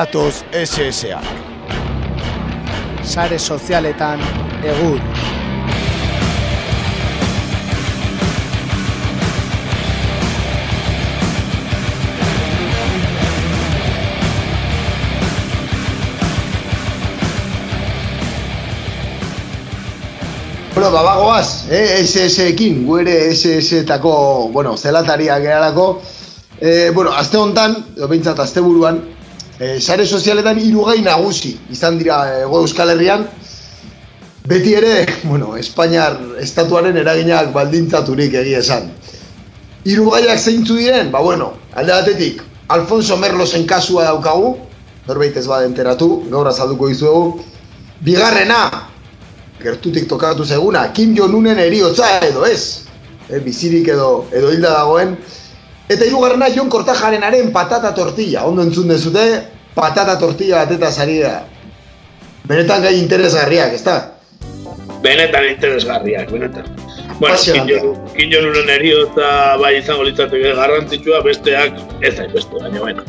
[0.00, 1.20] Badatoz SSA.
[3.04, 4.20] Sare sozialetan
[4.64, 5.00] egur.
[20.74, 26.00] Bueno, babagoaz, eh, SS-ekin, guere SS-etako, bueno, zelataria geralako.
[26.58, 29.09] Eh, bueno, azte hontan, edo behintzat azte buruan,
[29.60, 33.28] eh, sare sozialetan irugai nagusi izan dira ego Euskal Herrian.
[34.48, 38.88] Beti ere, bueno, Espainiar estatuaren eraginak baldintzaturik egia esan.
[39.84, 44.56] Irugaiak zeintzu diren, ba bueno, alde batetik, Alfonso Merlosen kasua daukagu,
[45.06, 47.40] norbait ez bada enteratu, gaur azalduko dizuegu.
[48.04, 48.88] Bigarrena,
[49.60, 52.86] gertutik tokatu zeguna, Kim Jong-unen eriotza edo ez,
[53.28, 55.16] e, bizirik edo, edo hilda dagoen.
[55.90, 59.24] Eta hirugarrena Jon Kortajarenaren patata tortilla, ondo entzun dezute,
[59.74, 61.44] patata tortilla bateta sari da.
[62.50, 63.96] Benetan gai interesgarriak, ezta?
[65.02, 66.66] Benetan interesgarriak, benetan.
[67.20, 67.36] Bueno.
[68.16, 73.04] Kim Jong-unen eriotza bai izango litzateke garrantzitsua, besteak ez da beste, baina bueno.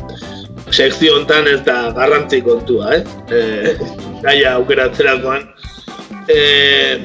[0.68, 3.02] Sekzio hontan ez da garrantzi kontua, eh?
[3.32, 3.76] eh
[4.24, 5.48] gaia aukeratzerakoan.
[6.28, 7.00] Eh,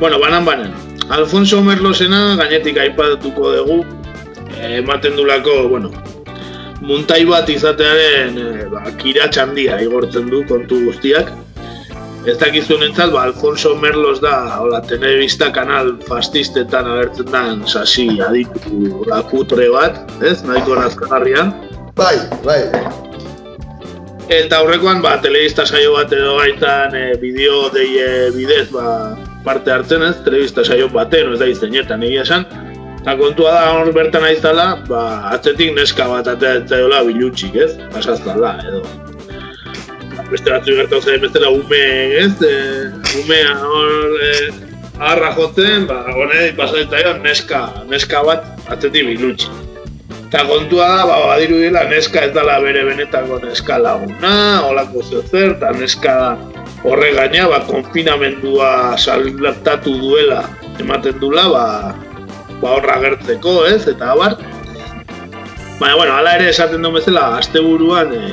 [0.00, 0.72] bueno, banan banan.
[1.12, 3.78] Alfonso Merlosena gainetik aipatuko dugu,
[4.56, 5.92] eh, ematen dulako, bueno,
[6.84, 11.32] muntai bat izatearen eh, ba, kiratx handia igortzen du kontu guztiak.
[12.24, 19.04] Ez dakizu nentzat, ba, Alfonso Merlos da, hola, telebista kanal fascistetan agertzen dan sasi aditu
[19.10, 21.50] lakutre bat, ez, nahiko nazkagarria.
[21.98, 22.16] Bai,
[22.46, 22.62] bai.
[24.32, 29.12] Eta aurrekoan, ba, telebista saio bat edo baitan e, bideo deie bidez, ba,
[29.44, 32.48] parte hartzen ez, telebista saio baten, ez da izenetan egia esan.
[33.04, 37.74] Eta kontua da, hor bertan aiztala, ba, atzetik neska bat ateatzaiola bilutxik, ez?
[37.92, 38.80] Pasaztala, edo.
[40.30, 41.80] Beste batzu gertau zen bestela ume,
[42.22, 42.30] ez?
[42.40, 42.54] E,
[43.20, 44.30] umea hor e,
[45.04, 47.60] harra jotzen, ba, hone pasatzaio neska,
[47.90, 49.60] neska bat atzetik bilutxik.
[50.30, 54.32] Eta kontua da, ba, badiru dela, neska ez dala bere benetako neska laguna,
[54.64, 56.16] holako zer, eta neska
[56.88, 60.40] horre gaina, ba, konfinamendua saltatu duela
[60.80, 61.68] ematen dula, ba,
[62.64, 64.38] ba horra gertzeko, ez, eta abar.
[65.78, 68.32] Baina, bueno, hala ere esaten duen bezala, asteburuan e,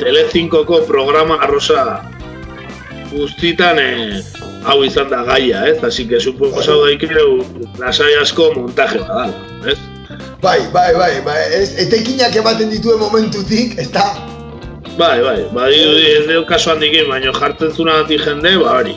[0.00, 2.00] Tele5ko programa arrosa
[3.12, 4.22] guztitan e,
[4.64, 5.76] hau izan da gaia, ez?
[5.84, 7.42] Así que suposo daikeu
[7.82, 9.36] lasai asko montaje badala,
[9.68, 9.76] ez?
[10.40, 14.06] Bai, bai, bai, bai, ez, etekinak ematen dituen momentutik, ez da?
[14.96, 18.96] Bai, bai, bai, ez deo kaso handikin, baina jartzen zuna jende, ba hori.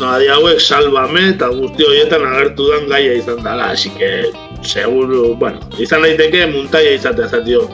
[0.00, 4.30] No, adi hauek salvame eta guzti horietan agertu dan gaia izan dela, así que
[4.64, 7.66] seguru, bueno, izan daiteke muntaia izatea zatio.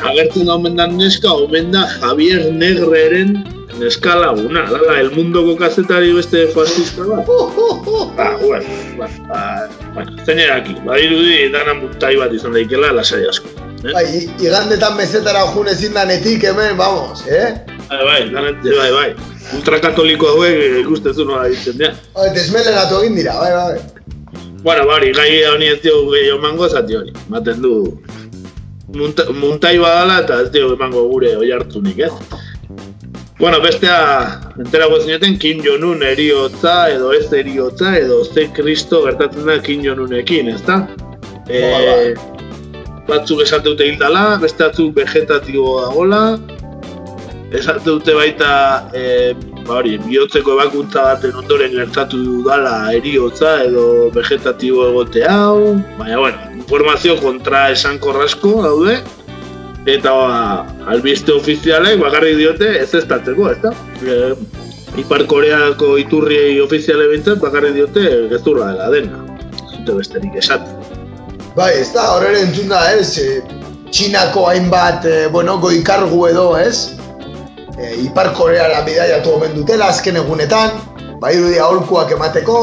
[0.00, 3.36] Agertzen da omen da neska, omen da Javier Negreren
[3.76, 7.28] neska laguna, lala, el mundoko kazetari beste fascista bat.
[8.16, 13.26] ba, bueno, ba, ba, bueno, zein eraki, ba, irudi dana muntai bat izan daikela lasai
[13.28, 13.52] asko.
[13.84, 13.92] Eh?
[13.92, 14.06] Bai,
[14.40, 17.52] igandetan mezetara jun ezin danetik hemen, vamos, eh?
[17.88, 19.08] Bai, bai, bai, bai.
[19.54, 21.92] Ultrakatoliko hauek eh, ikustezu nola ditzen dira.
[22.14, 23.78] Bai, desmelenatu egin dira, bai, bai.
[24.64, 27.12] Bueno, ba hori, gai honi ez dio gehiago emango, zati hori.
[27.28, 27.74] Maten du
[28.96, 32.12] munta, muntai badala eta ez dio emango gure oi hartzunik, ez?
[33.38, 39.58] Bueno, bestea, enterago zineten, Kim Jong-un eriotza, edo ez eriotza, edo ze kristo gertatzen da
[39.60, 40.86] Kim Jong-unekin, ez da?
[41.50, 42.14] E,
[43.08, 46.22] batzuk esate dute hildala, beste batzuk vegetatibo dagola,
[47.58, 48.50] esate dute baita,
[48.94, 49.34] e,
[49.66, 56.50] ba hori, bihotzeko ebakuntza baten ondoren gertatu dala eriotza edo vegetatibo egote hau, baina bueno,
[56.58, 58.98] informazio kontra esan korrasko daude,
[59.86, 60.28] eta ba,
[60.90, 63.74] albiste ofizialek bakarrik diote ez estatzeko, ez da?
[64.02, 64.18] E,
[65.02, 69.24] Ipar Koreako iturri ofiziale bintzat bakarrik diote gezurra dela dena.
[69.50, 71.00] Ez dute besterik esaten.
[71.54, 73.18] Bai, ez da, horre entzun da, ez?
[73.18, 73.42] E,
[73.94, 76.94] Txinako hainbat, e, bueno, goikargu edo, ez?
[77.78, 80.76] E, Ipar Koreara bidaiatu omen dutela azken egunetan,
[81.20, 82.58] bai irudi aholkuak emateko,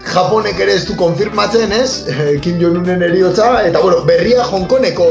[0.00, 2.08] Japonek ere ez du konfirmatzen, ez?
[2.08, 5.08] E, Kim Jong-unen eriotza, eta bueno, berria Hongkoneko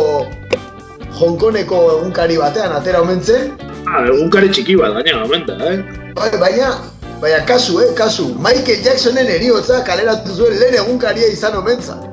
[1.20, 3.52] Hongkoneko egunkari batean atera omen zen,
[3.90, 5.78] Ah, egunkari txiki bat gaina, momenta, eh?
[6.18, 6.70] bai, baina,
[7.22, 12.04] baina kasu, eh, kasu, Michael Jacksonen eriotza kaleratu zuen lehen egunkaria izan omen zen.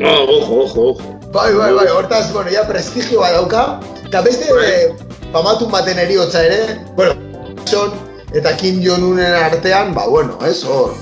[0.00, 1.12] No, ojo, ojo, ojo.
[1.32, 3.62] Bai, bai, bai, hortaz, bueno, ja prestigioa dauka.
[4.06, 4.90] Eta beste eh,
[5.32, 7.14] pamatun baten eriotza ere, bueno,
[7.56, 7.92] Jackson
[8.34, 10.94] eta Kim Jong-unen artean, ba, bueno, ez, hor.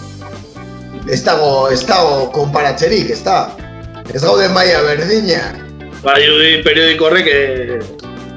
[1.10, 3.50] Ez dago, ez dago konparatzerik, ez da.
[4.14, 5.40] Ez gaude maia berdina.
[6.02, 7.78] Ba, irudi periodiko horrek eh,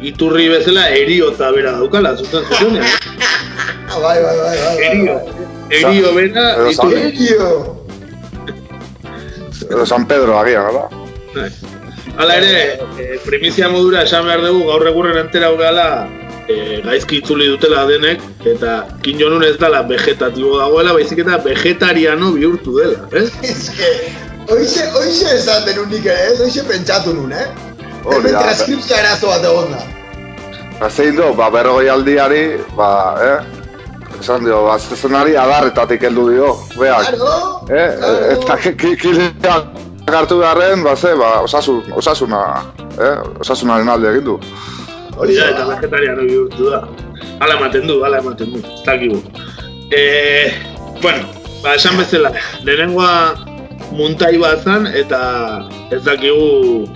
[0.06, 2.86] iturri bezala eriota bera daukala, zuzen zuzenean.
[3.90, 4.76] Ah, bai, bai, bai, bai.
[4.90, 5.20] Erio,
[5.70, 7.02] erio bera, Edo San- iturri.
[7.10, 7.50] Erio!
[9.90, 10.86] San Pedro agian, hala?
[11.34, 11.50] Bai.
[12.18, 15.86] Hala ere, eh, primizia modura esan behar dugu gaur egurren entera gala
[16.48, 22.32] eh, gaizki itzuli dutela denek, eta Kim Jong-un ez dela vegetatibo dagoela, baizik eta vegetariano
[22.36, 23.32] bihurtu dela, ez?
[23.50, 23.90] Ez que,
[24.54, 26.40] oixe, oixe esan denun nik ere, ez?
[26.46, 27.48] Oixe pentsatu nun, eh?
[28.04, 29.82] Hori da, transkripzio arazo bat egon da.
[30.82, 32.44] Ba, zein du, ba, berrogei aldiari,
[32.78, 32.90] ba,
[33.24, 33.40] eh?
[34.20, 37.16] Esan dio, ba, zezenari adarretatik heldu dio, beak.
[37.16, 37.42] Claro,
[37.72, 39.56] Eh, eh, eta ki- ki- kilea
[40.12, 42.42] hartu beharren, ba, ze, ba, osasun, osasuna,
[43.00, 43.16] eh?
[43.40, 44.40] Osasunaren alde egin du.
[45.18, 46.82] Hori da, eta vegetariano bihurtu da.
[47.40, 49.22] Hala ematen du, hala ematen du, ez dakigu.
[49.94, 50.04] E,
[51.02, 51.30] bueno,
[51.64, 52.34] ba, esan bezala,
[52.66, 53.14] lehenengoa
[53.94, 55.22] muntai bat zan, eta
[55.94, 56.88] ez dakigu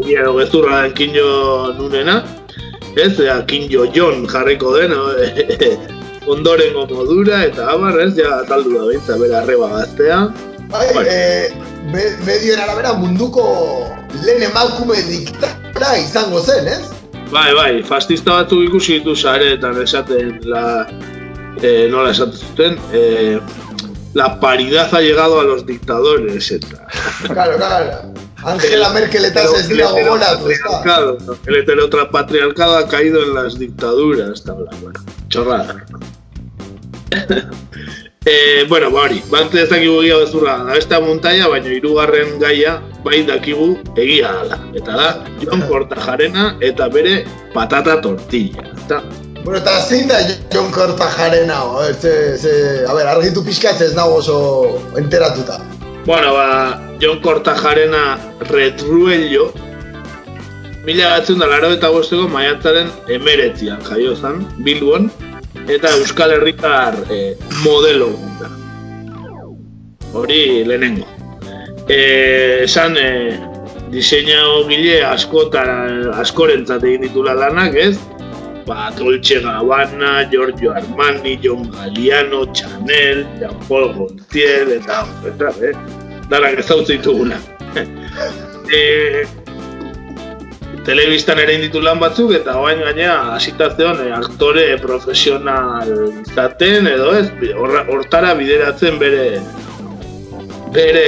[0.00, 1.30] egia edo gezurra Kinjo
[1.78, 2.20] nunena,
[2.96, 4.94] ez, ea, Kinjo Jon jarriko den,
[6.30, 10.24] ondorengo modura, eta abar, ez, ja, azaldu da behintza, bera arreba gaztea.
[10.70, 11.06] Bai, Bai.
[11.08, 11.52] eh,
[11.92, 13.44] me, medioen arabera munduko
[14.22, 16.82] lehen emakume diktadura izango zen, ez?
[17.30, 20.86] Bai, bai, fascista batzuk ikusi ditu sareetan esaten la...
[21.60, 23.40] Eh, nola esaten zuten, eh,
[24.14, 26.86] la paridad ha llegado a los dictadores, eta...
[27.26, 28.14] Claro, claro.
[28.42, 30.82] Angela Merkel eta ez dira gogoratu, ez da?
[30.82, 35.84] Claro, el heteropatriarcado ha caído en las dictaduras, eta bla, bueno, chorrada.
[38.26, 42.76] Eh, bueno, ba hori, bante ez dakigu egia bezurra da, beste montaia, baina hirugarren gaia
[43.04, 44.58] bai dakigu egia dela.
[44.76, 45.08] Eta da,
[45.40, 47.24] Jon Kortajarena eta bere
[47.54, 49.02] patata tortilla, eta
[49.40, 50.18] Bueno, eta zein da
[50.52, 54.36] Jon Kortajarena, o, ze, ze, a ber, argitu pixkatze ez nago oso
[55.00, 55.56] enteratuta.
[56.04, 58.18] Bueno, ba, Jon Kortajarena
[58.50, 59.48] retruello,
[60.84, 65.08] mila batzen da laro eta bosteko maiatzaren emeretzian jaio zen, Bilbon,
[65.68, 68.10] eta Euskal Herritar eh, modelo
[68.40, 68.50] da.
[70.12, 71.06] Hori lehenengo.
[71.88, 73.38] Eh, esan eh,
[73.90, 77.96] diseinao gile askotan, askorentzat egin ditula lanak, ez?
[78.66, 85.74] Ba, Dolce Gabbana, Giorgio Armani, John Galliano, Chanel, Jean Paul Gaultier, eta, eta, eh?
[86.30, 87.40] Danak ezautzen dituguna.
[88.74, 89.26] eh,
[90.90, 95.90] telebistan ere inditu lan batzuk, eta oain gainea hasita zeon eh, aktore profesional
[96.24, 97.28] izaten, edo ez,
[97.94, 99.26] hortara bideratzen bere
[100.74, 101.06] bere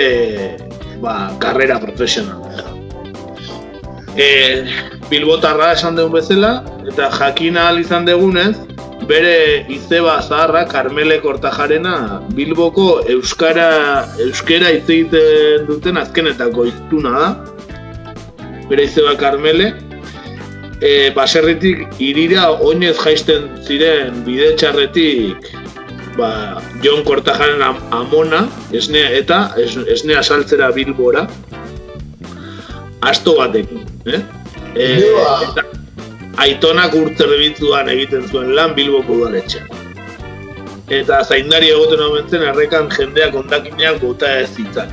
[1.03, 2.71] ba, karrera profesionala.
[4.15, 4.29] E,
[5.11, 6.53] Bilbotarra esan dugun bezala,
[6.87, 8.55] eta jakin ahal izan dugunez,
[9.11, 17.52] bere izeba zaharra, Karmele Kortajarena, Bilboko Euskara, Euskara hitz egiten duten azkenetako iztuna da.
[18.69, 19.73] Bere izeba Karmele.
[20.83, 25.53] E, baserritik irira oinez jaisten ziren bide txarretik
[26.17, 31.29] ba, Jon Kortajaren am- amona, esnea, eta es, esnea saltzera Bilbora.
[33.03, 34.21] Asto batekin, eh?
[34.75, 34.89] E,
[35.47, 35.65] eta
[36.43, 39.69] aitonak urterbitzuan egiten zuen lan Bilboko udaletxean.
[40.93, 44.91] Eta zaindari egoten omen zen errekan jendeak ondakineak bota ez zitzan.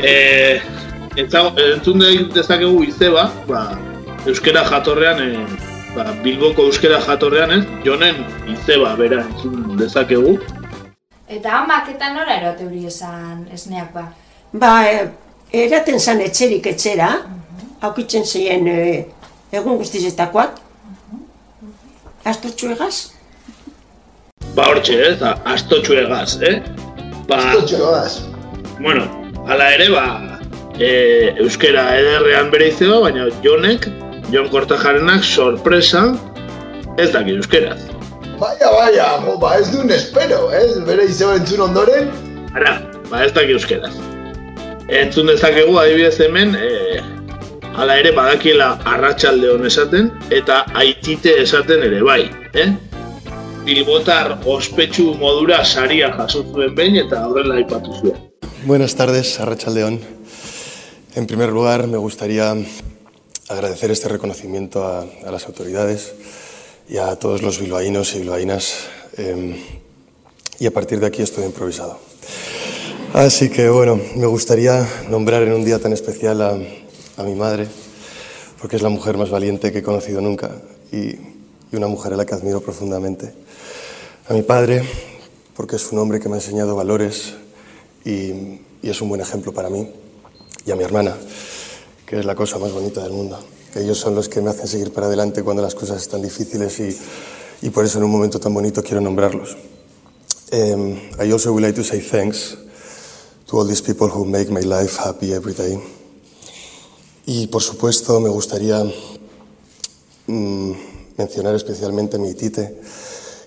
[0.00, 0.14] E,
[1.16, 3.78] entzun de- dezakegu izeba, ba,
[4.26, 5.46] euskera jatorrean, e,
[5.94, 10.38] ba, Bilboko euskera jatorrean ez, jonen izeba bera entzun dezakegu.
[11.28, 14.04] Eta amak eta nora erote hori esan esneak ba?
[14.52, 15.08] Ba, e,
[15.52, 17.10] eraten zan etxerik etxera,
[17.80, 19.06] aukitzen zeien e,
[19.52, 20.62] egun guztizetakoak.
[22.26, 23.12] Astotxu egaz?
[24.54, 26.60] Ba hortxe ez, astotxu egaz, eh?
[27.28, 28.22] Ba, Astotxu egaz.
[28.80, 29.06] Bueno,
[29.46, 30.35] hala ere, ba,
[30.78, 33.88] e, euskera ederrean bere izeba, baina jonek,
[34.32, 36.02] Jon Kortajarenak sorpresa
[36.98, 37.78] ez daki euskeraz.
[38.40, 40.80] Baia, baia, jo, ba ez duen espero, ez?
[40.88, 42.10] Bere izeba entzun ondoren,
[42.56, 42.78] Ara,
[43.10, 43.92] ba ez daki euskeraz.
[44.88, 47.00] Entzun dezakegu adibidez hemen, e,
[47.76, 52.22] hala ere badakiela arratsalde hon esaten, eta aitite esaten ere bai,
[52.54, 52.70] eh?
[53.66, 58.20] Bilbotar ospetsu modura saria jaso zuen behin eta horrela aipatu zuen.
[58.64, 60.00] Buenas tardes, Arrachaldeón.
[61.16, 62.54] En primer lugar, me gustaría
[63.48, 66.12] agradecer este reconocimiento a, las autoridades
[66.90, 68.74] y a todos los bilbaínos y bilbaínas.
[69.16, 69.56] eh,
[70.58, 71.98] y a partir de aquí estoy improvisado.
[73.14, 77.66] Así que bueno, me gustaría nombrar en un día tan especial a, mi madre,
[78.60, 80.50] porque es la mujer más valiente que he conocido nunca
[80.92, 81.16] y,
[81.72, 83.32] una mujer a la que admiro profundamente.
[84.28, 84.82] A mi padre,
[85.56, 87.32] porque es un hombre que me ha enseñado valores
[88.04, 89.88] y es un buen ejemplo para mí.
[90.66, 91.16] Y a mi hermana,
[92.04, 93.38] que es la cosa más bonita del mundo.
[93.74, 97.66] Ellos son los que me hacen seguir para adelante cuando las cosas están difíciles y,
[97.66, 99.56] y por eso en un momento tan bonito quiero nombrarlos.
[100.52, 102.56] Um, I also would like to say thanks
[103.46, 105.78] to all these people who make my life happy every day.
[107.26, 108.82] Y por supuesto me gustaría
[110.26, 110.72] mm,
[111.16, 112.80] mencionar especialmente a mi tite,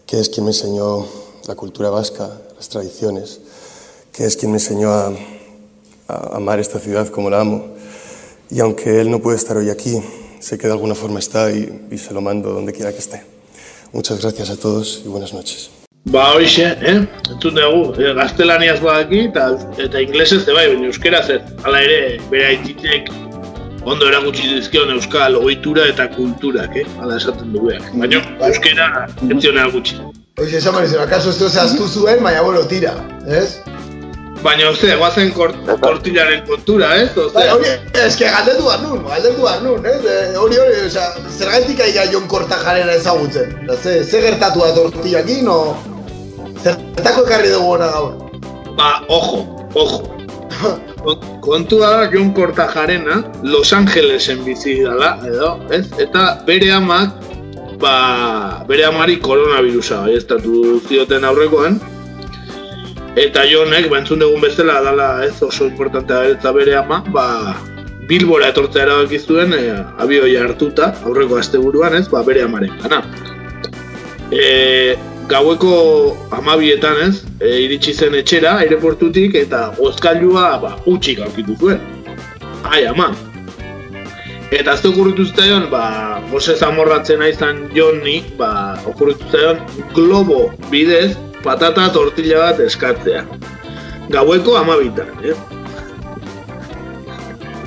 [0.05, 1.05] que es quien me enseñó
[1.47, 3.39] la cultura vasca, las tradiciones,
[4.11, 5.13] que es quien me enseñó a,
[6.09, 7.75] a amar esta ciudad como la amo.
[8.49, 10.01] Y aunque él no puede estar hoy aquí,
[10.39, 13.23] sé que de alguna forma está y, y se lo mando donde quiera que esté.
[13.93, 15.71] Muchas gracias a todos y buenas noches.
[16.05, 17.07] Ba hoxe, eh?
[17.29, 21.41] Entzun dugu, eh, gaztelaniaz badaki eta, eta inglesez bai, baina euskeraz ez.
[21.63, 21.97] Hala ere,
[22.31, 23.11] bere aititek
[23.83, 26.85] ondo erakutsi dizkion euskal ohitura eta kulturak, eh?
[27.01, 27.91] Hala esaten duguak.
[27.99, 28.87] Baina euskera
[29.27, 29.99] ez zion erakutsi.
[30.39, 32.95] Oixe, esan behar akaso ez zuen, baina bueno, tira,
[33.27, 33.59] ez?
[34.43, 37.09] Baina, oze, guazen kort, kortilaren kontura, ez?
[37.33, 37.71] Bai, hori,
[38.05, 39.97] eske galdetu behar nun, galdetu behar nun, ez?
[40.07, 43.51] Eh, Hori, hori, osea, zergaitik aia Jon Kortajarena ezagutzen?
[43.67, 45.75] Da, ze, ze gertatu da tortillakin, o...
[46.63, 48.15] Zertako ekarri dugu hona gaur?
[48.79, 49.43] Ba, ojo,
[49.75, 49.99] ojo.
[51.03, 55.83] Kon- Kontua da Jon Kortajarena Los Angelesen bizi dala, edo, ez?
[55.99, 57.11] Eta bere amak,
[57.83, 57.93] ba,
[58.71, 61.79] bere amari koronavirusa estatu zioten aurrekoan.
[63.19, 67.25] Eta Jonek, ba, entzun dugun bezala, dala ez oso importantea eta bere ama, ba,
[68.07, 69.59] Bilbora etortzea erabaki zuen e,
[69.99, 73.01] abioia hartuta, aurreko asteburuan ez, ba, bere amaren gana.
[74.31, 74.95] E,
[75.27, 75.73] gaueko
[76.39, 81.83] amabietan ez, e, iritsi zen etxera, aireportutik, eta gozkailua ba, utxik aurkitu zuen.
[82.63, 83.11] Ai, ama.
[84.49, 88.53] Eta ez okurritu zitzaion, ba, gose zamorratzen izan joni, ba,
[88.87, 93.25] okurritu zitzaion, globo bidez, patata tortilla bat eskatzea.
[94.09, 95.35] Gaueko amabitan, eh?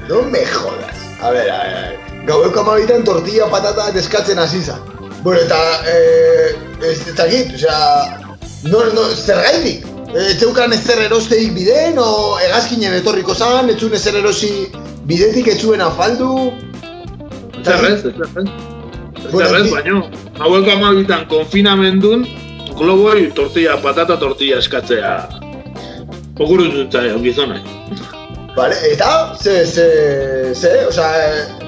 [0.09, 0.97] No me jodas.
[1.23, 2.27] A ver, a ver, a ver.
[2.27, 4.81] Gaueko amabitan tortilla patata eskatzen hasi izan.
[5.23, 8.19] Bueno, eta, eh, ez ez dakit, osea,
[8.65, 9.87] no, no, zergaitik?
[10.13, 14.51] Ez zeukan ezer erosteik bideen, o hegazkinen etorriko zan, ez zuen ezer erosi
[15.09, 16.51] bidetik ez zuen afaldu?
[17.63, 18.49] Zerrez, zerrez.
[19.31, 20.03] Zerrez, baino,
[20.43, 22.27] haueko amabitan konfinamendun,
[22.77, 25.15] globoi tortilla, patata tortilla eskatzea.
[26.41, 27.67] Okurritu zitzaion gizonak.
[28.57, 29.87] Vale, eta, ze, ze,
[30.55, 31.61] ze, osea,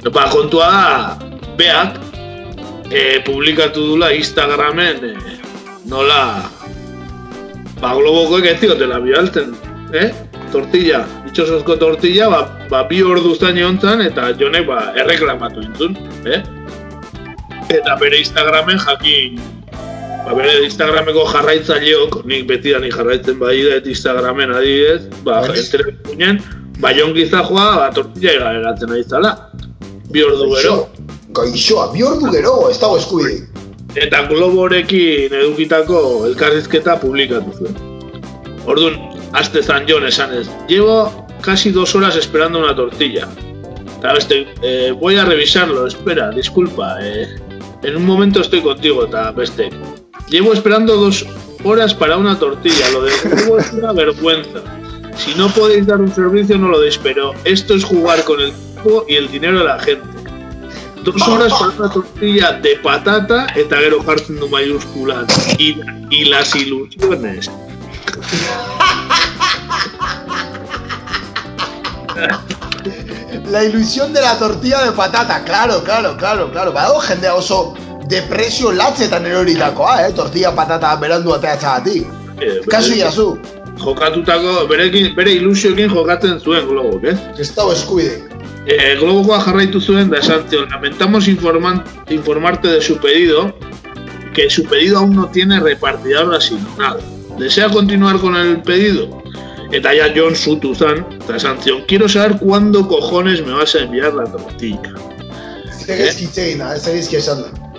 [0.00, 1.18] Ba, kontua da,
[1.58, 1.98] beak,
[2.88, 5.34] e, publikatu dula Instagramen, e,
[5.92, 6.48] nola,
[7.82, 9.52] ba, globokoek ez ziotela bialtzen,
[9.92, 10.08] eh?
[10.54, 12.40] Tortilla, itxosozko tortilla, ba,
[12.72, 16.40] ba bi ordu zain egon eta jonek, ba, erreklamatu entzun, eh?
[17.68, 19.59] Eta bere Instagramen jakin
[20.20, 26.40] Ba, bere Instagrameko jarraitzaileok, nik beti nik jarraitzen bai da, Instagramen adibidez, ba, entere ginen,
[26.82, 29.32] baion gizajoa, ba, tortilla egaratzen ari zala.
[30.12, 30.74] Bi ordu gero.
[31.36, 33.38] Gaixoa, bi ordu gero, ez dago eskubi.
[33.98, 37.78] Eta globorekin edukitako elkarrizketa publikatu zuen.
[38.70, 38.98] Orduan,
[39.40, 41.08] aste zan jon esan ez, llevo
[41.42, 43.28] casi dos horas esperando una tortilla.
[43.98, 47.26] Eta beste, eh, voy a revisarlo, espera, disculpa, eh,
[47.82, 49.70] en un momento estoy contigo, eta beste,
[50.30, 51.26] Llevo esperando dos
[51.64, 52.88] horas para una tortilla.
[52.90, 54.60] Lo de huevo es una vergüenza.
[55.16, 58.52] Si no podéis dar un servicio, no lo deis, pero esto es jugar con el
[58.52, 60.06] tiempo y el dinero de la gente.
[61.02, 65.26] Dos horas para una tortilla de patata eta gero jartzen du mayúsculas.
[65.58, 67.50] Y, las ilusiones.
[73.50, 76.72] La ilusión de la tortilla de patata, claro, claro, claro, claro.
[76.72, 77.74] Badago jendea oso
[78.10, 80.12] depresio latzetan eroritakoa, eh?
[80.16, 82.06] Tortilla patata berandu ateatzagatik.
[82.40, 83.28] Eh, Kasu jazu.
[83.80, 87.16] Jokatutako, berekin, bere ilusioekin jokatzen zuen globok, eh?
[87.38, 88.18] Ez dago eskuide.
[88.66, 93.54] Eh, Globokoa jarraitu zuen da esan lamentamos informan, informarte de su pedido,
[94.34, 97.00] que su pedido aún no tiene repartidor asignado.
[97.38, 99.08] ¿Desea continuar con el pedido?
[99.72, 103.80] Eta ya John zutu zan, eta esan zion, quiero saber cuándo cojones me vas a
[103.80, 104.94] enviar la tortilla.
[105.72, 107.69] Zegezki itzegina, ez egizki esan da.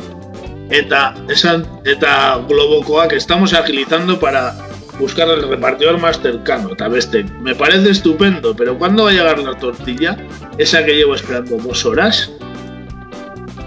[0.72, 4.56] Eta, esan, eta Globokoak estamos agilizando para
[4.98, 6.72] buscar el repartidor más cercano.
[6.72, 10.16] Eta beste, me parece estupendo, pero ¿cuándo va a llegar la tortilla?
[10.58, 12.32] Esa que llevo esperando dos horas.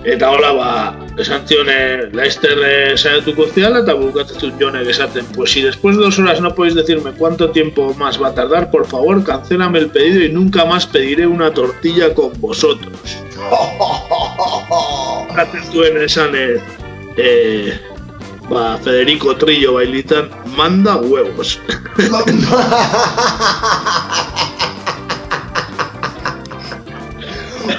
[0.04, 5.52] Eta hola, ba, esan zion, eh, Leicester eh, saiatuko ziala eta bukatzen jonek esaten, pues
[5.52, 8.86] si después de dos horas no podéis decirme cuánto tiempo más va a tardar, por
[8.86, 12.98] favor, cancélame el pedido y nunca más pediré una tortilla con vosotros.
[15.30, 16.32] Esaten zuen esan,
[17.16, 17.80] eh, eh,
[18.48, 21.60] ba, Federico Trillo bailitan, manda huevos.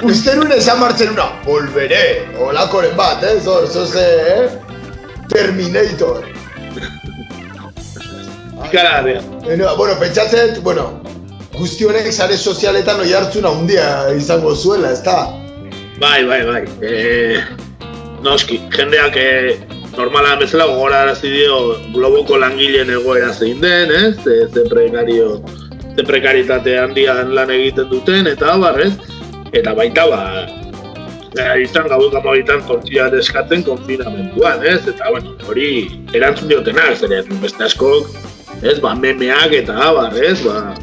[0.02, 3.40] Uste nuen esan martzen una, volveré, olakoren bat, eh?
[3.42, 4.50] Zor, zoze, eh?
[5.28, 6.24] Terminator.
[8.66, 9.20] Ikaragarria.
[9.44, 11.02] Bueno, bueno, pentsatzen, bueno,
[11.56, 15.28] guzti honek sare sozialetan oi hartzuna handia izango zuela, ezta?
[16.00, 16.64] Bai, bai, bai.
[16.82, 17.44] Eh,
[18.26, 19.54] noski, jendeak eh,
[19.96, 21.58] normala bezala gogorarazi dio
[21.94, 24.14] globoko langileen egoera zein den, ez?
[24.24, 25.40] Ze, ze prekario,
[25.94, 28.94] ze prekaritate handian lan egiten duten, eta abar, ez?
[29.54, 30.22] Eta baita, ba,
[31.38, 34.82] eh, izan gauek amabitan tortilla eskatzen konfinamentuan, ez?
[34.90, 35.70] Eta, bueno, hori
[36.16, 38.10] erantzun diotena, zeren beste askok,
[38.62, 38.80] ez?
[38.82, 40.40] Ba, memeak eta abar, ez?
[40.44, 40.74] Ba,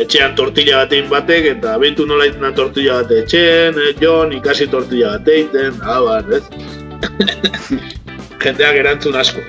[0.00, 5.18] etxean tortilla batein batek, eta behitu nola da tortilla bate etxean, eh, Jon, ikasi tortilla
[5.18, 6.44] bate egiten, abar, ez?
[8.42, 9.42] jendeak erantzun asko.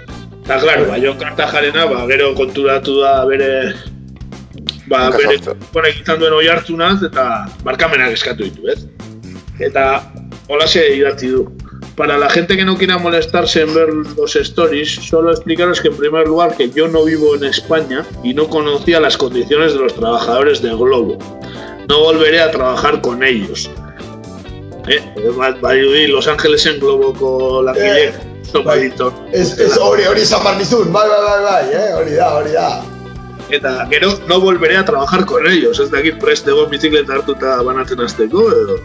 [0.45, 3.51] Eta, klaro, ba, Jon Kartajarena, ba, gero konturatu da bere
[4.87, 5.39] ba, bere
[5.73, 7.25] konek izan duen oi hartzunaz, eta
[7.67, 8.85] barkamenak eskatu ditu, ez?
[9.59, 9.87] Eta,
[10.47, 11.47] holaxe idatzi du.
[11.97, 15.97] Para la gente que no quiera molestarse en ver los stories, solo explicaros que en
[15.97, 19.95] primer lugar que yo no vivo en España y no conocía las condiciones de los
[19.95, 21.17] trabajadores de Globo.
[21.89, 23.69] No volveré a trabajar con ellos.
[24.87, 25.01] Eh,
[25.61, 28.13] bai, Los Ángeles en Globoko langile,
[28.49, 29.13] sopadito.
[29.33, 31.89] Ez, ez hori, hori izan barnizun, bai, bai, bai, bai, eh?
[31.95, 32.69] hori da, hori da.
[33.49, 38.01] Eta gero no volveré a trabajar con ellos, ez dakit prest egon bizikleta hartuta banatzen
[38.03, 38.79] azteko, edo...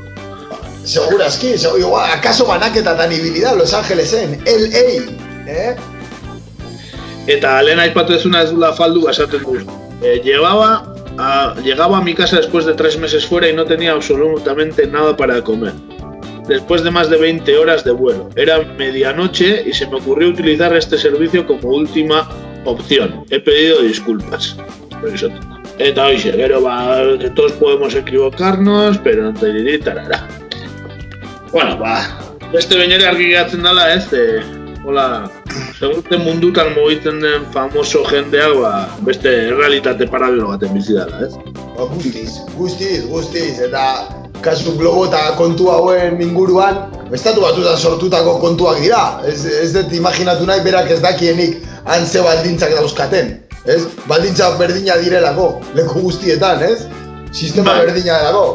[0.83, 4.87] Segurazki, seg igual, akaso banaketatan ibilida Los Angelesen, LA,
[5.47, 5.77] eh?
[7.31, 9.61] Eta lehen aipatu ezuna ez dula faldu esaten du.
[10.03, 13.93] Eh, llevaba a, llegaba a mi casa después de tres meses fuera y no tenía
[13.93, 15.73] absolutamente nada para comer.
[16.53, 18.29] Después de más de 20 horas de vuelo.
[18.37, 22.29] Era medianoche y se me ocurrió utilizar este servicio como última
[22.67, 23.25] opción.
[23.31, 24.55] He pedido disculpas.
[25.01, 25.31] Por eso.
[25.79, 27.01] Eta gero ba,
[27.35, 30.29] todos podemos equivocarnos, pero diré tarara.
[31.51, 32.21] Bueno, ba,
[32.53, 34.13] beste bainere argi geratzen dela, ez?
[34.13, 34.43] E,
[34.85, 35.31] hola,
[35.79, 41.33] segurte mundutan mugitzen den famoso jendea, ba, beste realitate paralelo baten bizi dela, ez?
[41.79, 46.83] Ba, guztiz, guztiz, guztiz, eta kasu globo eta kontu hauen inguruan,
[47.15, 49.03] estatu batutan sortutako kontuak dira.
[49.29, 53.35] Ez, ez dut imaginatu nahi berak ez dakienik antze baldintzak dauzkaten.
[53.65, 53.83] Ez?
[54.11, 55.49] Baldintza berdina direlako,
[55.79, 56.87] leku guztietan, ez?
[57.33, 57.87] Sistema Bai.
[57.87, 58.47] berdina delako.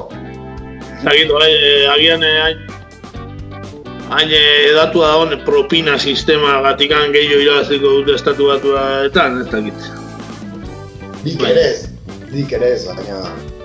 [1.03, 2.57] Zagitu, eh, agian eh, hain
[4.09, 9.91] hain eh, da hon propina sistema gatikan gehiago irabaziko dute estatu batuetan, ez dakit.
[11.23, 11.85] Nik ere ez,
[12.31, 13.56] nik ere ez, baina...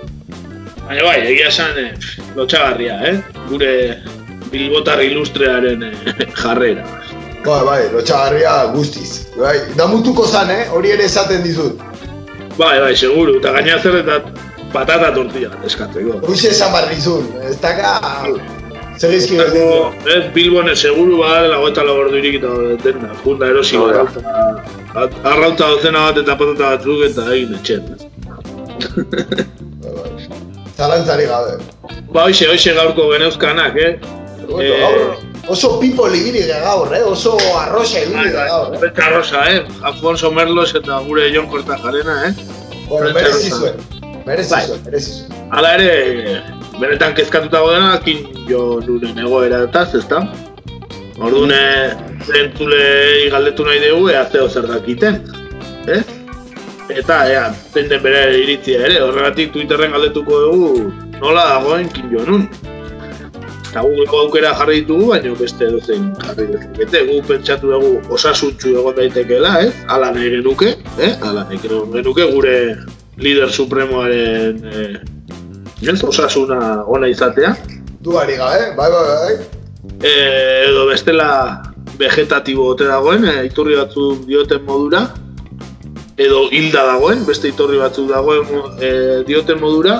[0.87, 1.91] Baina bai, egia esan, eh,
[2.35, 3.15] lotxagarria, eh?
[3.47, 3.71] Gure
[4.51, 5.93] Bilbotar ilustrearen eh,
[6.41, 6.83] jarrera.
[7.45, 9.11] Bai, bai, lotxagarria guztiz.
[9.37, 10.65] Bai, damutuko zan, eh?
[10.75, 11.79] Hori ere esaten dizut.
[12.57, 14.19] Bai, bai, seguru, eta gaina zer eta
[14.73, 16.19] patata tortilla eskatzeko.
[16.27, 17.95] Hoxe esan barrizun, ez daka...
[19.01, 19.53] Segizki Ez
[20.13, 22.51] ez Bilbon ez seguru badala goeta labordu irikita
[22.83, 23.81] dena, junda erosi ja.
[23.89, 24.19] arrauta,
[25.31, 27.83] arrauta dozena bat eta patata batzuk eta egin etxen.
[30.83, 31.59] Zalantzari gabe.
[32.11, 33.93] Ba, hoxe, hoxe gaurko geneuzkanak, eh?
[34.49, 37.03] Bueno, gaur oso pipo libiri gaur, eh?
[37.03, 38.79] Oso arroxa ibili gaur, eh?
[38.79, 39.63] Beta rosa, eh?
[39.81, 42.33] Alfonso Merlos eta gure Jon Kortajarena, eh?
[42.87, 43.59] Bueno, merezi rosa.
[43.59, 44.23] zuen.
[44.25, 44.65] Merezi Bai.
[44.67, 45.47] zuen, merezi zuen.
[45.51, 46.41] Hala ere,
[46.79, 50.23] benetan kezkatuta godena, kin jo nuren egoera eta ezta?
[51.19, 51.53] Orduan,
[52.33, 55.21] entzulei galdetu nahi dugu, ea zeo zer dakiten,
[55.87, 56.03] ez?
[56.91, 60.69] Eta, ea, zein den bere iritzia ere, horregatik Twitterren galdetuko dugu
[61.21, 62.43] nola dagoen kin jo nun.
[63.69, 67.05] Eta Googleko aukera jarri ditugu, baina beste dozein jarri dezakete.
[67.07, 69.71] Gu pentsatu dugu osasuntxu egon daitekeela, ez?
[69.87, 71.13] Hala nahi genuke, eh?
[71.23, 72.57] Hala nahi genuke gure
[73.17, 77.55] lider supremoaren eh, ez, osasuna ona izatea.
[78.03, 79.35] Duari gabe, bai, bai, bai.
[80.03, 81.29] Eh, edo bestela
[81.97, 85.07] vegetatibo ote dagoen, eh, iturri batzuk dioten modura,
[86.17, 88.45] edo hilda dagoen, beste iturri batzuk dagoen
[88.79, 89.99] eh, dioten modura,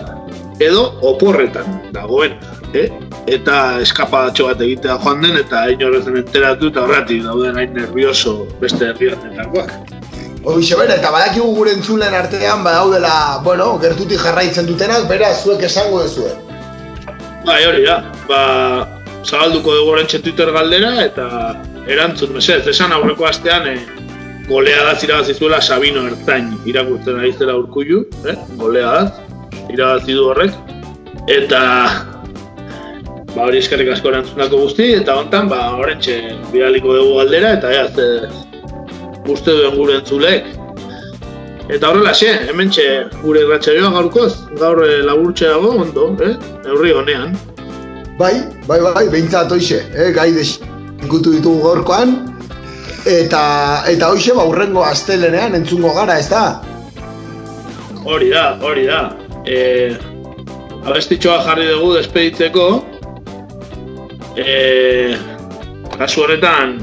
[0.62, 2.38] edo oporretan dagoen.
[2.74, 2.88] Eh?
[3.30, 8.90] Eta eskapadatxo bat egitea joan den, eta inorezen enteratu eta horretik dauden hain nervioso beste
[8.92, 9.74] herriatetakoak.
[10.44, 13.14] Hoxe bera, eta badakigu gure entzulen artean badaudela,
[13.46, 16.34] bueno, gertutik jarraitzen dutenak, bera zuek esango duzue.
[17.46, 18.02] Bai, hori da.
[18.28, 18.42] Ba,
[19.24, 21.28] zabalduko dugu Twitter galdera eta
[21.88, 23.78] erantzun, mesedez, esan aurreko astean e,
[24.48, 28.36] golea da irabazizuela Sabino Ertain irakurtzen ari zela urkullu, eh?
[28.60, 29.04] golea da,
[29.72, 30.58] irabazi du horrek.
[31.32, 31.62] Eta
[33.34, 36.18] ba, hori eskerrik asko erantzunako guzti, eta hontan, ba, orantxe
[36.52, 40.52] bidaliko dugu galdera, eta ea, ze uste duen gure entzulek.
[41.72, 42.70] Eta horrela xe, hemen
[43.22, 46.36] gure irratxaioa gaurkoz, gaur e, laburtxe dago, ondo, eh?
[46.68, 47.38] Eurri honean.
[48.20, 50.12] Bai, bai, bai, behintzat hoxe, eh?
[50.12, 52.33] gai desikutu ditugu gaurkoan.
[53.04, 56.62] Eta, eta hoxe, ba, urrengo astelenean entzungo gara, ez da?
[58.08, 59.02] Hori da, hori da.
[59.44, 59.58] E,
[60.88, 62.68] abestitxoa jarri dugu despeditzeko.
[64.40, 65.18] E,
[65.98, 66.78] kasu honetan,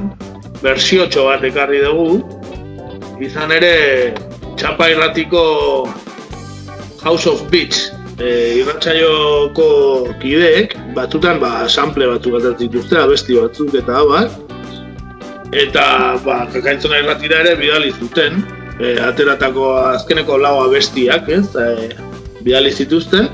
[0.60, 2.20] bersiotxo bat ekarri dugu.
[3.24, 3.72] Izan ere,
[4.60, 5.42] txapa irratiko
[7.00, 7.88] House of Beats
[8.20, 9.70] e, irratxaioko
[10.20, 14.28] kideek, batzutan ba, sample batzuk bat dituzte, abesti batzuk eta abar.
[15.50, 18.44] Eta ba, kakaintzona irratira ere bidali zuten,
[18.78, 21.88] e, ateratako azkeneko lau abestiak, ez, e,
[22.44, 23.26] bidali zituzten.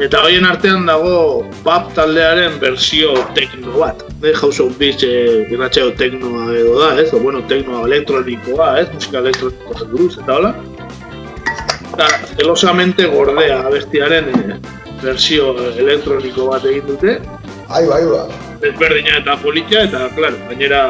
[0.00, 4.04] Eta hoien artean dago pop taldearen versio tekno bat.
[4.22, 5.10] E, House of Beats e,
[5.50, 7.10] irratxaio teknoa edo da, ez?
[7.12, 8.86] O, bueno, teknoa elektronikoa, ez?
[8.94, 10.54] Musika elektronikoa buruz, eta hola.
[11.90, 12.08] Eta
[12.38, 14.60] zelosamente gordea abestiaren e,
[15.02, 17.18] versio elektroniko bat egin dute.
[17.68, 18.26] Ai, bai, bai.
[18.62, 20.84] Desberdina eta polita, eta, claro, gainera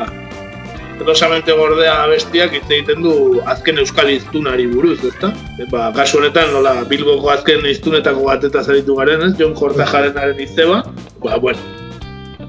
[1.01, 3.13] zelosamente gordea abestiak hitz egiten du
[3.49, 5.31] azken euskal hiztunari buruz, ezta?
[5.57, 9.33] E, ba, kasu honetan, nola, Bilboko azken hiztunetako batetaz aritu garen, ez?
[9.41, 10.83] Jon Kortajarenaren izeba,
[11.25, 11.59] ba, bueno,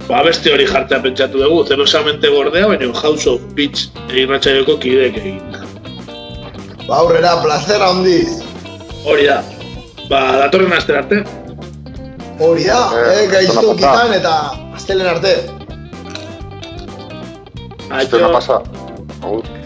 [0.10, 5.40] ba, beste hori jartzea pentsatu dugu, zelosamente gordea, baina House of Beach irratxaioko kideek egin.
[6.88, 8.42] Ba, aurrera, plazera handiz.
[9.08, 9.40] Hori da.
[10.12, 11.24] Ba, datorren aster arte.
[12.42, 13.96] Hori da, Eh, eh, gaiztu zona pasa.
[13.96, 14.36] kitan eta
[14.76, 15.36] astelen arte.
[18.00, 18.62] Esto no pasa.
[19.22, 19.61] Aún.